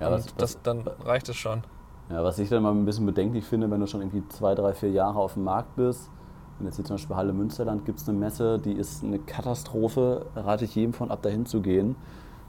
ja, 0.00 0.10
das, 0.10 0.26
was, 0.36 0.60
dann 0.62 0.80
reicht 1.04 1.28
es 1.28 1.36
schon. 1.36 1.62
Ja, 2.10 2.24
was 2.24 2.40
ich 2.40 2.48
dann 2.48 2.64
mal 2.64 2.72
ein 2.72 2.84
bisschen 2.84 3.06
bedenklich 3.06 3.44
finde, 3.44 3.70
wenn 3.70 3.78
du 3.78 3.86
schon 3.86 4.00
irgendwie 4.00 4.26
zwei, 4.26 4.56
drei, 4.56 4.74
vier 4.74 4.90
Jahre 4.90 5.20
auf 5.20 5.34
dem 5.34 5.44
Markt 5.44 5.76
bist. 5.76 6.10
Und 6.58 6.66
jetzt 6.66 6.74
hier 6.74 6.84
zum 6.84 6.96
Beispiel 6.96 7.14
Halle 7.14 7.32
Münsterland 7.32 7.84
gibt 7.84 8.00
es 8.00 8.08
eine 8.08 8.18
Messe, 8.18 8.58
die 8.58 8.72
ist 8.72 9.04
eine 9.04 9.20
Katastrophe. 9.20 10.26
Rate 10.34 10.64
ich 10.64 10.74
jedem 10.74 10.94
von 10.94 11.12
ab, 11.12 11.22
dahin 11.22 11.46
zu 11.46 11.60
gehen. 11.60 11.94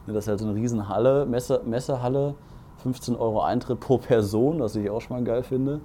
Das 0.07 0.15
ist 0.15 0.27
halt 0.27 0.39
so 0.39 0.47
eine 0.47 0.55
riesen 0.55 0.89
Halle, 0.89 1.27
Messe, 1.27 1.61
Messehalle, 1.67 2.33
15 2.77 3.15
Euro 3.15 3.43
Eintritt 3.43 3.79
pro 3.79 3.99
Person, 3.99 4.59
was 4.59 4.75
ich 4.75 4.89
auch 4.89 5.01
schon 5.01 5.17
mal 5.17 5.23
geil 5.23 5.43
finde. 5.43 5.81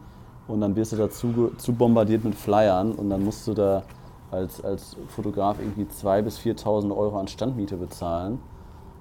Und 0.48 0.60
dann 0.60 0.74
wirst 0.76 0.92
du 0.92 0.96
dazu 0.96 1.52
zu 1.56 1.72
bombardiert 1.72 2.24
mit 2.24 2.34
Flyern 2.34 2.92
und 2.92 3.10
dann 3.10 3.24
musst 3.24 3.46
du 3.46 3.54
da 3.54 3.82
als, 4.30 4.62
als 4.64 4.96
Fotograf 5.08 5.58
irgendwie 5.60 5.84
2.000 5.84 6.22
bis 6.22 6.38
4.000 6.38 6.96
Euro 6.96 7.18
an 7.18 7.28
Standmiete 7.28 7.76
bezahlen. 7.76 8.40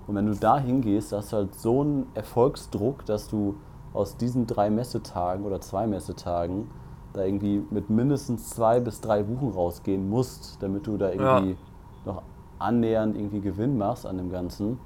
Und 0.07 0.15
wenn 0.15 0.27
du 0.27 0.35
da 0.35 0.59
hingehst, 0.59 1.13
hast 1.13 1.31
du 1.31 1.37
halt 1.37 1.55
so 1.55 1.81
einen 1.81 2.07
Erfolgsdruck, 2.13 3.05
dass 3.05 3.27
du 3.27 3.55
aus 3.93 4.17
diesen 4.17 4.45
drei 4.45 4.69
Messetagen 4.69 5.45
oder 5.45 5.61
zwei 5.61 5.87
Messetagen 5.87 6.69
da 7.13 7.23
irgendwie 7.23 7.63
mit 7.71 7.89
mindestens 7.89 8.49
zwei 8.49 8.79
bis 8.79 9.01
drei 9.01 9.23
Buchen 9.23 9.51
rausgehen 9.51 10.09
musst, 10.09 10.57
damit 10.61 10.87
du 10.87 10.97
da 10.97 11.11
irgendwie 11.11 11.51
ja. 11.51 11.57
noch 12.05 12.21
annähernd 12.59 13.15
irgendwie 13.15 13.41
Gewinn 13.41 13.77
machst 13.77 14.05
an 14.05 14.17
dem 14.17 14.31
Ganzen. 14.31 14.79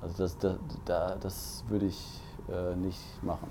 Also 0.00 0.22
das, 0.22 0.38
das, 0.38 0.56
das, 0.84 1.18
das 1.20 1.64
würde 1.68 1.86
ich 1.86 2.20
äh, 2.50 2.76
nicht 2.76 3.00
machen. 3.22 3.48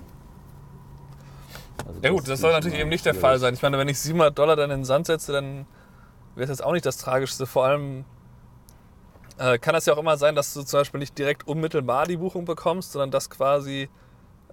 Also 1.87 1.99
ja 2.01 2.09
gut, 2.09 2.27
das 2.27 2.39
soll 2.39 2.51
natürlich 2.51 2.79
eben 2.79 2.89
nicht 2.89 3.05
der 3.05 3.15
Fall 3.15 3.39
sein. 3.39 3.53
Ich 3.53 3.61
meine, 3.61 3.77
wenn 3.77 3.87
ich 3.87 3.99
700 3.99 4.37
Dollar 4.37 4.55
dann 4.55 4.71
in 4.71 4.79
den 4.79 4.85
Sand 4.85 5.07
setze, 5.07 5.31
dann 5.31 5.65
wäre 6.35 6.43
es 6.43 6.49
jetzt 6.49 6.63
auch 6.63 6.73
nicht 6.73 6.85
das 6.85 6.97
Tragischste. 6.97 7.45
Vor 7.45 7.65
allem 7.65 8.05
äh, 9.37 9.57
kann 9.57 9.73
das 9.73 9.85
ja 9.85 9.93
auch 9.93 9.97
immer 9.97 10.17
sein, 10.17 10.35
dass 10.35 10.53
du 10.53 10.63
zum 10.63 10.79
Beispiel 10.79 10.99
nicht 10.99 11.17
direkt 11.17 11.47
unmittelbar 11.47 12.05
die 12.05 12.17
Buchung 12.17 12.45
bekommst, 12.45 12.91
sondern 12.91 13.11
dass 13.11 13.29
quasi 13.29 13.89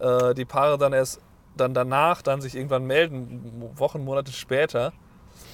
äh, 0.01 0.35
die 0.35 0.45
Paare 0.45 0.79
dann 0.79 0.93
erst 0.93 1.21
dann 1.57 1.75
danach 1.75 2.23
dann 2.23 2.41
sich 2.41 2.55
irgendwann 2.55 2.85
melden, 2.85 3.71
Wochen, 3.75 4.05
Monate 4.05 4.33
später. 4.33 4.93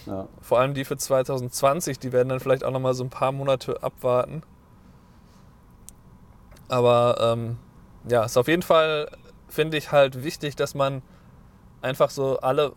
Ja. 0.07 0.29
Vor 0.41 0.61
allem 0.61 0.75
die 0.75 0.85
für 0.85 0.97
2020, 0.97 1.99
die 1.99 2.13
werden 2.13 2.29
dann 2.29 2.41
vielleicht 2.41 2.63
auch 2.63 2.71
nochmal 2.71 2.95
so 2.95 3.05
ein 3.05 3.11
paar 3.11 3.33
Monate 3.33 3.83
abwarten. 3.83 4.43
Aber 6.69 7.17
ähm, 7.21 7.57
ja, 8.09 8.25
ist 8.25 8.37
auf 8.37 8.49
jeden 8.49 8.63
Fall, 8.63 9.11
finde 9.49 9.77
ich 9.77 9.93
halt 9.93 10.23
wichtig, 10.23 10.57
dass 10.57 10.75
man 10.75 11.03
einfach 11.85 12.11
so 12.11 12.39
alle 12.39 12.73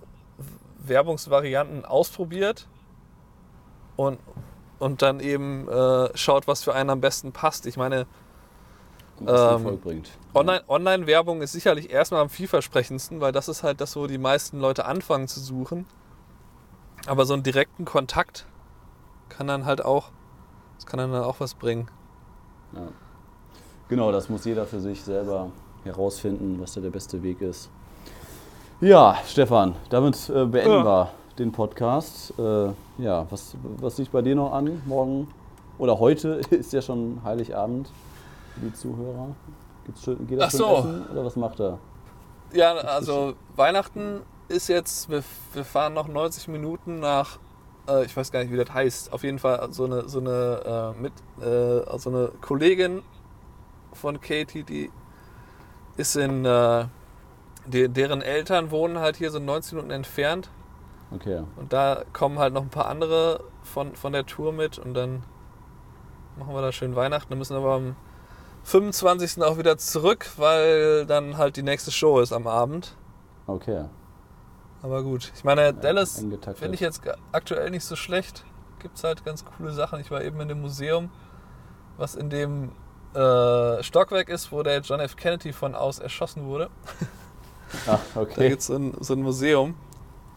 Werbungsvarianten 0.80 1.86
ausprobiert 1.86 2.68
und, 3.96 4.20
und 4.80 5.02
dann 5.02 5.20
eben 5.20 5.68
äh, 5.68 6.16
schaut, 6.16 6.48
was 6.48 6.64
für 6.64 6.76
einen 6.76 6.90
am 6.90 7.02
besten 7.02 7.32
passt. 7.32 7.66
Ich 7.66 7.78
meine, 7.78 8.06
ähm, 9.26 9.80
Online-Werbung 10.34 11.42
ist 11.42 11.54
sicherlich 11.54 11.90
erstmal 11.90 12.22
am 12.22 12.30
vielversprechendsten, 12.30 13.20
weil 13.22 13.32
das 13.32 13.48
ist 13.48 13.64
halt 13.64 13.82
das, 13.82 13.96
wo 13.96 14.06
die 14.06 14.20
meisten 14.20 14.60
Leute 14.60 14.86
anfangen 14.86 15.28
zu 15.28 15.40
suchen. 15.40 15.86
Aber 17.08 17.26
so 17.26 17.34
einen 17.34 17.44
direkten 17.44 17.86
Kontakt 17.86 18.46
kann 19.30 19.48
dann 19.48 19.66
halt 19.66 19.84
auch, 19.84 20.12
das 20.76 20.86
kann 20.86 21.00
dann 21.00 21.16
auch 21.16 21.40
was 21.40 21.56
bringen. 21.56 21.90
Ja. 22.74 22.88
Genau, 23.88 24.12
das 24.12 24.28
muss 24.28 24.44
jeder 24.44 24.66
für 24.66 24.82
sich 24.82 25.02
selber 25.02 25.50
herausfinden, 25.86 26.60
was 26.60 26.74
da 26.74 26.82
der 26.82 26.90
beste 26.90 27.24
Weg 27.24 27.42
ist. 27.42 27.72
Ja, 28.80 29.18
Stefan, 29.26 29.74
damit 29.90 30.30
äh, 30.30 30.46
beenden 30.46 30.72
ja. 30.72 30.86
wir 30.86 31.12
den 31.40 31.52
Podcast. 31.52 32.32
Äh, 32.38 32.68
ja, 33.00 33.26
was, 33.32 33.56
was 33.80 33.98
liegt 33.98 34.12
bei 34.12 34.22
dir 34.22 34.36
noch 34.36 34.54
an? 34.54 34.84
Morgen 34.86 35.28
oder 35.80 35.98
heute 35.98 36.30
ist 36.52 36.74
ja 36.74 36.82
schon 36.84 37.20
Heiligabend 37.24 37.90
für 38.54 38.60
die 38.68 38.74
Zuhörer. 38.74 39.30
Geht's 39.88 40.04
schon, 40.04 40.28
geht 40.28 40.40
das 40.40 40.54
Ach 40.54 40.58
so. 40.60 40.76
Essen 40.78 41.08
oder 41.12 41.26
was 41.26 41.36
macht 41.36 41.60
er? 41.60 41.80
Ja, 42.54 42.76
also 42.76 43.34
Weihnachten 43.56 44.22
ist 44.48 44.70
jetzt, 44.70 45.10
wir, 45.10 45.24
wir 45.54 45.66
fahren 45.66 45.96
noch 45.96 46.08
90 46.08 46.48
Minuten 46.48 47.00
nach, 47.00 47.40
äh, 47.90 48.06
ich 48.06 48.16
weiß 48.16 48.32
gar 48.32 48.42
nicht, 48.44 48.54
wie 48.54 48.58
das 48.58 48.72
heißt. 48.72 49.12
Auf 49.12 49.24
jeden 49.24 49.40
Fall 49.40 49.70
so 49.72 49.86
eine, 49.86 50.08
so 50.08 50.20
eine, 50.20 50.94
äh, 50.96 51.02
mit, 51.02 51.14
äh, 51.42 51.98
so 51.98 52.12
eine 52.12 52.32
Kollegin 52.42 53.02
von 53.94 54.22
Katie, 54.22 54.62
die 54.62 54.92
ist 55.98 56.16
in, 56.16 56.46
äh, 56.46 56.86
die, 57.68 57.90
deren 57.90 58.22
Eltern 58.22 58.72
wohnen 58.72 59.00
halt 59.00 59.18
hier 59.18 59.32
so 59.32 59.40
90 59.40 59.74
Minuten 59.74 59.92
entfernt. 59.92 60.50
Okay. 61.12 61.44
Und 61.56 61.72
da 61.72 62.04
kommen 62.14 62.40
halt 62.40 62.54
noch 62.54 62.64
ein 62.64 62.70
paar 62.70 62.88
andere 62.88 63.44
von, 63.64 63.96
von 63.96 64.14
der 64.14 64.26
Tour 64.26 64.52
mit 64.52 64.78
und 64.78 64.94
dann 64.94 65.24
machen 66.38 66.54
wir 66.54 66.62
da 66.62 66.72
schön 66.72 66.96
Weihnachten. 66.96 67.30
Dann 67.30 67.38
müssen 67.38 67.56
wir 67.56 67.60
aber 67.60 67.76
am 67.76 67.96
25. 68.64 69.42
auch 69.44 69.58
wieder 69.58 69.78
zurück, 69.78 70.32
weil 70.38 71.06
dann 71.06 71.38
halt 71.38 71.56
die 71.56 71.64
nächste 71.64 71.92
Show 71.92 72.20
ist 72.20 72.34
am 72.34 72.48
Abend. 72.48 72.96
Okay. 73.46 73.86
Aber 74.82 75.04
gut. 75.04 75.32
Ich 75.36 75.44
meine, 75.44 75.74
Dallas 75.74 76.26
finde 76.56 76.76
ich 76.76 76.82
jetzt 76.82 77.02
aktuell 77.32 77.70
nicht 77.70 77.86
so 77.86 77.96
schlecht. 77.96 78.44
Gibt 78.80 78.98
es 78.98 79.04
halt 79.04 79.26
ganz 79.26 79.44
coole 79.46 79.72
Sachen. 79.72 80.00
Ich 80.00 80.12
war 80.12 80.24
eben 80.24 80.40
in 80.42 80.50
dem 80.50 80.62
Museum, 80.62 81.10
was 81.98 82.16
in 82.16 82.30
dem 82.30 82.72
äh, 83.14 83.82
Stockwerk 83.82 84.30
ist, 84.30 84.52
wo 84.52 84.62
der 84.62 84.82
John 84.82 85.00
F. 85.00 85.16
Kennedy 85.16 85.54
von 85.54 85.74
aus 85.74 86.00
erschossen 86.00 86.46
wurde. 86.46 86.70
Ach, 87.88 88.00
okay. 88.16 88.34
Da 88.36 88.50
gibt 88.50 88.62
es 88.62 88.68
so, 88.68 88.76
ein, 88.76 88.94
so 89.00 89.14
ein 89.14 89.22
Museum. 89.22 89.76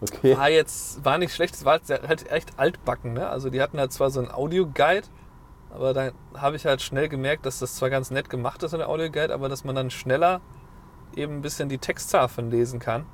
Okay. 0.01 0.37
War 0.37 0.49
jetzt, 0.49 1.05
war 1.05 1.19
nicht 1.19 1.35
schlecht, 1.35 1.55
es 1.55 1.64
war 1.64 1.81
halt 1.88 2.31
echt 2.31 2.59
altbacken. 2.59 3.12
Ne? 3.12 3.29
Also 3.29 3.51
die 3.51 3.61
hatten 3.61 3.79
halt 3.79 3.93
zwar 3.93 4.11
so 4.11 4.21
einen 4.21 4.31
Audio-Guide, 4.31 5.07
aber 5.75 5.93
dann 5.93 6.12
habe 6.35 6.57
ich 6.57 6.64
halt 6.64 6.81
schnell 6.81 7.09
gemerkt, 7.09 7.45
dass 7.45 7.59
das 7.59 7.77
zwar 7.77 7.90
ganz 7.90 8.11
nett 8.11 8.31
gemacht 8.31 8.62
ist, 8.62 8.71
so 8.71 8.77
der 8.79 8.88
Audio-Guide, 8.88 9.33
aber 9.33 9.49
dass 9.49 9.64
man 9.64 9.75
dann 9.75 9.90
schneller 9.90 10.40
eben 11.16 11.37
ein 11.37 11.43
bisschen 11.43 11.69
die 11.69 11.79
Texttafeln 11.79 12.51
lesen 12.51 12.81
kann. 12.81 13.05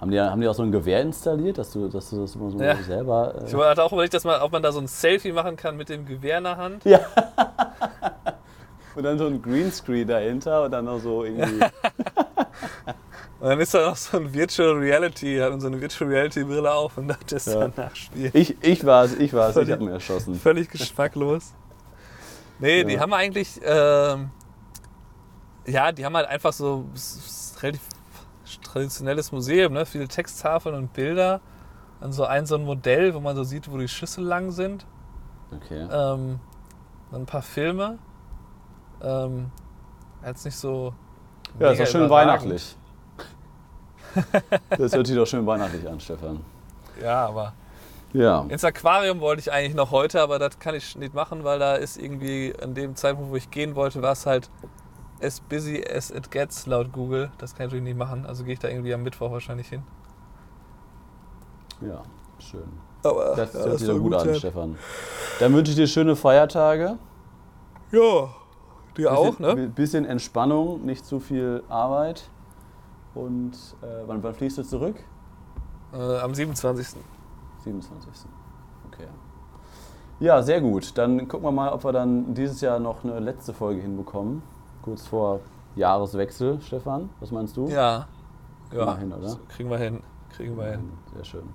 Haben 0.00 0.10
die, 0.10 0.20
haben 0.20 0.40
die 0.40 0.48
auch 0.48 0.54
so 0.54 0.64
ein 0.64 0.72
Gewehr 0.72 1.00
installiert, 1.00 1.58
dass 1.58 1.72
du, 1.72 1.88
dass 1.88 2.10
du 2.10 2.20
das 2.20 2.34
immer 2.34 2.50
so 2.50 2.58
ja. 2.58 2.74
selber. 2.76 3.34
Äh 3.40 3.46
ich 3.46 3.54
hatte 3.54 3.84
auch 3.84 3.92
überlegt, 3.92 4.14
dass 4.14 4.24
man, 4.24 4.40
ob 4.42 4.52
man 4.52 4.62
da 4.62 4.72
so 4.72 4.80
ein 4.80 4.88
Selfie 4.88 5.32
machen 5.32 5.56
kann 5.56 5.76
mit 5.76 5.88
dem 5.88 6.06
Gewehr 6.06 6.38
in 6.38 6.44
der 6.44 6.56
Hand. 6.56 6.84
Ja. 6.84 7.00
und 8.96 9.02
dann 9.04 9.16
so 9.16 9.26
ein 9.26 9.40
Greenscreen 9.40 10.08
dahinter 10.08 10.64
und 10.64 10.72
dann 10.72 10.86
noch 10.86 10.98
so 10.98 11.24
irgendwie. 11.24 11.60
Und 13.42 13.48
dann 13.48 13.58
ist 13.58 13.74
da 13.74 13.88
noch 13.88 13.96
so 13.96 14.18
ein 14.18 14.32
Virtual 14.32 14.70
Reality, 14.74 15.36
hat 15.38 15.60
so 15.60 15.66
eine 15.66 15.80
Virtual 15.80 16.08
Reality 16.08 16.44
Brille 16.44 16.72
auf 16.72 16.96
und 16.96 17.12
das 17.26 17.46
ja. 17.46 17.58
dann 17.58 17.72
nachspielt. 17.76 18.32
Ich, 18.36 18.62
ich 18.62 18.86
war 18.86 19.02
es, 19.02 19.14
ich 19.16 19.32
war 19.32 19.48
es, 19.50 19.56
ich 19.56 19.68
habe 19.68 19.82
mir 19.82 19.90
erschossen. 19.94 20.36
Völlig 20.36 20.70
geschmacklos. 20.70 21.52
Nee, 22.60 22.82
ja. 22.82 22.84
die 22.84 23.00
haben 23.00 23.12
eigentlich, 23.12 23.60
ähm, 23.64 24.30
ja, 25.66 25.90
die 25.90 26.04
haben 26.04 26.14
halt 26.14 26.28
einfach 26.28 26.52
so 26.52 26.84
relativ 27.60 27.80
traditionelles 28.62 29.32
Museum, 29.32 29.72
ne? 29.72 29.86
viele 29.86 30.06
Texttafeln 30.06 30.76
und 30.76 30.92
Bilder. 30.92 31.40
Dann 32.00 32.12
so 32.12 32.24
ein 32.24 32.46
so 32.46 32.54
ein 32.54 32.64
Modell, 32.64 33.12
wo 33.12 33.18
man 33.18 33.34
so 33.34 33.42
sieht, 33.42 33.68
wo 33.68 33.76
die 33.76 33.88
Schüsse 33.88 34.20
lang 34.20 34.52
sind. 34.52 34.86
Okay. 35.50 35.80
Ähm, 35.80 36.38
dann 37.10 37.22
ein 37.22 37.26
paar 37.26 37.42
Filme. 37.42 37.98
Ähm, 39.02 39.50
jetzt 40.24 40.44
nicht 40.44 40.56
so. 40.56 40.94
Ja, 41.58 41.72
ist 41.72 41.80
doch 41.80 41.86
schön 41.88 42.08
weihnachtlich. 42.08 42.76
das 44.70 44.94
hört 44.94 45.06
sich 45.06 45.16
doch 45.16 45.26
schön 45.26 45.46
weihnachtlich 45.46 45.88
an, 45.88 46.00
Stefan. 46.00 46.40
Ja, 47.02 47.26
aber. 47.26 47.52
Ja. 48.12 48.44
Ins 48.48 48.64
Aquarium 48.64 49.20
wollte 49.20 49.40
ich 49.40 49.52
eigentlich 49.52 49.74
noch 49.74 49.90
heute, 49.90 50.20
aber 50.20 50.38
das 50.38 50.58
kann 50.58 50.74
ich 50.74 50.96
nicht 50.96 51.14
machen, 51.14 51.44
weil 51.44 51.58
da 51.58 51.76
ist 51.76 51.96
irgendwie 51.96 52.54
an 52.62 52.74
dem 52.74 52.94
Zeitpunkt, 52.94 53.30
wo 53.30 53.36
ich 53.36 53.50
gehen 53.50 53.74
wollte, 53.74 54.02
war 54.02 54.12
es 54.12 54.26
halt 54.26 54.50
as 55.22 55.40
busy 55.40 55.82
as 55.82 56.10
it 56.10 56.30
gets 56.30 56.66
laut 56.66 56.92
Google. 56.92 57.30
Das 57.38 57.54
kann 57.54 57.66
ich 57.66 57.72
natürlich 57.72 57.84
nicht 57.84 57.96
machen. 57.96 58.26
Also 58.26 58.44
gehe 58.44 58.54
ich 58.54 58.58
da 58.58 58.68
irgendwie 58.68 58.92
am 58.92 59.02
Mittwoch 59.02 59.30
wahrscheinlich 59.30 59.68
hin. 59.68 59.82
Ja, 61.80 62.02
schön. 62.38 62.68
Aber 63.02 63.34
das 63.34 63.54
hört 63.54 63.78
sich 63.78 63.88
doch 63.88 63.98
gut, 63.98 64.12
gut 64.12 64.14
an, 64.14 64.34
Stefan. 64.34 64.78
Dann 65.40 65.54
wünsche 65.54 65.72
ich 65.72 65.76
dir 65.76 65.86
schöne 65.86 66.14
Feiertage. 66.14 66.98
Ja, 67.90 68.28
dir 68.96 69.08
bisschen, 69.08 69.08
auch, 69.08 69.38
ne? 69.38 69.68
Bisschen 69.68 70.04
Entspannung, 70.04 70.84
nicht 70.84 71.04
zu 71.04 71.18
viel 71.18 71.62
Arbeit. 71.68 72.28
Und 73.14 73.52
äh, 73.82 73.86
wann, 74.06 74.22
wann 74.22 74.34
fliegst 74.34 74.58
du 74.58 74.62
zurück? 74.62 74.96
Äh, 75.92 76.18
am 76.18 76.34
27. 76.34 77.00
27. 77.64 78.26
Okay. 78.88 79.06
Ja, 80.20 80.42
sehr 80.42 80.60
gut. 80.60 80.96
Dann 80.96 81.28
gucken 81.28 81.46
wir 81.46 81.52
mal, 81.52 81.70
ob 81.70 81.84
wir 81.84 81.92
dann 81.92 82.34
dieses 82.34 82.60
Jahr 82.60 82.78
noch 82.78 83.04
eine 83.04 83.18
letzte 83.20 83.52
Folge 83.52 83.80
hinbekommen. 83.80 84.42
Kurz 84.82 85.06
vor 85.06 85.40
Jahreswechsel, 85.76 86.60
Stefan. 86.60 87.10
Was 87.20 87.30
meinst 87.30 87.56
du? 87.56 87.68
Ja. 87.68 88.06
Ja, 88.74 88.96
hin, 88.96 89.12
oder? 89.12 89.36
Kriegen 89.48 89.70
wir 89.70 89.78
hin. 89.78 90.00
Kriegen 90.34 90.56
wir 90.56 90.70
hin. 90.70 90.90
Sehr 91.14 91.24
schön. 91.24 91.48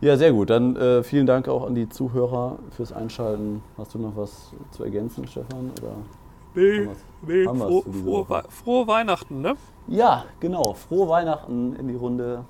Ja, 0.00 0.16
sehr 0.16 0.32
gut. 0.32 0.48
Dann 0.48 0.76
äh, 0.76 1.02
vielen 1.02 1.26
Dank 1.26 1.48
auch 1.48 1.66
an 1.66 1.74
die 1.74 1.88
Zuhörer 1.88 2.58
fürs 2.70 2.92
Einschalten. 2.92 3.62
Hast 3.76 3.94
du 3.94 3.98
noch 3.98 4.16
was 4.16 4.52
zu 4.70 4.84
ergänzen, 4.84 5.26
Stefan? 5.26 5.70
Oder 5.82 5.92
nee, 6.54 6.88
nee. 7.22 7.44
Froh, 7.44 7.82
frohe, 7.82 8.44
frohe 8.48 8.86
Weihnachten, 8.86 9.40
ne? 9.40 9.56
Ja, 9.86 10.24
genau. 10.40 10.74
Frohe 10.74 11.08
Weihnachten 11.08 11.76
in 11.76 11.88
die 11.88 11.96
Runde. 11.96 12.44